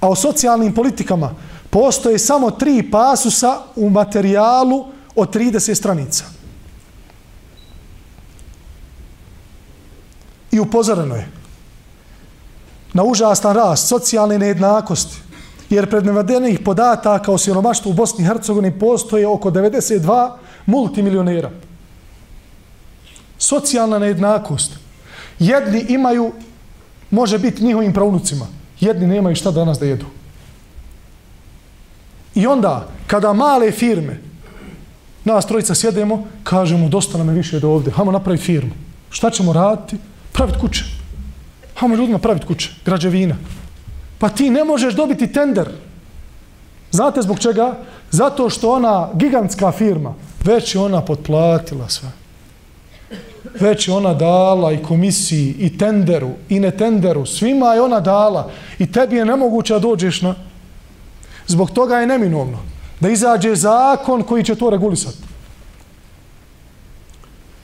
A 0.06 0.10
o 0.10 0.16
socijalnim 0.16 0.74
politikama 0.74 1.36
postoje 1.70 2.20
samo 2.20 2.52
tri 2.52 2.92
pasusa 2.92 3.62
u 3.76 3.90
materijalu 3.90 4.86
od 5.16 5.36
30 5.36 5.76
stranica. 5.76 6.26
I 10.52 10.60
upozoreno 10.60 11.16
je 11.16 11.28
na 12.94 13.04
užastan 13.04 13.56
rast 13.56 13.88
socijalne 13.88 14.40
nejednakosti, 14.40 15.18
jer 15.70 15.90
pred 15.90 16.06
nevadenih 16.06 16.60
podataka 16.60 17.32
o 17.32 17.38
siromaštvu 17.38 17.90
u 17.90 17.94
Bosni 17.94 18.24
i 18.24 18.28
Hercegovini 18.28 18.80
postoje 18.80 19.28
oko 19.28 19.52
92 19.52 20.32
multimilionera. 20.66 21.50
Socijalna 23.38 24.00
nejednakost. 24.00 24.72
Jedni 25.40 25.86
imaju, 25.90 26.32
može 27.12 27.38
biti 27.38 27.64
njihovim 27.64 27.94
pravnucima, 27.94 28.48
jedni 28.80 29.08
nemaju 29.08 29.36
šta 29.36 29.52
danas 29.52 29.80
da 29.80 29.86
jedu. 29.86 30.06
I 32.36 32.48
onda, 32.48 32.88
kada 33.08 33.34
male 33.34 33.72
firme, 33.72 34.20
nas 35.24 35.46
trojica 35.46 35.76
sjedemo, 35.76 36.28
kažemo, 36.44 36.90
dosta 36.90 37.18
nam 37.18 37.30
je 37.30 37.36
više 37.36 37.60
do 37.60 37.70
ovde, 37.70 37.92
hajmo 37.92 38.12
napraviti 38.12 38.44
firmu. 38.44 38.72
Šta 39.10 39.30
ćemo 39.30 39.54
raditi? 39.54 39.98
Praviti 40.32 40.60
kuće. 40.60 40.86
Hajmo 41.76 41.96
ljudima 41.96 42.20
praviti 42.20 42.46
kuće, 42.46 42.72
građevina. 42.86 43.36
Pa 44.20 44.30
ti 44.30 44.50
ne 44.50 44.64
možeš 44.64 44.94
dobiti 44.94 45.28
tender. 45.28 45.70
Znate 46.92 47.22
zbog 47.22 47.40
čega? 47.40 47.78
Zato 48.12 48.50
što 48.50 48.72
ona 48.72 49.10
gigantska 49.14 49.72
firma, 49.72 50.14
već 50.44 50.76
je 50.76 50.82
ona 50.82 51.02
potplatila 51.02 51.90
sve. 51.90 52.25
Već 53.60 53.88
je 53.88 53.94
ona 53.94 54.14
dala 54.14 54.72
i 54.72 54.84
komisiji, 54.84 55.56
i 55.60 55.78
tenderu, 55.78 56.32
i 56.50 56.60
ne 56.60 56.72
tenderu. 56.72 57.26
Svima 57.26 57.74
je 57.74 57.82
ona 57.82 58.00
dala. 58.00 58.52
I 58.80 58.92
tebi 58.92 59.16
je 59.16 59.26
nemoguće 59.26 59.74
da 59.74 59.80
dođeš 59.80 60.22
na... 60.22 60.36
Zbog 61.48 61.72
toga 61.72 61.98
je 61.98 62.08
neminovno 62.08 62.58
da 63.00 63.10
izađe 63.10 63.56
zakon 63.56 64.24
koji 64.24 64.44
će 64.44 64.56
to 64.56 64.70
regulisati. 64.70 65.18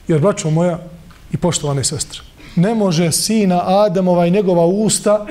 Jer, 0.08 0.20
braćo 0.20 0.50
moja 0.50 0.78
i 1.32 1.36
poštovane 1.36 1.84
sestre, 1.84 2.20
ne 2.56 2.74
može 2.74 3.12
sina 3.12 3.62
Adamova 3.66 4.26
i 4.26 4.30
njegova 4.30 4.66
usta 4.66 5.26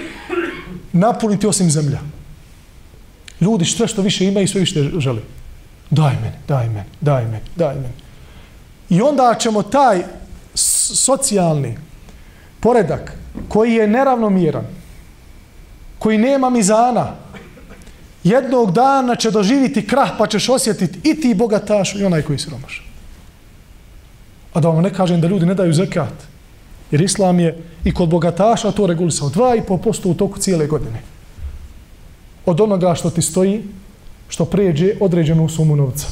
napuniti 0.93 1.47
osim 1.47 1.72
zemlja. 1.72 1.99
Ljudi 3.41 3.66
sve 3.66 3.88
što 3.88 4.01
više 4.01 4.26
ima 4.26 4.41
i 4.41 4.47
sve 4.47 4.59
više 4.59 4.89
žele. 4.97 5.22
Daj 5.89 6.14
meni, 6.22 6.36
daj 6.47 6.68
meni, 6.68 6.89
daj 7.01 7.26
meni, 7.26 7.45
daj 7.55 7.76
meni. 7.76 7.93
I 8.89 9.01
onda 9.01 9.36
ćemo 9.39 9.64
taj 9.64 10.03
socijalni 10.96 11.78
poredak 12.60 13.14
koji 13.48 13.74
je 13.74 13.88
neravnomjeran, 13.88 14.66
koji 16.00 16.18
nema 16.18 16.50
mizana, 16.50 17.16
jednog 18.24 18.72
dana 18.72 19.16
će 19.16 19.32
doživiti 19.32 19.88
krah 19.88 20.12
pa 20.18 20.28
ćeš 20.28 20.50
osjetiti 20.50 21.10
i 21.10 21.22
ti 21.22 21.34
bogataš 21.34 21.96
i 21.96 22.06
onaj 22.06 22.22
koji 22.22 22.39
siromaš. 22.39 22.86
A 24.54 24.60
da 24.60 24.70
vam 24.70 24.84
ne 24.84 24.94
kažem 24.94 25.22
da 25.22 25.28
ljudi 25.28 25.46
ne 25.46 25.54
daju 25.54 25.74
zekat, 25.74 26.14
jer 26.92 27.02
islam 27.02 27.39
je 27.39 27.64
i 27.84 27.94
kod 27.94 28.10
bogataša 28.10 28.72
to 28.72 28.88
regulisao 28.88 29.30
2,5% 29.30 30.08
u 30.08 30.14
toku 30.14 30.39
cijele 30.39 30.68
godine. 30.68 31.02
Od 32.46 32.62
onoga 32.62 32.96
što 32.96 33.10
ti 33.10 33.22
stoji, 33.22 33.64
što 34.30 34.46
pređe 34.46 34.94
određenu 35.00 35.50
sumu 35.50 35.76
novca. 35.76 36.08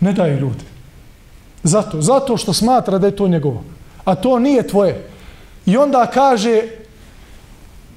Ne 0.00 0.12
daju 0.12 0.38
ljudi. 0.38 0.75
Zato, 1.66 2.02
zato 2.02 2.36
što 2.36 2.52
smatra 2.52 2.98
da 2.98 3.06
je 3.06 3.16
to 3.16 3.28
njegovo. 3.28 3.64
A 4.04 4.14
to 4.14 4.38
nije 4.38 4.68
tvoje. 4.68 5.08
I 5.66 5.76
onda 5.76 6.06
kaže 6.06 6.62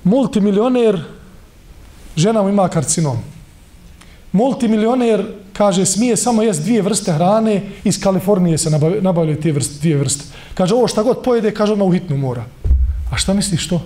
multimilioner 0.04 1.02
žena 2.16 2.42
mu 2.42 2.50
ima 2.50 2.68
karcinom. 2.68 3.18
Multimilioner, 4.32 5.26
kaže, 5.54 5.86
smije 5.86 6.18
samo 6.18 6.44
jest 6.44 6.62
dvije 6.62 6.82
vrste 6.82 7.14
hrane, 7.14 7.62
iz 7.84 8.00
Kalifornije 8.00 8.58
se 8.58 8.70
nabavljaju 9.02 9.42
te 9.42 9.52
vrste, 9.52 9.80
dvije 9.80 9.98
vrste. 9.98 10.24
Kaže, 10.54 10.76
ovo 10.76 10.88
šta 10.88 11.04
god 11.04 11.24
pojede, 11.24 11.52
kaže, 11.52 11.74
odmah 11.74 11.88
u 11.88 11.92
hitnu 11.92 12.18
mora. 12.18 12.44
A 13.12 13.18
šta 13.18 13.34
misliš 13.34 13.68
to? 13.68 13.82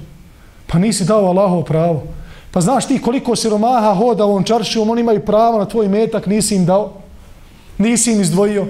Pa 0.67 0.79
nisi 0.79 1.05
dao 1.05 1.25
Allahovo 1.25 1.63
pravo. 1.63 2.03
Pa 2.51 2.61
znaš 2.61 2.87
ti 2.87 3.01
koliko 3.01 3.35
siromaha 3.35 3.95
hoda 3.95 4.25
ovom 4.25 4.43
čaršijom, 4.43 4.89
oni 4.89 5.01
imaju 5.01 5.25
pravo 5.25 5.57
na 5.57 5.65
tvoj 5.65 5.87
metak, 5.87 6.25
nisi 6.27 6.55
im 6.55 6.65
dao, 6.65 6.93
nisi 7.77 8.11
im 8.11 8.21
izdvojio. 8.21 8.67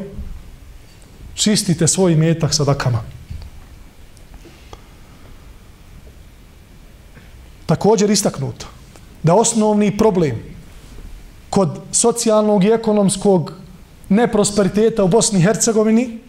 Čistite 1.35 1.87
svoj 1.87 2.15
metak 2.15 2.53
sadakama. 2.53 2.99
Također 7.65 8.09
istaknuto 8.09 8.65
da 9.23 9.35
osnovni 9.35 9.97
problem 9.97 10.43
kod 11.49 11.79
socijalnog 11.91 12.63
i 12.63 12.71
ekonomskog 12.71 13.53
neprosperiteta 14.09 15.03
u 15.03 15.07
Bosni 15.07 15.39
i 15.39 15.43
Hercegovini 15.43 16.19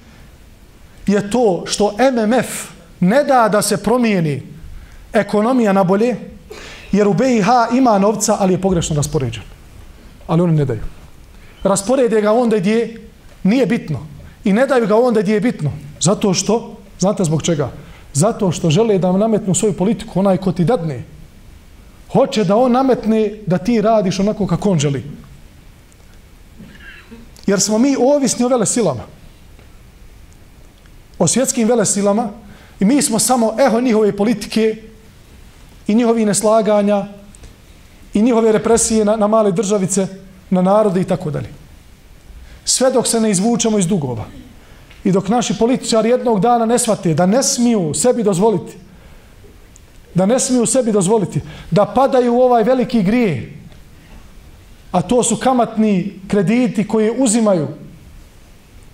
je 1.07 1.31
to 1.31 1.65
što 1.67 1.93
MMF 1.93 2.71
ne 3.01 3.25
da 3.25 3.49
da 3.49 3.63
se 3.63 3.83
promijeni 3.83 4.43
ekonomija 5.13 5.73
na 5.73 5.85
bolje, 5.85 6.17
jer 6.93 7.09
u 7.09 7.15
BiH 7.15 7.47
ima 7.77 7.99
novca, 7.99 8.37
ali 8.41 8.55
je 8.55 8.61
pogrešno 8.61 8.97
raspoređen. 8.97 9.43
Ali 10.27 10.43
oni 10.43 10.53
ne 10.53 10.65
daju. 10.65 10.81
Rasporede 11.63 12.21
ga 12.21 12.33
onda 12.33 12.59
gdje, 12.59 13.05
Nije 13.45 13.67
bitno. 13.67 14.07
I 14.45 14.53
ne 14.53 14.67
daju 14.67 14.87
ga 14.87 14.97
onda 14.97 15.23
gdje 15.23 15.35
je 15.35 15.41
bitno. 15.41 15.73
Zato 16.01 16.35
što, 16.35 16.77
znate 16.99 17.25
zbog 17.25 17.43
čega? 17.43 17.71
Zato 18.13 18.53
što 18.53 18.71
žele 18.71 18.99
da 18.99 19.13
nametnu 19.13 19.55
svoju 19.55 19.73
politiku, 19.73 20.21
onaj 20.21 20.37
ko 20.37 20.53
ti 20.53 20.65
dadne. 20.65 21.03
Hoće 22.13 22.45
da 22.45 22.57
on 22.57 22.73
nametne 22.73 23.39
da 23.47 23.59
ti 23.59 23.81
radiš 23.81 24.21
onako 24.21 24.47
kako 24.47 24.71
on 24.71 24.79
želi. 24.79 25.05
Jer 27.47 27.61
smo 27.61 27.79
mi 27.79 27.97
ovisni 27.97 28.45
o 28.45 28.49
vele 28.49 28.67
silama. 28.67 29.03
O 31.19 31.27
svjetskim 31.27 31.69
vele 31.69 31.87
silama. 31.87 32.31
I 32.81 32.85
mi 32.85 33.03
smo 33.03 33.19
samo 33.19 33.55
eho 33.59 33.81
njihove 33.81 34.17
politike 34.17 34.77
i 35.87 35.95
njihovi 35.95 36.25
neslaganja 36.25 37.07
i 38.15 38.23
njihove 38.23 38.53
represije 38.53 39.05
na, 39.05 39.17
na 39.17 39.27
male 39.27 39.53
državice, 39.53 40.07
na 40.51 40.63
narode 40.63 41.01
i 41.01 41.05
tako 41.05 41.31
dalje. 41.31 41.64
Sve 42.65 42.91
dok 42.91 43.07
se 43.07 43.21
ne 43.21 43.31
izvučemo 43.31 43.79
iz 43.79 43.87
dugova 43.87 44.25
i 45.05 45.13
dok 45.13 45.29
naši 45.29 45.59
političari 45.59 46.09
jednog 46.09 46.41
dana 46.41 46.67
ne 46.67 46.79
shvate 46.79 47.15
da 47.15 47.27
ne 47.27 47.43
smiju 47.43 47.95
sebi 47.95 48.23
dozvoliti 48.23 48.77
da 50.15 50.27
ne 50.27 50.41
smiju 50.41 50.67
sebi 50.67 50.93
dozvoliti 50.93 51.41
da 51.71 51.87
padaju 51.87 52.35
u 52.35 52.41
ovaj 52.41 52.63
veliki 52.63 53.03
grije 53.03 53.53
a 54.93 55.03
to 55.03 55.23
su 55.23 55.37
kamatni 55.37 56.21
krediti 56.29 56.89
koji 56.89 57.11
uzimaju 57.19 57.69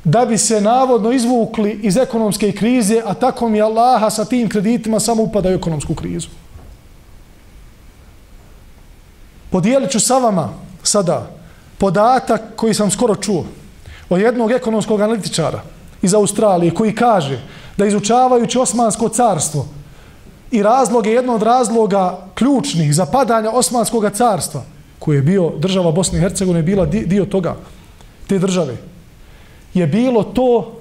da 0.05 0.25
bi 0.27 0.39
se 0.39 0.61
navodno 0.61 1.13
izvukli 1.13 1.81
iz 1.83 1.97
ekonomske 1.97 2.53
krize, 2.53 3.03
a 3.05 3.15
tako 3.15 3.49
mi 3.49 3.61
Allaha 3.61 4.11
sa 4.11 4.25
tim 4.25 4.49
kreditima 4.49 5.01
samo 5.01 5.23
upadaju 5.23 5.57
u 5.57 5.59
ekonomsku 5.59 5.95
krizu. 5.95 6.29
Podijelit 9.51 9.91
ću 9.91 10.01
sa 10.01 10.19
vama 10.19 10.49
sada 10.83 11.31
podatak 11.79 12.43
koji 12.57 12.75
sam 12.75 12.91
skoro 12.91 13.15
čuo 13.15 13.45
od 14.11 14.21
jednog 14.21 14.51
ekonomskog 14.51 15.01
analitičara 15.01 15.63
iz 16.03 16.15
Australije 16.15 16.75
koji 16.75 16.95
kaže 16.95 17.41
da 17.77 17.87
izučavajući 17.87 18.59
Osmansko 18.59 19.09
carstvo 19.09 19.67
i 20.51 20.63
razloge, 20.63 21.11
jedno 21.11 21.35
od 21.35 21.43
razloga 21.43 22.19
ključnih 22.35 22.95
za 22.95 23.07
padanje 23.07 23.49
Osmanskog 23.49 24.11
carstva, 24.15 24.63
koji 24.99 25.17
je 25.17 25.23
bio 25.23 25.53
država 25.59 25.93
Bosne 25.93 26.19
i 26.19 26.21
Hercegovine, 26.21 26.63
bila 26.63 26.87
dio 26.87 27.25
toga, 27.25 27.57
te 28.27 28.39
države, 28.39 28.77
je 29.75 29.87
bilo 29.87 30.23
to 30.23 30.81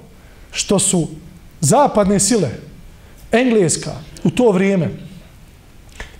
što 0.52 0.78
su 0.78 1.08
zapadne 1.60 2.20
sile, 2.20 2.50
Engleska 3.32 3.92
u 4.24 4.30
to 4.30 4.50
vrijeme 4.50 4.90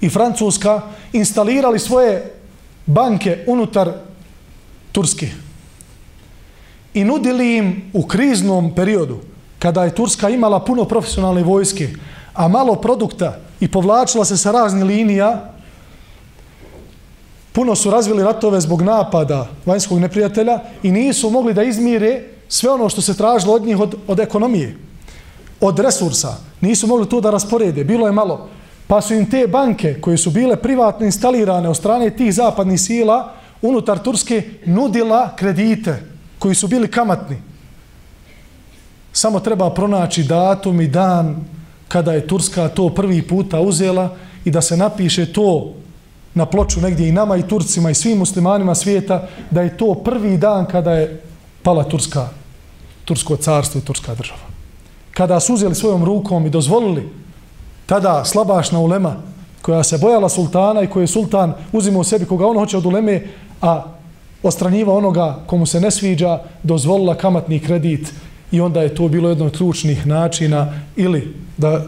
i 0.00 0.08
Francuska 0.08 0.82
instalirali 1.12 1.78
svoje 1.78 2.32
banke 2.86 3.44
unutar 3.46 3.92
Turske 4.92 5.49
i 6.95 7.05
nudili 7.05 7.57
im 7.57 7.91
u 7.93 8.03
kriznom 8.03 8.74
periodu, 8.74 9.18
kada 9.59 9.84
je 9.84 9.95
Turska 9.95 10.28
imala 10.28 10.61
puno 10.64 10.84
profesionalne 10.84 11.43
vojske, 11.43 11.88
a 12.34 12.49
malo 12.49 12.74
produkta 12.74 13.36
i 13.61 13.68
povlačila 13.68 14.24
se 14.24 14.36
sa 14.36 14.51
raznih 14.51 14.84
linija, 14.84 15.53
puno 17.53 17.74
su 17.74 17.91
razvili 17.91 18.24
ratove 18.24 18.61
zbog 18.61 18.82
napada 18.82 19.49
vanjskog 19.66 19.99
neprijatelja 19.99 20.61
i 20.82 20.91
nisu 20.91 21.30
mogli 21.30 21.55
da 21.55 21.62
izmire 21.62 22.22
sve 22.49 22.70
ono 22.70 22.88
što 22.88 23.01
se 23.01 23.16
tražilo 23.16 23.55
od 23.55 23.66
njih 23.66 23.80
od, 23.80 23.95
od 24.07 24.20
ekonomije, 24.20 24.76
od 25.61 25.78
resursa. 25.78 26.36
Nisu 26.61 26.86
mogli 26.86 27.09
to 27.09 27.20
da 27.20 27.30
rasporede, 27.30 27.84
bilo 27.84 28.07
je 28.07 28.12
malo. 28.12 28.49
Pa 28.86 29.01
su 29.01 29.14
im 29.14 29.30
te 29.30 29.47
banke 29.47 30.01
koje 30.01 30.16
su 30.16 30.30
bile 30.30 30.57
privatno 30.57 31.07
instalirane 31.07 31.68
od 31.68 31.76
strane 31.76 32.11
tih 32.11 32.34
zapadnih 32.34 32.80
sila 32.80 33.32
unutar 33.62 33.99
Turske 33.99 34.43
nudila 34.66 35.36
kredite 35.36 36.09
koji 36.41 36.55
su 36.55 36.68
bili 36.68 36.91
kamatni. 36.91 37.36
Samo 39.12 39.41
treba 39.41 39.70
pronaći 39.70 40.24
datum 40.24 40.80
i 40.80 40.88
dan 40.88 41.45
kada 41.88 42.12
je 42.12 42.26
Turska 42.26 42.68
to 42.68 42.88
prvi 42.88 43.22
puta 43.22 43.61
uzela 43.61 44.16
i 44.45 44.51
da 44.51 44.61
se 44.61 44.76
napiše 44.76 45.32
to 45.32 45.74
na 46.34 46.47
ploču 46.47 46.80
negdje 46.80 47.09
i 47.09 47.12
nama 47.12 47.36
i 47.36 47.49
Turcima 47.49 47.91
i 47.91 47.95
svim 47.95 48.18
muslimanima 48.18 48.74
svijeta 48.74 49.28
da 49.51 49.62
je 49.62 49.76
to 49.76 49.95
prvi 49.95 50.36
dan 50.36 50.66
kada 50.66 50.93
je 50.93 51.22
pala 51.62 51.84
Turska, 51.84 52.28
Tursko 53.05 53.36
carstvo 53.36 53.78
i 53.78 53.84
Turska 53.84 54.14
država. 54.14 54.41
Kada 55.11 55.41
su 55.41 55.55
uzeli 55.55 55.74
svojom 55.74 56.05
rukom 56.05 56.47
i 56.47 56.51
dozvolili 56.51 57.09
tada 57.86 58.24
slabašna 58.24 58.78
ulema 58.78 59.16
koja 59.62 59.82
se 59.82 59.99
bojala 59.99 60.28
sultana 60.28 60.82
i 60.82 60.86
koji 60.86 61.03
je 61.03 61.07
sultan 61.07 61.55
uzimao 61.72 62.05
sebi 62.05 62.24
koga 62.24 62.47
on 62.47 62.59
hoće 62.59 62.76
od 62.76 62.86
uleme, 62.86 63.26
a 63.62 63.99
ostranjiva 64.43 64.95
onoga 64.95 65.38
komu 65.47 65.66
se 65.66 65.80
ne 65.80 65.91
sviđa, 65.91 66.38
dozvolila 66.62 67.14
kamatni 67.14 67.61
kredit 67.61 68.12
i 68.53 68.61
onda 68.61 68.82
je 68.82 68.95
to 68.95 69.09
bilo 69.09 69.28
jedno 69.28 69.47
od 69.47 69.57
ključnih 69.57 70.07
načina 70.07 70.72
ili 70.97 71.34
da 71.57 71.68
e, 71.68 71.82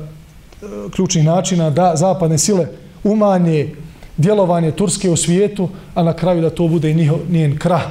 ključnih 0.94 1.24
načina 1.24 1.70
da 1.70 1.92
zapadne 1.96 2.38
sile 2.38 2.66
umanje 3.04 3.68
djelovanje 4.16 4.70
Turske 4.70 5.10
u 5.10 5.16
svijetu, 5.16 5.68
a 5.94 6.02
na 6.02 6.12
kraju 6.12 6.42
da 6.42 6.50
to 6.50 6.68
bude 6.68 6.90
i 6.90 7.10
njen 7.30 7.58
krah 7.58 7.82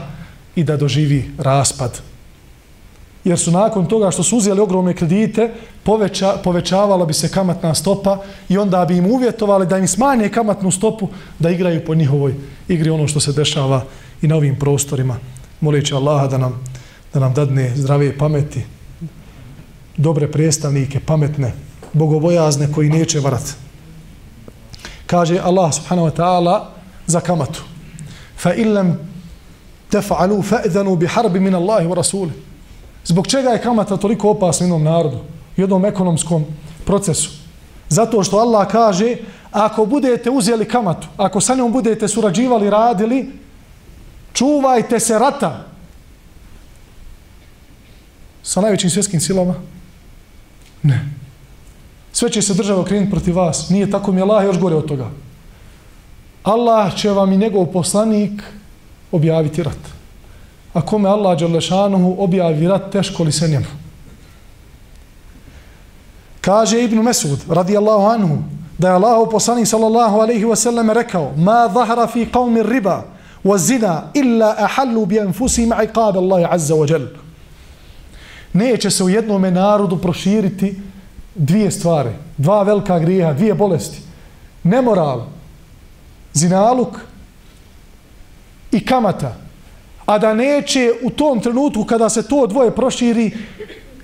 i 0.55 0.63
da 0.63 0.77
doživi 0.77 1.31
raspad. 1.37 1.99
Jer 3.23 3.39
su 3.39 3.51
nakon 3.51 3.85
toga 3.85 4.11
što 4.11 4.23
su 4.23 4.37
uzeli 4.37 4.59
ogromne 4.59 4.93
kredite, 4.93 5.51
poveća, 5.83 6.37
povećavala 6.43 7.05
bi 7.05 7.13
se 7.13 7.29
kamatna 7.29 7.75
stopa 7.75 8.17
i 8.49 8.57
onda 8.57 8.85
bi 8.85 8.97
im 8.97 9.05
uvjetovali 9.05 9.67
da 9.67 9.77
im 9.77 9.87
smanje 9.87 10.29
kamatnu 10.29 10.71
stopu 10.71 11.07
da 11.39 11.49
igraju 11.49 11.85
po 11.85 11.95
njihovoj 11.95 12.33
igri 12.67 12.89
ono 12.89 13.07
što 13.07 13.19
se 13.19 13.31
dešava 13.31 13.83
i 14.21 14.27
na 14.27 14.35
ovim 14.35 14.59
prostorima. 14.59 15.17
Molići 15.61 15.93
Allaha 15.93 16.27
da 16.27 16.37
nam, 16.37 16.63
da 17.13 17.19
nam 17.19 17.33
dadne 17.33 17.71
zdrave 17.75 18.17
pameti, 18.17 18.65
dobre 19.97 20.31
predstavnike, 20.31 20.99
pametne, 20.99 21.53
bogobojazne 21.93 22.71
koji 22.73 22.89
neće 22.89 23.19
varat. 23.19 23.55
kaže 25.11 25.35
Allah 25.43 25.67
subhanahu 25.75 26.07
wa 26.07 26.15
ta'ala 26.15 26.55
za 27.03 27.19
kamatu. 27.19 27.59
Fa 28.39 28.55
illam 28.55 28.95
tefa'alu 29.91 30.39
fa'idhanu 30.39 30.95
bi 30.95 31.07
harbi 31.07 31.39
min 31.39 31.55
Allahi 31.55 31.85
wa 31.85 31.95
rasuli. 31.99 32.31
Zbog 33.05 33.27
čega 33.27 33.49
je 33.49 33.61
kamata 33.61 33.97
toliko 33.97 34.29
opasna 34.29 34.65
jednom 34.65 34.83
narodu, 34.83 35.19
jednom 35.57 35.85
ekonomskom 35.85 36.45
procesu? 36.85 37.29
Zato 37.89 38.23
što 38.23 38.37
Allah 38.37 38.67
kaže, 38.71 39.17
ako 39.51 39.85
budete 39.85 40.29
uzeli 40.29 40.65
kamatu, 40.65 41.07
ako 41.17 41.41
sa 41.41 41.55
njom 41.55 41.71
budete 41.71 42.07
surađivali, 42.07 42.69
radili, 42.69 43.27
čuvajte 44.33 44.99
se 44.99 45.19
rata 45.19 45.65
sa 48.43 48.61
najvećim 48.61 48.89
svjetskim 48.89 49.19
silama? 49.19 49.55
Ne 50.83 51.21
sve 52.21 52.29
će 52.29 52.41
se 52.41 52.53
država 52.53 52.81
okrenuti 52.81 53.11
protiv 53.11 53.37
vas. 53.37 53.69
Nije 53.69 53.91
tako 53.91 54.11
mi 54.11 54.21
Allah 54.21 54.45
još 54.45 54.59
gore 54.59 54.75
od 54.75 54.85
toga. 54.85 55.09
Allah 56.43 56.95
će 56.95 57.09
vam 57.09 57.33
i 57.33 57.37
njegov 57.37 57.65
poslanik 57.65 58.43
objaviti 59.11 59.63
rat. 59.63 59.77
A 60.73 60.81
kome 60.81 61.09
Allah 61.09 61.39
Đalešanuhu 61.39 62.15
objavi 62.19 62.67
rat, 62.67 62.91
teško 62.91 63.23
li 63.23 63.31
se 63.31 63.47
njemu? 63.47 63.65
Kaže 66.41 66.83
Ibn 66.83 67.01
Mesud, 67.01 67.39
radijallahu 67.49 68.05
anhu, 68.05 68.37
da 68.77 68.87
je 68.87 68.93
Allah 68.93 69.27
poslanik 69.31 69.67
sallallahu 69.67 70.19
alaihi 70.19 70.45
wasallam 70.45 70.93
rekao 70.93 71.33
ma 71.37 71.69
zahra 71.73 72.07
fi 72.07 72.25
qavmi 72.25 72.63
riba 72.63 73.03
wa 73.43 73.57
إِلَّا 73.57 74.01
illa 74.13 74.55
ahallu 74.57 75.05
bi 75.05 75.19
anfusi 75.19 75.65
عَزَّ 75.65 76.13
وَجَلُ 76.15 76.47
azza 76.51 76.75
wa 76.75 76.91
jal. 76.91 77.07
Neće 78.53 78.89
se 78.89 79.03
u 79.03 79.09
jednome 79.09 79.51
narodu 79.51 79.97
proširiti 79.97 80.75
dvije 81.35 81.71
stvari, 81.71 82.09
dva 82.37 82.63
velika 82.63 82.99
grijeha, 82.99 83.33
dvije 83.33 83.53
bolesti. 83.53 84.01
Nemoral, 84.63 85.25
zinaluk 86.33 86.99
i 88.71 88.85
kamata. 88.85 89.35
A 90.05 90.17
da 90.17 90.33
neće 90.33 90.91
u 91.03 91.09
tom 91.09 91.39
trenutku 91.39 91.83
kada 91.83 92.09
se 92.09 92.27
to 92.27 92.47
dvoje 92.47 92.71
proširi 92.71 93.31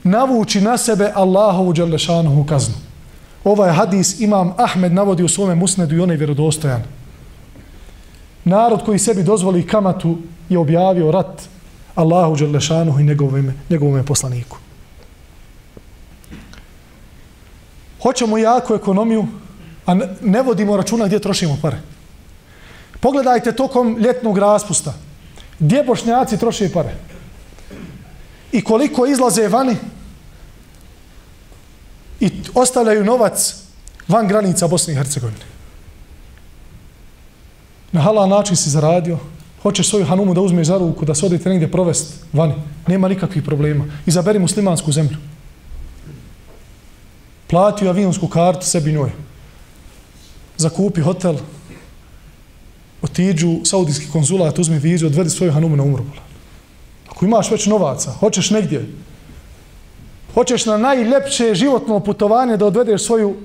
navući 0.03 0.61
na 0.61 0.77
sebe 0.77 1.11
Allahovu 1.15 1.73
dželešanohu 1.73 2.45
kaznu. 2.45 2.75
Ovaj 3.43 3.71
hadis 3.71 4.19
imam 4.19 4.53
Ahmed 4.57 4.93
navodi 4.93 5.23
u 5.23 5.27
svome 5.27 5.55
musnedu 5.55 5.95
i 5.95 5.99
on 5.99 6.11
je 6.11 6.17
vjerodostojan. 6.17 6.83
Narod 8.47 8.85
koji 8.85 8.99
sebi 8.99 9.23
dozvoli 9.23 9.67
kamatu 9.67 10.17
je 10.49 10.57
objavio 10.57 11.11
rat 11.11 11.41
Allahu 11.95 12.35
dželešanohu 12.35 12.99
i 12.99 13.03
njegovome, 13.03 13.53
njegovom 13.69 14.05
poslaniku. 14.05 14.57
hoćemo 18.01 18.37
jaku 18.37 18.75
ekonomiju, 18.75 19.27
a 19.85 19.95
ne 20.21 20.41
vodimo 20.41 20.77
računa 20.77 21.05
gdje 21.05 21.19
trošimo 21.19 21.57
pare. 21.61 21.79
Pogledajte 22.99 23.51
tokom 23.51 23.97
ljetnog 23.97 24.37
raspusta. 24.37 24.93
Gdje 25.59 25.83
bošnjaci 25.83 26.37
troše 26.37 26.71
pare? 26.73 26.95
I 28.51 28.63
koliko 28.63 29.05
izlaze 29.05 29.47
vani 29.47 29.75
i 32.19 32.31
ostavljaju 32.53 33.05
novac 33.05 33.55
van 34.07 34.27
granica 34.27 34.67
Bosne 34.67 34.93
i 34.93 34.95
Hercegovine. 34.95 35.56
Na 37.91 38.01
halal 38.01 38.29
način 38.29 38.55
si 38.55 38.69
zaradio, 38.69 39.17
Hoćeš 39.61 39.89
svoju 39.89 40.05
hanumu 40.05 40.33
da 40.33 40.41
uzmeš 40.41 40.67
za 40.67 40.77
ruku, 40.77 41.05
da 41.05 41.15
se 41.15 41.25
odete 41.25 41.49
negdje 41.49 41.71
provest 41.71 42.13
vani. 42.33 42.53
Nema 42.87 43.07
nikakvih 43.07 43.43
problema. 43.43 43.85
Izaberi 44.05 44.39
muslimansku 44.39 44.91
zemlju. 44.91 45.17
Plati 47.47 47.87
avionsku 47.87 48.27
kartu 48.27 48.65
sebi 48.65 48.93
njoj. 48.93 49.11
Zakupi 50.57 51.01
hotel. 51.01 51.35
Otiđu 53.01 53.59
saudijski 53.63 54.07
konzulat, 54.11 54.59
uzmi 54.59 54.79
vizu, 54.79 55.05
odvedi 55.07 55.29
svoju 55.29 55.51
hanumu 55.51 55.75
na 55.75 55.83
umru. 55.83 56.03
Ako 57.09 57.25
imaš 57.25 57.51
već 57.51 57.65
novaca, 57.65 58.11
hoćeš 58.11 58.49
negdje, 58.49 58.85
hoćeš 60.33 60.65
na 60.65 60.77
najljepše 60.77 61.55
životno 61.55 61.99
putovanje 61.99 62.57
da 62.57 62.65
odvedeš 62.65 63.05
svoju 63.05 63.35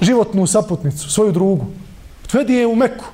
životnu 0.00 0.46
saputnicu, 0.46 1.10
svoju 1.10 1.32
drugu. 1.32 1.66
Odvedi 2.24 2.54
je 2.54 2.66
u 2.66 2.74
Meku. 2.74 3.04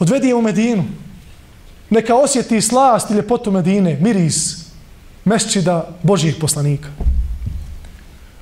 Odvedi 0.00 0.28
je 0.28 0.34
u 0.34 0.42
Medinu. 0.42 0.84
Neka 1.90 2.14
osjeti 2.14 2.60
slast 2.60 3.10
i 3.10 3.14
ljepotu 3.14 3.50
Medine, 3.50 3.98
miris 4.00 4.66
mešćida 5.24 5.88
Božijih 6.02 6.36
poslanika. 6.40 6.88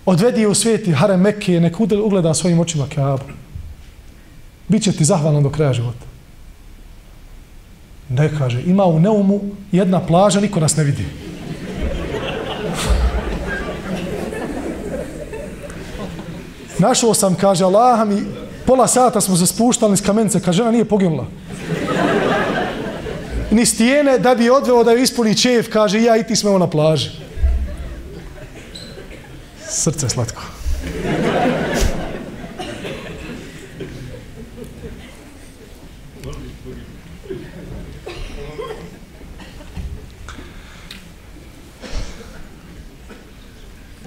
Odvedi 0.07 0.41
je 0.41 0.49
u 0.49 0.55
svijeti 0.55 0.93
Harem 0.93 1.21
Mekke, 1.21 1.61
neka 1.61 1.77
ugleda 2.05 2.35
svojim 2.35 2.61
očima 2.61 2.87
Kaabu. 2.95 3.25
Biće 4.69 4.93
ti 4.93 5.05
zahvalan 5.05 5.43
do 5.43 5.51
kraja 5.51 5.73
života. 5.73 6.07
Ne 8.09 8.31
kaže, 8.39 8.63
ima 8.63 8.85
u 8.85 9.01
Neumu 9.01 9.41
jedna 9.73 10.01
plaža, 10.01 10.41
niko 10.41 10.61
nas 10.61 10.77
ne 10.77 10.85
vidi. 10.85 11.05
Našao 16.79 17.15
sam, 17.15 17.35
kaže, 17.35 17.65
Allah 17.65 18.09
mi, 18.09 18.23
pola 18.69 18.87
sata 18.87 19.21
smo 19.21 19.37
se 19.37 19.47
spuštali 19.47 19.95
iz 19.95 20.03
kamence, 20.03 20.41
kaže, 20.41 20.57
žena 20.57 20.71
nije 20.71 20.85
poginula. 20.85 21.27
Ni 23.51 23.67
stijene 23.67 24.19
da 24.19 24.35
bi 24.35 24.51
odveo 24.51 24.85
da 24.85 24.93
ju 24.93 25.03
ispuni 25.03 25.35
čev, 25.35 25.71
kaže, 25.73 26.03
ja 26.03 26.17
i 26.17 26.27
ti 26.27 26.37
smo 26.37 26.59
na 26.59 26.71
plaži. 26.71 27.11
Srce 29.69 30.09
slatko. 30.09 30.43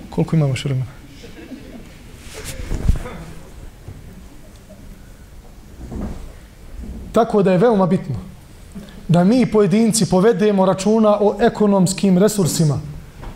Koliko 0.09 0.35
imamo 0.35 0.53
još 0.53 0.65
vremena? 0.65 1.00
Tako 7.11 7.43
da 7.43 7.51
je 7.51 7.57
veoma 7.57 7.85
bitno 7.85 8.31
da 9.11 9.23
mi 9.23 9.45
pojedinci 9.45 10.05
povedemo 10.05 10.65
računa 10.65 11.17
o 11.21 11.35
ekonomskim 11.39 12.17
resursima. 12.17 12.79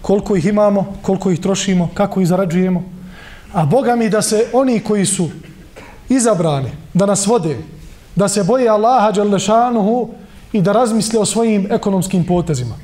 Koliko 0.01 0.36
ih 0.36 0.45
imamo, 0.45 0.95
koliko 1.01 1.32
ih 1.32 1.39
trošimo, 1.39 1.89
kako 1.93 2.21
ih 2.21 2.28
zarađujemo. 2.28 2.84
A 3.53 3.65
Boga 3.65 3.95
mi 3.95 4.09
da 4.09 4.21
se 4.21 4.45
oni 4.53 4.80
koji 4.80 5.05
su 5.05 5.30
izabrani, 6.09 6.69
da 6.93 7.05
nas 7.05 7.28
vode, 7.28 7.57
da 8.15 8.28
se 8.28 8.43
boje 8.43 8.69
Allaha 8.69 9.11
Đalešanuhu 9.11 10.09
i 10.53 10.61
da 10.61 10.71
razmisle 10.71 11.19
o 11.19 11.26
svojim 11.26 11.67
ekonomskim 11.71 12.23
potezima. 12.23 12.76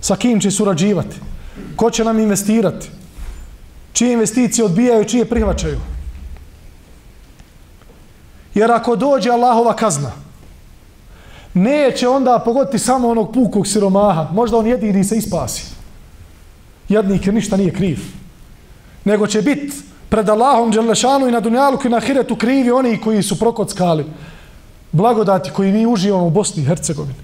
Sa 0.00 0.16
kim 0.16 0.40
će 0.40 0.50
surađivati? 0.50 1.16
Ko 1.76 1.90
će 1.90 2.04
nam 2.04 2.18
investirati? 2.18 2.90
Čije 3.92 4.12
investicije 4.12 4.64
odbijaju, 4.64 5.04
čije 5.04 5.24
prihvaćaju? 5.24 5.80
Jer 8.54 8.72
ako 8.72 8.96
dođe 8.96 9.30
Allahova 9.30 9.76
kazna, 9.76 10.12
neće 11.54 12.08
onda 12.08 12.38
pogoditi 12.44 12.78
samo 12.78 13.08
onog 13.08 13.32
pukog 13.34 13.66
siromaha. 13.66 14.28
Možda 14.32 14.56
on 14.56 14.66
jedini 14.66 15.04
se 15.04 15.16
ispasi. 15.16 15.64
Jednik 16.88 17.26
jer 17.26 17.34
ništa 17.34 17.56
nije 17.56 17.72
kriv. 17.72 17.98
Nego 19.04 19.26
će 19.26 19.42
biti 19.42 19.72
pred 20.08 20.28
Allahom 20.28 20.70
Đelešanu 20.70 21.28
i 21.28 21.32
na 21.32 21.40
Dunjaluku 21.40 21.86
i 21.86 21.90
na 21.90 22.00
Hiretu 22.00 22.36
krivi 22.36 22.70
oni 22.70 23.00
koji 23.00 23.22
su 23.22 23.38
prokockali 23.38 24.06
blagodati 24.92 25.50
koji 25.50 25.72
mi 25.72 25.86
uživamo 25.86 26.26
u 26.26 26.30
Bosni 26.30 26.62
i 26.62 26.66
Hercegovini. 26.66 27.14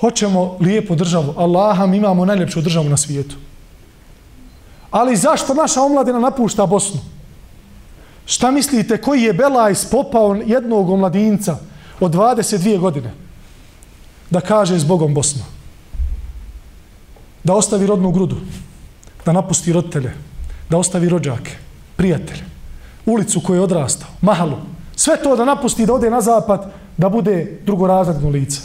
Hoćemo 0.00 0.56
lijepu 0.60 0.94
državu. 0.94 1.34
Allaha 1.36 1.86
mi 1.86 1.96
imamo 1.96 2.24
najljepšu 2.24 2.60
državu 2.60 2.88
na 2.88 2.96
svijetu. 2.96 3.36
Ali 4.90 5.16
zašto 5.16 5.54
naša 5.54 5.82
omladina 5.82 6.18
napušta 6.18 6.66
Bosnu? 6.66 7.00
Šta 8.26 8.50
mislite, 8.50 9.00
koji 9.00 9.22
je 9.22 9.32
Belaj 9.32 9.74
spopao 9.74 10.34
jednog 10.46 10.90
omladinca 10.90 11.56
od 12.00 12.14
22 12.14 12.78
godine 12.78 13.14
da 14.30 14.40
kaže 14.40 14.78
s 14.78 14.84
Bogom 14.84 15.14
Bosna? 15.14 15.44
Da 17.44 17.54
ostavi 17.54 17.86
rodnu 17.86 18.10
grudu, 18.10 18.36
da 19.26 19.32
napusti 19.32 19.72
roditelje, 19.72 20.12
da 20.70 20.78
ostavi 20.78 21.08
rođake, 21.08 21.56
prijatelje, 21.96 22.44
ulicu 23.06 23.40
koju 23.40 23.56
je 23.56 23.62
odrastao, 23.62 24.08
mahalu, 24.20 24.56
sve 24.96 25.16
to 25.22 25.36
da 25.36 25.44
napusti 25.44 25.86
da 25.86 25.94
ode 25.94 26.10
na 26.10 26.20
zapad, 26.20 26.72
da 26.96 27.08
bude 27.08 27.60
drugorazredno 27.66 28.30
lice 28.30 28.60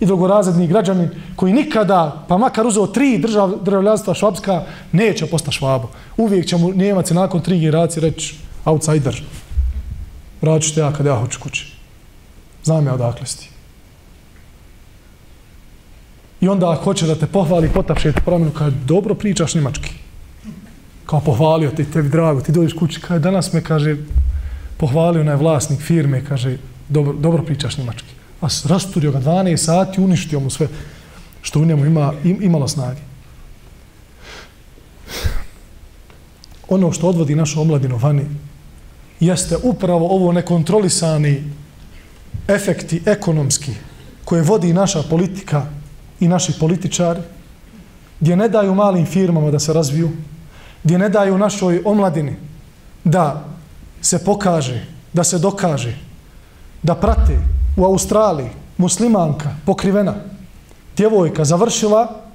i 0.00 0.06
drugorazredni 0.06 0.66
građanin 0.66 1.10
koji 1.36 1.52
nikada, 1.52 2.24
pa 2.28 2.38
makar 2.38 2.66
uzeo 2.66 2.86
tri 2.86 3.18
držav, 3.18 3.52
državljanstva 3.62 4.14
švabska, 4.14 4.62
neće 4.92 5.26
postati 5.26 5.56
švabo. 5.56 5.88
Uvijek 6.16 6.46
će 6.46 6.56
mu 6.56 6.72
Njemac 6.72 7.10
nakon 7.10 7.40
tri 7.40 7.60
generacije 7.60 8.00
reći 8.00 8.49
outsider. 8.64 9.22
Vratit 10.42 10.68
ću 10.68 10.74
te 10.74 10.80
ja 10.80 10.92
kada 10.92 11.10
ja 11.10 11.16
hoću 11.16 11.40
kući. 11.40 11.72
Znam 12.64 12.86
ja 12.86 12.94
odakle 12.94 13.26
sti. 13.26 13.48
I 16.40 16.48
onda 16.48 16.70
ako 16.70 16.84
hoće 16.84 17.06
da 17.06 17.14
te 17.14 17.26
pohvali, 17.26 17.68
potapše 17.68 18.12
te 18.12 18.20
promjenu, 18.20 18.52
kaže, 18.52 18.76
dobro 18.84 19.14
pričaš 19.14 19.54
njemački. 19.54 19.90
Kao 21.06 21.20
pohvalio 21.20 21.70
te, 21.70 21.84
tebi 21.84 22.08
drago, 22.08 22.40
ti 22.40 22.52
dođeš 22.52 22.72
kući, 22.72 23.00
kaže, 23.00 23.20
danas 23.20 23.52
me, 23.52 23.64
kaže, 23.64 23.96
pohvalio 24.76 25.20
onaj 25.20 25.36
vlasnik 25.36 25.80
firme, 25.80 26.24
kaže, 26.24 26.56
dobro, 26.88 27.12
dobro 27.12 27.42
pričaš 27.42 27.78
njemački. 27.78 28.14
A 28.40 28.48
rasturio 28.64 29.12
ga 29.12 29.20
12 29.20 29.56
sati, 29.56 30.00
uništio 30.00 30.40
mu 30.40 30.50
sve 30.50 30.68
što 31.42 31.60
u 31.60 31.64
njemu 31.64 31.86
ima, 31.86 32.12
im, 32.24 32.38
imalo 32.42 32.68
snage. 32.68 33.00
Ono 36.68 36.92
što 36.92 37.08
odvodi 37.08 37.34
našu 37.34 37.60
omladinu 37.60 37.96
vani, 37.96 38.24
jeste 39.20 39.56
upravo 39.62 40.06
ovo 40.06 40.32
nekontrolisani 40.32 41.44
efekti 42.48 43.02
ekonomski 43.06 43.72
koje 44.24 44.42
vodi 44.42 44.72
naša 44.72 45.02
politika 45.02 45.66
i 46.20 46.28
naši 46.28 46.52
političari, 46.58 47.20
gdje 48.20 48.36
ne 48.36 48.48
daju 48.48 48.74
malim 48.74 49.06
firmama 49.06 49.50
da 49.50 49.58
se 49.58 49.72
razviju, 49.72 50.10
gdje 50.84 50.98
ne 50.98 51.08
daju 51.08 51.38
našoj 51.38 51.82
omladini 51.84 52.36
da 53.04 53.44
se 54.00 54.24
pokaže, 54.24 54.86
da 55.12 55.24
se 55.24 55.38
dokaže, 55.38 55.94
da 56.82 56.94
prate 56.94 57.38
u 57.76 57.84
Australiji 57.84 58.48
muslimanka 58.78 59.50
pokrivena, 59.66 60.14
djevojka 60.96 61.44
završila 61.44 62.29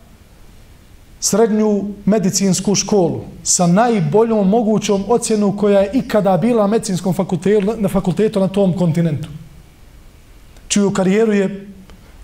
srednju 1.20 1.84
medicinsku 2.05 2.76
školu 2.76 3.22
sa 3.43 3.68
najboljom 3.68 4.49
mogućom 4.49 5.03
ocjenu 5.07 5.57
koja 5.57 5.80
je 5.80 5.91
ikada 5.93 6.38
bila 6.38 6.61
na 6.61 6.68
medicinskom 6.68 7.13
fakultetu, 7.13 7.74
na 7.78 7.89
fakultetu 7.89 8.39
na 8.39 8.47
tom 8.47 8.74
kontinentu. 8.78 9.30
Čiju 10.68 10.93
karijeru 10.93 11.34
je 11.34 11.68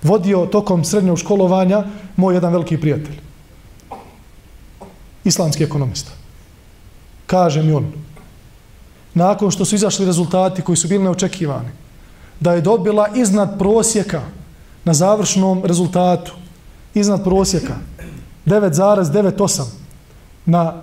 vodio 0.04 0.46
tokom 0.46 0.84
srednjog 0.84 1.20
školovanja 1.20 1.84
moj 2.16 2.36
jedan 2.36 2.52
veliki 2.52 2.78
prijatelj. 2.78 3.16
Islamski 5.24 5.64
ekonomista. 5.64 6.12
Kaže 7.26 7.64
mi 7.64 7.74
on, 7.74 7.94
nakon 9.14 9.52
što 9.52 9.66
su 9.66 9.76
izašli 9.76 10.06
rezultati 10.06 10.62
koji 10.62 10.76
su 10.76 10.88
bili 10.88 11.04
neočekivani, 11.04 11.70
da 12.40 12.54
je 12.54 12.62
dobila 12.62 13.10
iznad 13.16 13.60
prosjeka 13.60 14.22
na 14.84 14.94
završnom 14.94 15.66
rezultatu, 15.66 16.34
iznad 16.94 17.24
prosjeka, 17.24 17.76
9,98 18.46 19.64
na, 20.46 20.74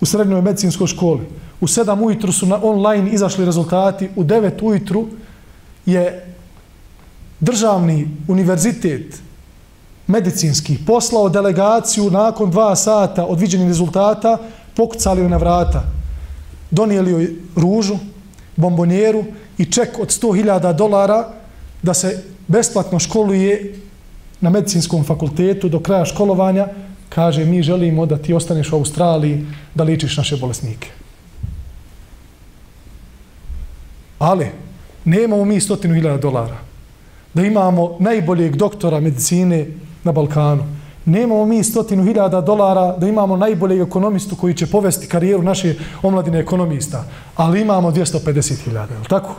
u 0.00 0.06
srednjoj 0.06 0.42
medicinskoj 0.42 0.86
školi. 0.86 1.26
U 1.60 1.66
7 1.66 2.04
ujutru 2.04 2.32
su 2.32 2.46
na 2.46 2.60
online 2.62 3.10
izašli 3.10 3.44
rezultati, 3.44 4.08
u 4.16 4.24
9 4.24 4.62
ujutru 4.62 5.06
je 5.86 6.34
državni 7.40 8.08
univerzitet 8.28 9.20
medicinski 10.06 10.78
poslao 10.86 11.28
delegaciju 11.28 12.10
nakon 12.10 12.50
dva 12.50 12.76
sata 12.76 13.24
od 13.24 13.40
viđenih 13.40 13.68
rezultata, 13.68 14.38
pokucali 14.76 15.20
joj 15.20 15.28
na 15.28 15.36
vrata, 15.36 15.82
donijeli 16.70 17.10
joj 17.10 17.34
ružu, 17.56 17.96
bombonjeru 18.56 19.24
i 19.58 19.64
ček 19.64 19.98
od 19.98 20.08
100.000 20.08 20.72
dolara 20.72 21.28
da 21.82 21.94
se 21.94 22.22
besplatno 22.46 22.98
školuje 22.98 23.74
na 24.40 24.50
medicinskom 24.50 25.04
fakultetu 25.04 25.68
do 25.68 25.80
kraja 25.80 26.04
školovanja, 26.04 26.68
kaže 27.08 27.44
mi 27.44 27.62
želimo 27.62 28.06
da 28.06 28.18
ti 28.18 28.34
ostaneš 28.34 28.72
u 28.72 28.76
Australiji 28.76 29.46
da 29.74 29.84
ličiš 29.84 30.16
naše 30.16 30.36
bolesnike. 30.36 30.88
Ali, 34.18 34.46
nemamo 35.04 35.44
mi 35.44 35.60
stotinu 35.60 35.94
hiljada 35.94 36.18
dolara, 36.18 36.56
da 37.34 37.42
imamo 37.42 37.96
najboljeg 38.00 38.56
doktora 38.56 39.00
medicine 39.00 39.66
na 40.04 40.12
Balkanu, 40.12 40.64
nemamo 41.04 41.46
mi 41.46 41.64
stotinu 41.64 42.04
hiljada 42.04 42.40
dolara 42.40 42.96
da 42.96 43.06
imamo 43.06 43.36
najboljeg 43.36 43.80
ekonomistu 43.80 44.36
koji 44.36 44.54
će 44.54 44.66
povesti 44.66 45.06
karijeru 45.06 45.42
naše 45.42 45.74
omladine 46.02 46.38
ekonomista, 46.38 47.04
ali 47.36 47.60
imamo 47.60 47.90
250 47.90 48.64
hiljada, 48.64 48.94
je 48.94 49.00
li 49.00 49.06
tako? 49.08 49.34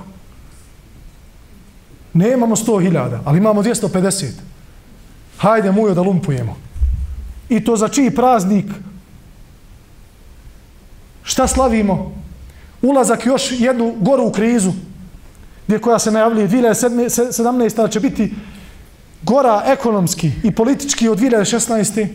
Nemamo 2.13 2.55
100 2.55 2.81
hiljada, 2.81 3.19
ali 3.25 3.37
imamo 3.37 3.63
250. 3.63 4.31
Hajde, 5.37 5.71
mujo, 5.71 5.93
da 5.93 6.01
lumpujemo. 6.01 6.66
I 7.49 7.63
to 7.63 7.75
za 7.75 7.87
čiji 7.87 8.15
praznik? 8.15 8.65
Šta 11.23 11.47
slavimo? 11.47 12.11
Ulazak 12.81 13.25
još 13.25 13.51
jednu 13.59 13.95
goru 13.99 14.27
u 14.27 14.31
krizu, 14.31 14.71
gdje 15.67 15.79
koja 15.79 15.99
se 15.99 16.11
najavljuje 16.11 16.47
2017. 16.47 17.91
će 17.91 17.99
biti 17.99 18.33
gora 19.23 19.63
ekonomski 19.65 20.31
i 20.43 20.51
politički 20.51 21.09
od 21.09 21.19
2016. 21.19 22.07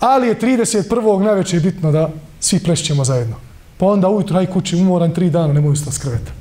Ali 0.00 0.28
je 0.28 0.40
31. 0.40 1.22
najveće 1.22 1.60
bitno 1.60 1.92
da 1.92 2.10
svi 2.40 2.58
plešćemo 2.58 3.04
zajedno. 3.04 3.36
Pa 3.78 3.86
onda 3.86 4.08
ujutro, 4.08 4.38
aj 4.38 4.46
kući, 4.46 4.76
umoran 4.76 5.14
tri 5.14 5.30
dana, 5.30 5.52
nemoj 5.52 5.72
ustati 5.72 5.96
s 5.96 5.98
kreveta. 5.98 6.32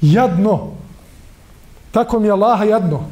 Jadno. 0.00 0.70
Tako 1.90 2.20
mi 2.20 2.26
je 2.26 2.32
Allaha 2.32 2.64
jadno. 2.64 3.08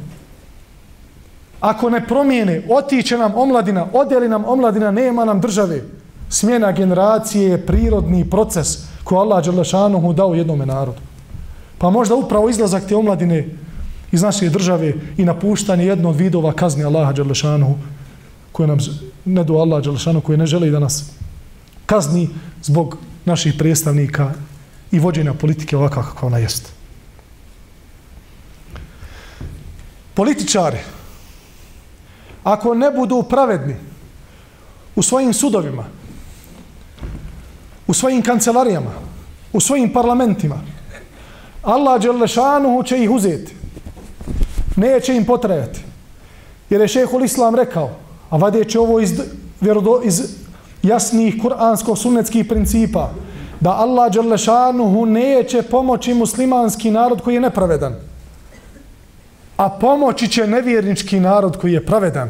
Ako 1.61 1.89
ne 1.89 2.07
promijene, 2.07 2.61
otiće 2.69 3.17
nam 3.17 3.35
omladina, 3.35 3.85
odeli 3.93 4.29
nam 4.29 4.45
omladina, 4.45 4.91
nema 4.91 5.25
nam 5.25 5.41
države. 5.41 5.81
Smjena 6.29 6.71
generacije 6.71 7.49
je 7.49 7.65
prirodni 7.65 8.29
proces 8.29 8.67
koji 9.03 9.19
Allah 9.19 9.45
Đelešanuhu 9.45 10.13
dao 10.13 10.33
jednome 10.33 10.65
narodu. 10.65 11.01
Pa 11.77 11.89
možda 11.89 12.15
upravo 12.15 12.49
izlazak 12.49 12.83
te 12.87 12.95
omladine 12.95 13.45
iz 14.11 14.21
naše 14.21 14.49
države 14.49 14.93
i 15.17 15.25
napuštanje 15.25 15.85
jedno 15.85 16.09
od 16.09 16.15
vidova 16.15 16.53
kazni 16.53 16.83
Allaha 16.83 17.13
Đelešanuhu 17.13 17.75
koje 18.51 18.67
nam 18.67 18.77
ne 19.25 19.43
do 19.43 19.53
Allah 19.53 19.83
Đelešanuhu 19.83 20.25
koje 20.25 20.37
ne 20.37 20.45
želi 20.45 20.71
da 20.71 20.79
nas 20.79 21.11
kazni 21.85 22.29
zbog 22.63 22.97
naših 23.25 23.53
predstavnika 23.57 24.31
i 24.91 24.99
vođenja 24.99 25.33
politike 25.33 25.77
ovakva 25.77 26.03
kakva 26.03 26.27
ona 26.27 26.37
jeste. 26.37 26.69
Političari, 30.13 30.77
ako 32.43 32.73
ne 32.75 32.91
budu 32.91 33.23
pravedni 33.23 33.75
u 34.95 35.03
svojim 35.03 35.33
sudovima, 35.33 35.85
u 37.87 37.93
svojim 37.93 38.21
kancelarijama, 38.21 38.91
u 39.53 39.59
svojim 39.59 39.93
parlamentima, 39.93 40.61
Allah 41.63 42.01
Đelešanuhu 42.01 42.83
će 42.83 43.03
ih 43.03 43.11
uzeti. 43.11 43.55
Neće 44.75 45.15
im 45.15 45.25
potrajati. 45.25 45.79
Jer 46.69 46.81
je 46.81 46.87
šehol 46.87 47.23
Islam 47.23 47.55
rekao, 47.55 47.89
a 48.29 48.37
vadeći 48.37 48.77
ovo 48.77 48.99
iz, 48.99 49.21
vjerodo, 49.61 50.01
iz 50.03 50.21
jasnih 50.83 51.35
kuransko-sunnetskih 51.41 52.47
principa, 52.47 53.09
da 53.59 53.71
Allah 53.71 54.11
Đelešanuhu 54.13 55.05
neće 55.05 55.61
pomoći 55.61 56.13
muslimanski 56.13 56.91
narod 56.91 57.21
koji 57.21 57.35
je 57.35 57.41
nepravedan 57.41 57.95
a 59.61 59.69
pomoći 59.69 60.27
će 60.27 60.47
nevjernički 60.47 61.19
narod 61.19 61.57
koji 61.57 61.73
je 61.73 61.85
pravedan. 61.85 62.29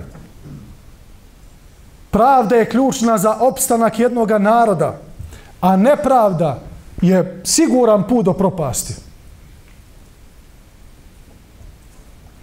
Pravda 2.10 2.56
je 2.56 2.70
ključna 2.70 3.18
za 3.18 3.38
opstanak 3.40 4.00
jednog 4.00 4.32
naroda, 4.32 4.98
a 5.62 5.78
nepravda 5.78 6.60
je 7.02 7.42
siguran 7.44 8.08
put 8.08 8.26
do 8.26 8.34
propasti. 8.34 8.96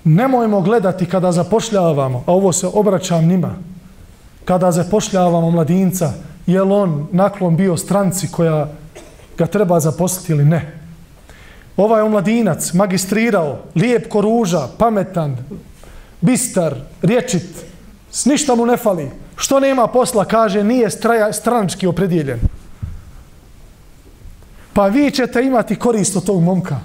Nemojmo 0.04 0.60
gledati 0.60 1.06
kada 1.06 1.32
zapošljavamo, 1.32 2.24
a 2.26 2.32
ovo 2.32 2.52
se 2.52 2.66
obraćam 2.66 3.26
njima, 3.26 3.54
kada 4.44 4.72
zapošljavamo 4.72 5.50
mladinca, 5.50 6.12
je 6.46 6.62
li 6.62 6.72
on 6.72 7.08
naklon 7.12 7.56
bio 7.56 7.76
stranci 7.76 8.28
koja 8.32 8.68
ga 9.38 9.46
treba 9.46 9.80
zaposliti 9.80 10.32
ili 10.32 10.44
ne 10.44 10.77
ovaj 11.78 12.02
omladinac 12.02 12.72
magistrirao, 12.72 13.58
lijep 13.74 14.08
ko 14.08 14.20
ruža, 14.20 14.68
pametan, 14.78 15.36
bistar, 16.20 16.74
riječit, 17.02 17.46
s 18.10 18.24
ništa 18.24 18.54
mu 18.54 18.66
ne 18.66 18.76
fali. 18.76 19.10
Što 19.36 19.60
nema 19.60 19.86
posla, 19.86 20.24
kaže, 20.24 20.64
nije 20.64 20.90
straja, 20.90 21.32
stranički 21.32 21.86
opredjeljen. 21.86 22.40
Pa 24.72 24.86
vi 24.86 25.10
ćete 25.10 25.42
imati 25.42 25.76
korist 25.76 26.16
od 26.16 26.24
tog 26.24 26.42
momka. 26.42 26.80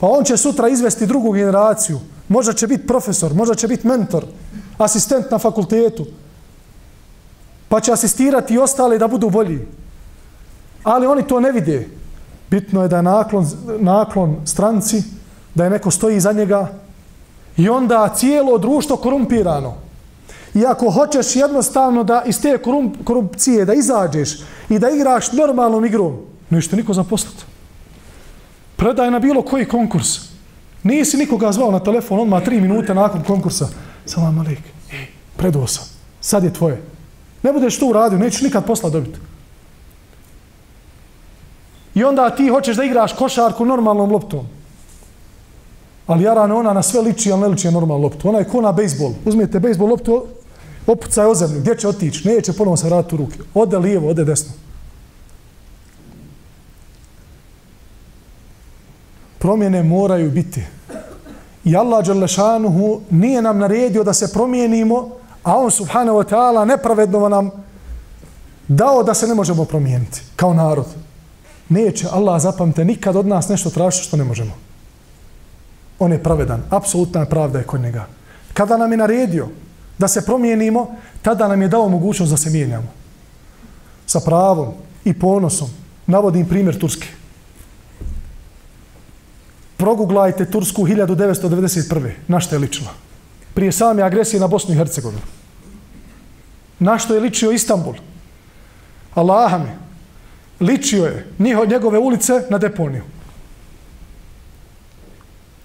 Pa 0.00 0.06
on 0.06 0.24
će 0.24 0.36
sutra 0.36 0.68
izvesti 0.68 1.06
drugu 1.06 1.32
generaciju. 1.32 2.00
Možda 2.28 2.52
će 2.52 2.66
biti 2.66 2.86
profesor, 2.86 3.34
možda 3.34 3.54
će 3.54 3.68
biti 3.68 3.86
mentor, 3.86 4.24
asistent 4.78 5.30
na 5.30 5.38
fakultetu. 5.38 6.06
Pa 7.68 7.80
će 7.80 7.92
asistirati 7.92 8.54
i 8.54 8.58
ostale 8.58 8.98
da 8.98 9.08
budu 9.08 9.30
bolji. 9.30 9.60
Ali 10.82 11.06
oni 11.06 11.22
to 11.22 11.40
ne 11.40 11.52
vide. 11.52 11.99
Bitno 12.50 12.82
je 12.82 12.88
da 12.88 12.96
je 12.96 13.02
naklon, 13.02 13.46
naklon 13.78 14.36
stranci, 14.44 15.02
da 15.54 15.64
je 15.64 15.70
neko 15.70 15.90
stoji 15.90 16.16
iza 16.16 16.32
njega 16.32 16.72
i 17.56 17.68
onda 17.68 18.12
cijelo 18.16 18.58
društvo 18.58 18.96
korumpirano. 18.96 19.74
I 20.54 20.66
ako 20.66 20.90
hoćeš 20.90 21.36
jednostavno 21.36 22.04
da 22.04 22.22
iz 22.26 22.40
te 22.42 22.58
korupcije 23.04 23.64
da 23.64 23.74
izađeš 23.74 24.38
i 24.68 24.78
da 24.78 24.90
igraš 24.90 25.32
normalnom 25.32 25.84
igrom, 25.84 26.16
nešte 26.50 26.76
niko 26.76 26.94
zaposlati. 26.94 27.44
Predaj 28.76 29.10
na 29.10 29.18
bilo 29.18 29.42
koji 29.42 29.68
konkurs. 29.68 30.18
Nisi 30.82 31.16
nikoga 31.16 31.52
zvao 31.52 31.70
na 31.70 31.78
telefon 31.80 32.20
odmah 32.20 32.44
tri 32.44 32.60
minute 32.60 32.94
nakon 32.94 33.22
konkursa. 33.22 33.68
Salam 34.06 34.38
alik, 34.38 34.58
ej, 34.92 35.06
predao 35.36 35.66
sam. 35.66 35.84
Sad 36.20 36.44
je 36.44 36.52
tvoje. 36.52 36.82
Ne 37.42 37.52
budeš 37.52 37.78
to 37.78 37.86
uradio, 37.86 38.18
nećeš 38.18 38.42
nikad 38.42 38.64
posla 38.64 38.90
dobiti. 38.90 39.18
I 41.94 42.04
onda 42.04 42.30
ti 42.30 42.48
hoćeš 42.48 42.76
da 42.76 42.84
igraš 42.84 43.12
košarku 43.12 43.64
normalnom 43.64 44.12
loptom. 44.12 44.46
Ali 46.06 46.24
jarane 46.24 46.54
ona 46.54 46.72
na 46.72 46.82
sve 46.82 47.00
liči, 47.00 47.32
ali 47.32 47.40
ne 47.40 47.48
liči 47.48 47.70
normalnu 47.70 48.02
loptu. 48.02 48.28
Ona 48.28 48.38
je 48.38 48.48
ko 48.48 48.60
na 48.60 48.72
bejsbol. 48.72 49.12
Uzmijete 49.24 49.60
bejsbol 49.60 49.88
loptu, 49.88 50.24
opucaj 50.86 51.26
o 51.26 51.34
zemlju. 51.34 51.60
Gdje 51.60 51.78
će 51.78 51.88
otići? 51.88 52.28
Neće 52.28 52.52
ponovno 52.52 52.76
se 52.76 52.86
vratiti 52.86 53.14
u 53.14 53.18
ruke. 53.18 53.38
Ode 53.54 53.78
lijevo, 53.78 54.08
ode 54.08 54.24
desno. 54.24 54.52
Promjene 59.38 59.82
moraju 59.82 60.30
biti. 60.30 60.62
I 61.64 61.76
Allah 61.76 62.06
Đalešanuhu 62.06 63.00
nije 63.10 63.42
nam 63.42 63.58
naredio 63.58 64.04
da 64.04 64.12
se 64.12 64.32
promijenimo, 64.32 65.08
a 65.42 65.58
on 65.58 65.70
subhanahu 65.70 66.18
wa 66.18 66.28
ta'ala 66.30 66.64
nepravedno 66.64 67.28
nam 67.28 67.50
dao 68.68 69.02
da 69.02 69.14
se 69.14 69.26
ne 69.26 69.34
možemo 69.34 69.64
promijeniti 69.64 70.22
kao 70.36 70.54
narod 70.54 70.86
neće 71.70 72.08
Allah 72.10 72.42
zapamte 72.42 72.84
nikad 72.84 73.16
od 73.16 73.26
nas 73.26 73.48
nešto 73.48 73.70
tražiti 73.70 74.04
što 74.04 74.16
ne 74.16 74.24
možemo. 74.24 74.52
On 75.98 76.12
je 76.12 76.22
pravedan. 76.22 76.62
Apsolutna 76.70 77.24
pravda 77.24 77.58
je 77.58 77.64
kod 77.64 77.80
njega. 77.80 78.06
Kada 78.52 78.76
nam 78.76 78.92
je 78.92 78.98
naredio 78.98 79.48
da 79.98 80.08
se 80.08 80.24
promijenimo, 80.26 80.96
tada 81.22 81.48
nam 81.48 81.62
je 81.62 81.68
dao 81.68 81.88
mogućnost 81.88 82.30
da 82.30 82.36
se 82.36 82.50
mijenjamo. 82.50 82.88
Sa 84.06 84.20
pravom 84.20 84.72
i 85.04 85.14
ponosom. 85.14 85.68
Navodim 86.06 86.46
primjer 86.46 86.78
Turske. 86.78 87.06
Proguglajte 89.76 90.50
Tursku 90.50 90.86
1991. 90.86 92.10
Na 92.28 92.40
što 92.40 92.54
je 92.54 92.58
ličila? 92.58 92.90
Prije 93.54 93.72
same 93.72 94.02
agresije 94.02 94.40
na 94.40 94.46
Bosnu 94.46 94.74
i 94.74 94.76
Hercegovinu. 94.76 95.22
Na 96.78 96.98
što 96.98 97.14
je 97.14 97.20
ličio 97.20 97.50
Istanbul? 97.50 97.94
Allah 99.14 99.60
mi 99.60 99.89
ličio 100.60 101.04
je 101.04 101.26
njiho, 101.38 101.64
njegove 101.64 101.98
ulice 101.98 102.32
na 102.50 102.58
deponiju. 102.58 103.02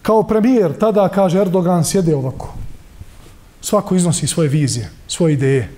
Kao 0.02 0.24
premijer 0.24 0.78
tada, 0.80 1.10
kaže 1.10 1.41
Erdogan, 1.41 1.86
sjede 1.86 2.16
ovako. 2.16 2.54
Svako 3.62 3.96
iznosi 3.96 4.28
svoje 4.28 4.50
vizije, 4.50 4.89
svoje 5.08 5.34
ideje. 5.34 5.70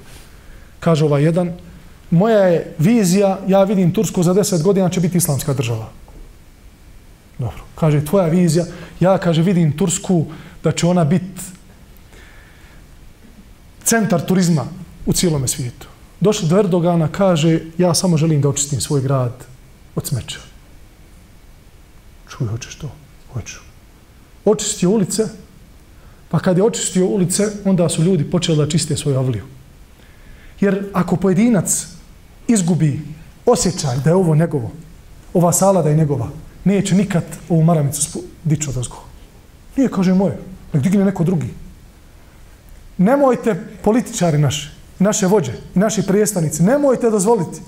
Kaže 0.80 1.06
ovaj 1.06 1.24
jedan, 1.24 1.54
moja 2.12 2.40
je 2.40 2.74
vizija, 2.78 3.40
ja 3.48 3.64
vidim 3.64 3.94
Tursku 3.94 4.24
za 4.24 4.34
deset 4.34 4.64
godina 4.64 4.90
će 4.90 5.00
biti 5.00 5.18
islamska 5.18 5.54
država. 5.54 5.90
Dobro. 7.40 7.64
Kaže, 7.76 8.06
tvoja 8.06 8.28
vizija, 8.28 8.66
ja, 9.00 9.18
kaže, 9.18 9.42
vidim 9.42 9.78
Tursku 9.78 10.26
da 10.64 10.72
će 10.72 10.88
ona 10.88 11.04
biti 11.04 11.42
centar 13.84 14.26
turizma 14.26 14.66
u 15.06 15.14
cijelome 15.14 15.48
svijetu 15.48 15.88
došli 16.20 16.48
do 16.48 16.60
Erdogana, 16.60 17.08
kaže, 17.08 17.60
ja 17.78 17.94
samo 17.94 18.18
želim 18.18 18.42
da 18.42 18.50
očistim 18.50 18.82
svoj 18.82 19.02
grad 19.02 19.46
od 19.96 20.08
smeća. 20.08 20.40
Čuj, 22.30 22.48
hoćeš 22.48 22.76
to? 22.76 22.92
Hoću. 23.34 23.60
Očistio 24.46 24.90
ulice, 24.90 25.28
pa 26.30 26.40
kad 26.40 26.58
je 26.58 26.64
očistio 26.64 27.06
ulice, 27.06 27.44
onda 27.66 27.90
su 27.90 28.04
ljudi 28.04 28.32
počeli 28.32 28.58
da 28.58 28.70
čiste 28.70 28.98
svoju 28.98 29.18
avliju. 29.18 29.44
Jer 30.60 30.90
ako 30.94 31.16
pojedinac 31.16 31.88
izgubi 32.48 33.02
osjećaj 33.46 33.98
da 34.04 34.10
je 34.10 34.16
ovo 34.16 34.36
njegovo, 34.36 34.72
ova 35.34 35.54
sala 35.54 35.82
da 35.82 35.90
je 35.90 35.96
njegova, 35.96 36.30
neće 36.64 36.96
nikad 36.96 37.24
ovu 37.50 37.64
maramicu 37.64 38.24
dići 38.44 38.70
od 38.70 38.78
ozgo. 38.78 39.04
Nije, 39.76 39.90
kaže, 39.90 40.14
moje. 40.14 40.38
Nek 40.74 40.84
digne 40.84 41.06
neko 41.06 41.24
drugi. 41.24 41.54
Nemojte, 42.98 43.64
političari 43.84 44.38
naši, 44.38 44.70
naše 45.00 45.28
vođe, 45.28 45.54
naši 45.74 46.08
prijestanici, 46.08 46.64
nemojte 46.64 47.10
dozvoliti 47.10 47.62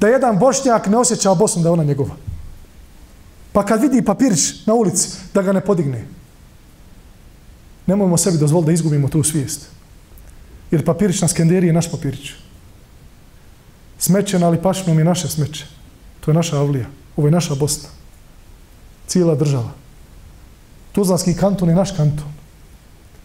da 0.00 0.08
jedan 0.08 0.38
bošnjak 0.38 0.86
ne 0.86 0.96
osjeća 0.96 1.34
Bosnu 1.34 1.62
da 1.62 1.68
je 1.68 1.72
ona 1.72 1.84
njegova. 1.84 2.14
Pa 3.52 3.66
kad 3.66 3.80
vidi 3.80 4.04
papirić 4.04 4.66
na 4.66 4.74
ulici, 4.74 5.08
da 5.34 5.42
ga 5.42 5.52
ne 5.52 5.60
podigne. 5.60 6.04
Nemojmo 7.86 8.16
sebi 8.16 8.38
dozvoliti 8.38 8.66
da 8.66 8.72
izgubimo 8.72 9.08
tu 9.08 9.22
svijest. 9.22 9.66
Jer 10.70 10.84
papirić 10.84 11.20
na 11.20 11.28
skenderiji 11.28 11.68
je 11.68 11.72
naš 11.72 11.90
papirić. 11.90 12.30
Smeće 13.98 14.38
na 14.38 14.48
Lipašnom 14.48 14.98
je 14.98 15.04
naše 15.04 15.28
smeće. 15.28 15.66
To 16.20 16.30
je 16.30 16.34
naša 16.34 16.58
Avlija. 16.58 16.86
Ovo 17.16 17.28
je 17.28 17.32
naša 17.32 17.54
Bosna. 17.54 17.88
Cijela 19.06 19.34
država. 19.34 19.70
Tuzlanski 20.92 21.34
kanton 21.34 21.68
je 21.68 21.74
naš 21.74 21.90
kanton. 21.90 22.32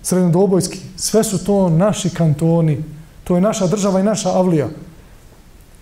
Srednjodobojski. 0.01 0.80
Sve 0.95 1.24
su 1.24 1.45
to 1.45 1.70
naši 1.70 2.10
kantoni. 2.10 2.84
To 3.28 3.36
je 3.36 3.41
naša 3.41 3.67
država 3.67 3.99
i 3.99 4.03
naša 4.03 4.30
Avlija. 4.30 4.69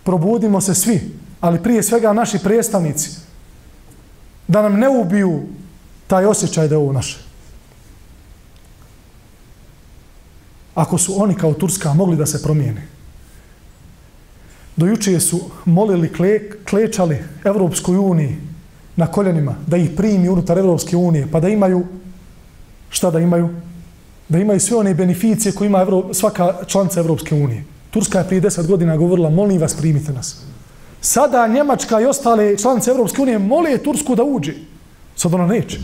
Probudimo 0.04 0.62
se 0.62 0.74
svi. 0.74 1.12
Ali 1.41 1.64
prije 1.64 1.84
svega 1.84 2.14
naši 2.14 2.39
predstavnici. 2.39 3.10
Da 4.48 4.62
nam 4.62 4.80
ne 4.80 4.89
ubiju 4.89 5.43
taj 6.08 6.26
osjećaj 6.26 6.68
da 6.68 6.76
je 6.76 6.80
ovo 6.80 6.91
naše. 6.91 7.18
Ako 10.76 10.98
su 10.98 11.22
oni 11.22 11.36
kao 11.36 11.54
Turska 11.54 11.93
mogli 11.93 12.18
da 12.18 12.26
se 12.26 12.43
promijene, 12.43 12.88
do 14.76 14.86
juče 14.86 15.20
su 15.20 15.39
molili, 15.66 16.14
kle, 16.14 16.39
klečali 16.70 17.24
Evropskoj 17.43 17.98
uniji 17.98 18.38
na 18.96 19.08
koljenima 19.08 19.56
da 19.68 19.78
ih 19.78 19.89
primi 19.98 20.30
unutar 20.30 20.58
Evropske 20.58 20.98
unije, 20.98 21.28
pa 21.32 21.39
da 21.39 21.50
imaju, 21.50 21.86
šta 22.89 23.12
da 23.12 23.20
imaju? 23.20 23.50
Da 24.30 24.40
imaju 24.40 24.60
sve 24.60 24.78
one 24.78 24.94
beneficije 24.94 25.52
koje 25.52 25.66
ima 25.66 25.82
Evro, 25.82 26.14
svaka 26.14 26.54
članica 26.68 27.00
Evropske 27.00 27.36
unije. 27.36 27.64
Turska 27.92 28.20
je 28.20 28.28
prije 28.28 28.42
deset 28.42 28.68
godina 28.68 28.98
govorila, 28.98 29.30
molim 29.30 29.62
vas, 29.62 29.74
primite 29.74 30.14
nas. 30.14 30.36
Sada 31.02 31.48
Njemačka 31.48 32.02
i 32.02 32.06
ostale 32.06 32.58
članice 32.58 32.92
Evropske 32.92 33.22
unije 33.22 33.40
mole 33.40 33.78
Tursku 33.78 34.16
da 34.16 34.24
uđe. 34.24 34.54
Sad 35.16 35.34
ona 35.34 35.48
neće. 35.48 35.80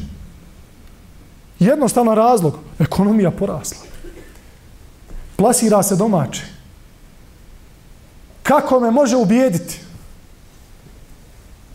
Jednostavno 1.59 2.15
razlog, 2.15 2.57
ekonomija 2.79 3.31
porasla. 3.31 3.77
Plasira 5.35 5.83
se 5.83 5.95
domaće. 5.95 6.43
Kako 8.43 8.79
me 8.79 8.91
može 8.91 9.15
ubijediti? 9.15 9.79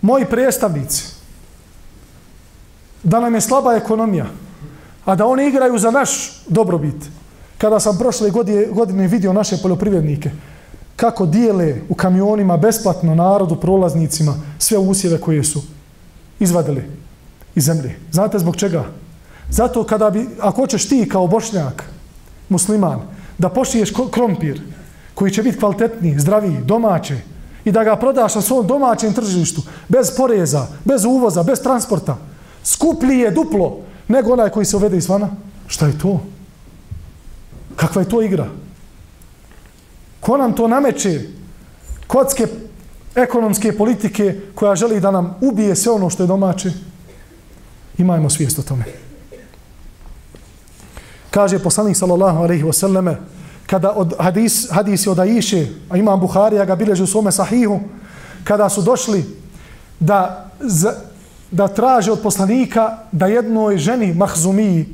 Moji 0.03 0.25
predstavnici. 0.25 1.05
Da 3.03 3.21
nam 3.21 3.35
je 3.35 3.41
slaba 3.41 3.75
ekonomija. 3.75 4.27
A 5.07 5.15
da 5.15 5.27
oni 5.27 5.47
igraju 5.47 5.79
za 5.79 5.91
naš 5.91 6.43
dobrobit. 6.49 7.11
Kada 7.59 7.81
sam 7.81 7.99
prošle 7.99 8.31
godine, 8.31 8.67
godine 8.67 9.07
vidio 9.07 9.33
naše 9.33 9.57
poljoprivrednike 9.63 10.31
kako 10.97 11.27
dijele 11.27 11.77
u 11.89 11.95
kamionima 11.95 12.57
besplatno 12.57 13.15
narodu, 13.15 13.57
prolaznicima, 13.57 14.35
sve 14.59 14.79
usjeve 14.79 15.21
koje 15.21 15.45
su 15.45 15.63
izvadili 16.41 16.85
iz 17.55 17.65
zemlje. 17.65 17.97
Znate 18.13 18.39
zbog 18.39 18.57
čega? 18.57 18.85
Zato 19.51 19.85
kada 19.85 20.11
bi, 20.11 20.29
ako 20.41 20.61
hoćeš 20.63 20.89
ti 20.89 21.09
kao 21.09 21.27
bošnjak, 21.27 21.85
musliman, 22.49 23.01
da 23.39 23.49
pošiješ 23.49 23.93
krompir, 24.11 24.61
koji 25.15 25.31
će 25.31 25.43
biti 25.43 25.59
kvalitetniji, 25.59 26.19
zdraviji, 26.19 26.59
domaće 26.65 27.21
i 27.65 27.73
da 27.73 27.85
ga 27.85 27.97
prodaš 27.97 28.35
na 28.35 28.43
svom 28.43 28.67
domaćem 28.67 29.13
tržištu 29.13 29.63
bez 29.89 30.17
poreza, 30.17 30.67
bez 30.85 31.05
uvoza, 31.05 31.43
bez 31.43 31.63
transporta, 31.63 32.17
skuplji 32.65 33.19
je 33.19 33.31
duplo 33.31 33.86
nego 34.09 34.33
onaj 34.33 34.51
koji 34.51 34.67
se 34.67 34.77
uvede 34.77 34.97
izvana. 34.97 35.29
Šta 35.67 35.87
je 35.87 35.99
to? 35.99 36.21
Kakva 37.77 38.03
je 38.03 38.09
to 38.09 38.23
igra? 38.23 38.47
Ko 40.21 40.37
nam 40.37 40.53
to 40.53 40.69
nameće? 40.69 41.21
Kocke 42.07 42.47
ekonomske 43.15 43.77
politike 43.77 44.41
koja 44.55 44.75
želi 44.75 45.01
da 45.01 45.11
nam 45.11 45.37
ubije 45.41 45.77
sve 45.77 45.93
ono 45.93 46.11
što 46.11 46.23
je 46.23 46.27
domaće? 46.27 46.73
Imajmo 47.99 48.31
svijest 48.31 48.59
o 48.59 48.63
tome. 48.63 48.85
Kaže 51.31 51.59
poslanik 51.59 51.97
sallallahu 51.97 52.39
alaihi 52.39 52.63
ve 52.63 52.73
selleme 52.73 53.17
kada 53.67 53.93
od 53.93 54.15
hadis, 54.19 54.71
hadisi 54.71 55.09
od 55.09 55.19
Aiše, 55.19 55.67
a 55.91 55.97
imam 55.97 56.21
Buharija 56.21 56.65
ga 56.65 56.77
bileži 56.77 57.03
u 57.03 57.07
svome 57.07 57.33
sahihu, 57.33 57.81
kada 58.45 58.69
su 58.69 58.83
došli 58.83 59.25
da, 60.01 60.51
da 61.57 61.69
traže 61.69 62.13
od 62.13 62.21
poslanika 62.21 62.99
da 63.13 63.27
jednoj 63.27 63.79
ženi 63.79 64.13
Mahzumiji, 64.15 64.87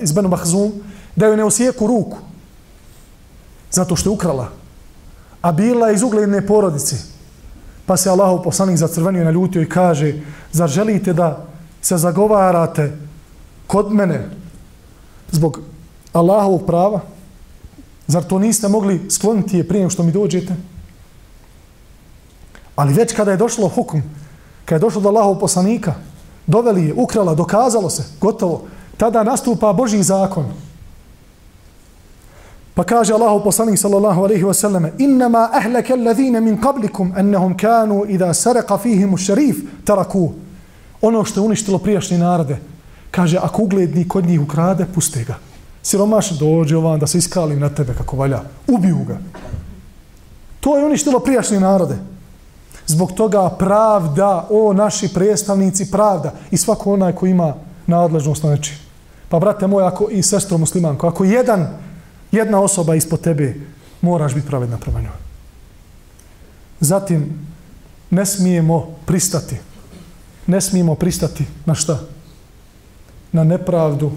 iz 0.00 0.12
Benu 0.12 0.28
Mahzum, 0.28 0.72
da 1.16 1.26
joj 1.26 1.36
ne 1.36 1.44
osijeku 1.44 1.86
ruku, 1.86 2.18
zato 3.70 3.96
što 3.96 4.10
je 4.10 4.14
ukrala, 4.14 4.48
a 5.42 5.52
bila 5.52 5.88
je 5.88 5.94
iz 5.94 6.02
ugledne 6.02 6.46
porodice, 6.46 6.96
pa 7.86 7.96
se 7.96 8.10
Allahov 8.10 8.42
poslanik 8.42 8.78
zacrvenio 8.78 9.22
i 9.22 9.24
naljutio 9.24 9.62
i 9.62 9.68
kaže, 9.68 10.14
zar 10.52 10.70
želite 10.70 11.12
da 11.12 11.46
se 11.82 11.96
zagovarate 11.96 12.92
kod 13.66 13.92
mene 13.92 14.30
zbog 15.32 15.60
Allahovog 16.12 16.66
prava, 16.66 17.00
Zar 18.06 18.22
to 18.22 18.38
niste 18.38 18.68
mogli 18.68 19.10
skloniti 19.10 19.56
je 19.56 19.68
prije 19.68 19.90
što 19.90 20.02
mi 20.02 20.12
dođete? 20.12 20.56
Ali 22.76 22.94
već 22.94 23.14
kada 23.14 23.30
je 23.30 23.36
došlo 23.36 23.68
hukum, 23.68 24.02
kada 24.64 24.76
je 24.76 24.80
došlo 24.80 25.00
do 25.00 25.08
Allahov 25.08 25.38
poslanika, 25.38 25.94
doveli 26.46 26.86
je, 26.86 26.94
ukrala, 26.94 27.34
dokazalo 27.34 27.90
se, 27.90 28.04
gotovo, 28.20 28.62
tada 28.96 29.22
nastupa 29.22 29.72
Božji 29.72 30.02
zakon. 30.02 30.44
Pa 32.74 32.84
kaže 32.84 33.14
Allahov 33.14 33.44
poslanik 33.44 33.78
sallallahu 33.78 34.24
alaihi 34.24 34.42
wasallam 34.42 34.90
innama 34.98 35.50
ahlaka 35.52 35.94
alladhina 35.94 36.40
min 36.40 36.58
qablikum 36.60 37.12
annahum 37.16 37.56
kanu 37.56 38.04
idha 38.08 38.34
saraqa 38.34 38.78
fihim 38.78 39.14
ash-sharif 39.14 39.62
taraku 39.84 40.32
ono 41.00 41.24
što 41.24 41.40
je 41.40 41.44
uništilo 41.46 41.78
prijašnje 41.78 42.18
narode 42.18 42.56
kaže 43.10 43.38
ako 43.38 43.62
ugledni 43.62 44.08
kod 44.08 44.26
njih 44.26 44.40
ukrade 44.40 44.86
puste 44.94 45.24
ga 45.24 45.38
siromaš 45.84 46.30
dođe 46.30 46.76
ovan 46.76 47.00
da 47.00 47.06
se 47.06 47.18
iskalim 47.18 47.60
na 47.60 47.68
tebe 47.68 47.94
kako 47.94 48.16
valja. 48.16 48.40
Ubiju 48.68 49.04
ga. 49.08 49.18
To 50.60 50.78
je 50.78 50.84
uništilo 50.84 51.20
prijašnje 51.20 51.60
narode. 51.60 51.96
Zbog 52.86 53.12
toga 53.12 53.50
pravda, 53.58 54.46
o 54.50 54.72
naši 54.72 55.08
predstavnici, 55.08 55.90
pravda 55.90 56.32
i 56.50 56.56
svako 56.56 56.92
onaj 56.92 57.12
ko 57.12 57.26
ima 57.26 57.54
nadležnost 57.86 58.42
na 58.42 58.50
nečim. 58.50 58.76
Pa 59.28 59.38
brate 59.38 59.66
moj, 59.66 59.86
ako 59.86 60.08
i 60.10 60.22
sestro 60.22 60.58
muslimanko, 60.58 61.06
ako 61.06 61.24
jedan, 61.24 61.68
jedna 62.32 62.60
osoba 62.60 62.94
ispod 62.94 63.20
tebe, 63.20 63.54
moraš 64.00 64.34
biti 64.34 64.46
pravedna 64.46 64.78
prema 64.78 65.00
njoj. 65.00 65.16
Zatim, 66.80 67.48
ne 68.10 68.26
smijemo 68.26 68.86
pristati. 69.06 69.56
Ne 70.46 70.60
smijemo 70.60 70.94
pristati 70.94 71.44
na 71.66 71.74
šta? 71.74 72.00
Na 73.32 73.44
nepravdu, 73.44 74.12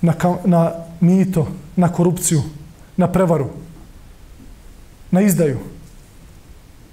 na, 0.00 0.14
na 0.44 0.72
mito, 1.00 1.46
na 1.76 1.92
korupciju, 1.92 2.42
na 2.96 3.12
prevaru, 3.12 3.48
na 5.10 5.20
izdaju. 5.20 5.58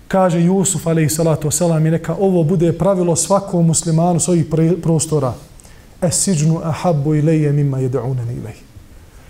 Kaže 0.08 0.42
Jusuf, 0.42 0.88
alaih 0.88 1.12
salatu 1.12 1.48
wasalam, 1.48 1.88
i 1.88 1.92
neka 1.92 2.16
ovo 2.20 2.44
bude 2.44 2.78
pravilo 2.78 3.16
svakom 3.16 3.66
muslimanu 3.66 4.20
s 4.20 4.28
ovih 4.28 4.46
prostora. 4.84 5.34
Es 6.02 6.24
siđnu 6.24 6.62
ahabbu 6.64 7.16
ilaje 7.16 7.52
mimma 7.52 7.78
jedu'unani 7.78 8.38
ilaj. 8.38 8.54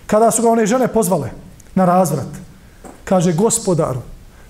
Kada 0.06 0.30
su 0.30 0.42
ga 0.42 0.50
one 0.50 0.66
žene 0.66 0.88
pozvale 0.88 1.30
na 1.74 1.84
razvrat, 1.84 2.28
kaže 3.04 3.32
gospodaru, 3.32 4.00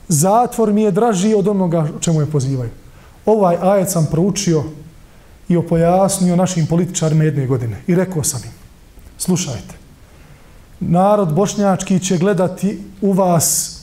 zatvor 0.08 0.72
mi 0.72 0.82
je 0.82 0.90
draži 0.90 1.34
od 1.34 1.48
onoga 1.48 1.88
čemu 2.00 2.20
je 2.20 2.30
pozivaju. 2.30 2.70
Ovaj 3.26 3.56
ajet 3.62 3.90
sam 3.90 4.06
proučio 4.10 4.64
i 5.48 5.56
opojasnio 5.56 6.36
našim 6.36 6.66
političarima 6.66 7.24
jedne 7.24 7.46
godine. 7.46 7.82
I 7.86 7.94
rekao 7.94 8.24
sam 8.24 8.40
im, 8.44 8.50
Slušajte. 9.18 9.74
Narod 10.80 11.34
bošnjački 11.34 12.00
će 12.00 12.18
gledati 12.18 12.80
u 13.00 13.12
vas 13.12 13.77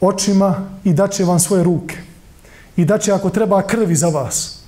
očima 0.00 0.68
i 0.84 0.92
daće 0.92 1.24
vam 1.24 1.38
svoje 1.38 1.64
ruke. 1.64 1.96
I 2.76 2.84
daće 2.84 3.12
ako 3.12 3.30
treba 3.30 3.62
krvi 3.62 3.96
za 3.96 4.08
vas. 4.08 4.58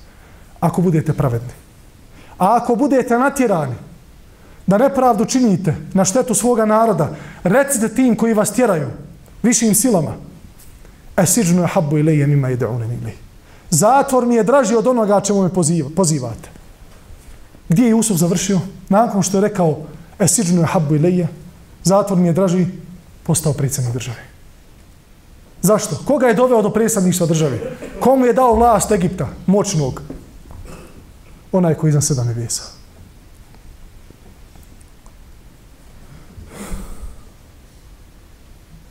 Ako 0.61 0.83
budete 0.83 1.13
pravedni. 1.13 1.53
A 2.39 2.57
ako 2.57 2.75
budete 2.77 3.19
natjerani 3.19 3.75
da 4.67 4.79
nepravdu 4.79 5.25
činite 5.25 5.75
na 5.95 6.05
štetu 6.05 6.35
svoga 6.35 6.65
naroda, 6.65 7.11
recite 7.43 7.89
tim 7.89 8.17
koji 8.17 8.35
vas 8.35 8.53
tjeraju 8.53 8.89
višim 9.43 9.75
silama. 9.75 10.15
E 11.17 11.27
siđnu 11.27 11.63
je 11.63 11.69
habbu 11.69 11.99
i 11.99 12.03
leje 12.03 12.27
mima 12.27 12.51
ide 12.51 12.67
unen 12.67 12.93
ili. 12.93 13.13
Zatvor 13.71 14.27
mi 14.27 14.35
je 14.35 14.45
draži 14.45 14.77
od 14.77 14.87
onoga 14.87 15.21
čemu 15.21 15.43
me 15.43 15.51
pozivate. 15.97 16.49
Gdje 17.69 17.85
je 17.85 17.91
Jusuf 17.91 18.17
završio? 18.17 18.61
Nakon 18.89 19.23
što 19.23 19.37
je 19.37 19.41
rekao 19.41 19.79
Esiđnu 20.19 20.61
je 20.61 20.67
habbu 20.67 20.95
i 20.95 21.27
zatvor 21.85 22.19
mi 22.19 22.27
je 22.29 22.33
draži, 22.33 22.67
postao 23.23 23.53
predsjednik 23.53 23.95
države. 23.95 24.30
Zašto? 25.63 25.97
Koga 26.05 26.27
je 26.27 26.35
doveo 26.35 26.63
do 26.63 26.71
predstavništva 26.71 27.27
države? 27.27 27.61
Komu 28.01 28.27
je 28.27 28.33
dao 28.33 28.55
vlast 28.55 28.93
Egipta, 28.93 29.29
moćnog? 29.47 30.03
Onaj 31.53 31.75
koji 31.75 31.89
iznad 31.89 32.05
sedam 32.05 32.27
nebesa. 32.27 32.63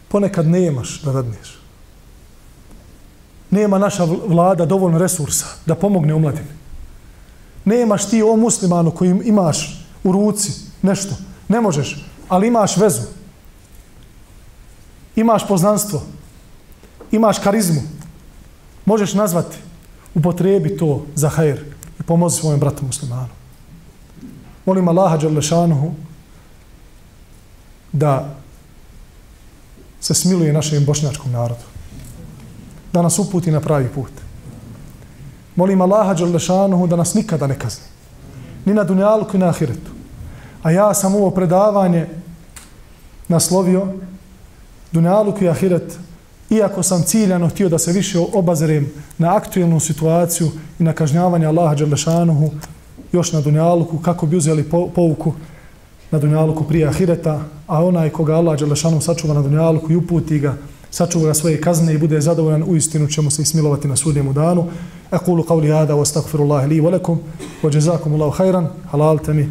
Ponekad 0.08 0.48
nemaš 0.48 1.02
da 1.02 1.12
radneš. 1.12 1.60
Nema 3.50 3.78
naša 3.78 4.04
vlada 4.28 4.66
dovoljno 4.66 4.98
resursa 4.98 5.46
da 5.66 5.76
pomogne 5.76 6.14
omladini. 6.14 6.60
Nemaš 7.66 8.10
ti 8.10 8.24
o 8.24 8.36
muslimanu 8.36 8.92
koji 8.92 9.22
imaš 9.24 9.86
u 10.04 10.12
ruci 10.12 10.52
nešto. 10.82 11.16
Ne 11.48 11.62
možeš, 11.62 12.06
ali 12.28 12.48
imaš 12.48 12.78
vezu. 12.78 13.02
Imaš 15.16 15.48
poznanstvo. 15.48 16.02
Imaš 17.12 17.40
karizmu. 17.40 17.82
Možeš 18.86 19.14
nazvati. 19.14 19.58
Upotrebi 20.16 20.78
to 20.78 21.06
za 21.16 21.30
hajr 21.30 21.60
i 22.00 22.04
pomozi 22.04 22.40
svojom 22.40 22.60
bratu 22.60 22.86
muslimanu. 22.86 23.28
Molim 24.66 24.88
Allaha 24.88 25.18
Đalešanuhu 25.18 25.92
da 27.92 28.36
se 30.02 30.14
smiluje 30.14 30.54
našem 30.54 30.86
bošnjačkom 30.86 31.32
narodu. 31.32 31.66
Da 32.94 33.02
nas 33.02 33.20
uputi 33.20 33.52
na 33.52 33.60
pravi 33.60 33.88
put. 33.88 34.12
Molim 35.56 35.82
Allaha 35.82 36.14
Đalešanuhu 36.14 36.88
da 36.88 36.96
nas 36.96 37.14
nikada 37.14 37.48
ne 37.48 37.60
kazni. 37.60 37.86
Ni 38.66 38.74
na 38.74 38.84
dunjalku, 38.84 39.38
ni 39.38 39.40
na 39.40 39.50
ahiretu. 39.50 39.92
A 40.64 40.72
ja 40.72 40.94
sam 40.94 41.16
ovo 41.16 41.32
predavanje 41.32 42.08
naslovio 43.28 43.88
dunjaluk 44.92 45.42
i 45.42 45.50
ahiret, 45.50 45.98
iako 46.50 46.84
sam 46.84 47.04
ciljano 47.04 47.50
htio 47.50 47.70
da 47.70 47.80
se 47.80 47.92
više 47.92 48.20
obazirem 48.34 48.92
na 49.18 49.36
aktuelnu 49.36 49.80
situaciju 49.80 50.52
i 50.80 50.84
na 50.84 50.94
kažnjavanje 50.94 51.46
Allaha 51.46 51.76
Đerlešanuhu 51.76 52.52
još 53.12 53.32
na 53.32 53.42
dunjaluku, 53.42 53.98
kako 53.98 54.26
bi 54.26 54.38
uzeli 54.38 54.70
pouku 54.96 55.34
na 56.12 56.20
dunjaluku 56.20 56.64
prije 56.64 56.88
ahireta, 56.88 57.42
a 57.68 57.86
onaj 57.86 58.10
koga 58.10 58.36
Allah 58.36 58.60
Đerlešanuhu 58.60 59.02
sačuva 59.02 59.34
na 59.34 59.42
dunjaluku 59.42 59.92
i 59.92 59.96
uputi 59.96 60.40
ga, 60.40 60.58
sačuva 60.92 61.28
ga 61.28 61.34
svoje 61.34 61.62
kazne 61.62 61.94
i 61.94 61.98
bude 61.98 62.22
zadovoljan, 62.22 62.64
u 62.68 62.76
istinu 62.76 63.08
ćemo 63.08 63.32
se 63.32 63.42
ismilovati 63.42 63.88
na 63.88 63.96
sudnjemu 63.96 64.34
danu. 64.34 64.68
Ekulu 65.12 65.44
qavli 65.44 65.72
hada, 65.78 65.94
wa 65.94 66.06
stakfirullahi 66.06 66.68
li 66.68 66.82
velekum, 66.82 67.20
wa 67.64 67.76
jazakum 67.76 68.14
Allahu 68.14 68.32
hajran, 68.32 68.68
halalte 68.92 69.34
mi 69.34 69.50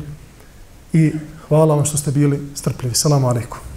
i 0.93 1.13
hvala 1.49 1.75
vam 1.75 1.85
što 1.85 1.97
ste 1.97 2.11
bili 2.11 2.41
strpljivi. 2.55 2.95
Salamu 2.95 3.29
alaikum. 3.29 3.68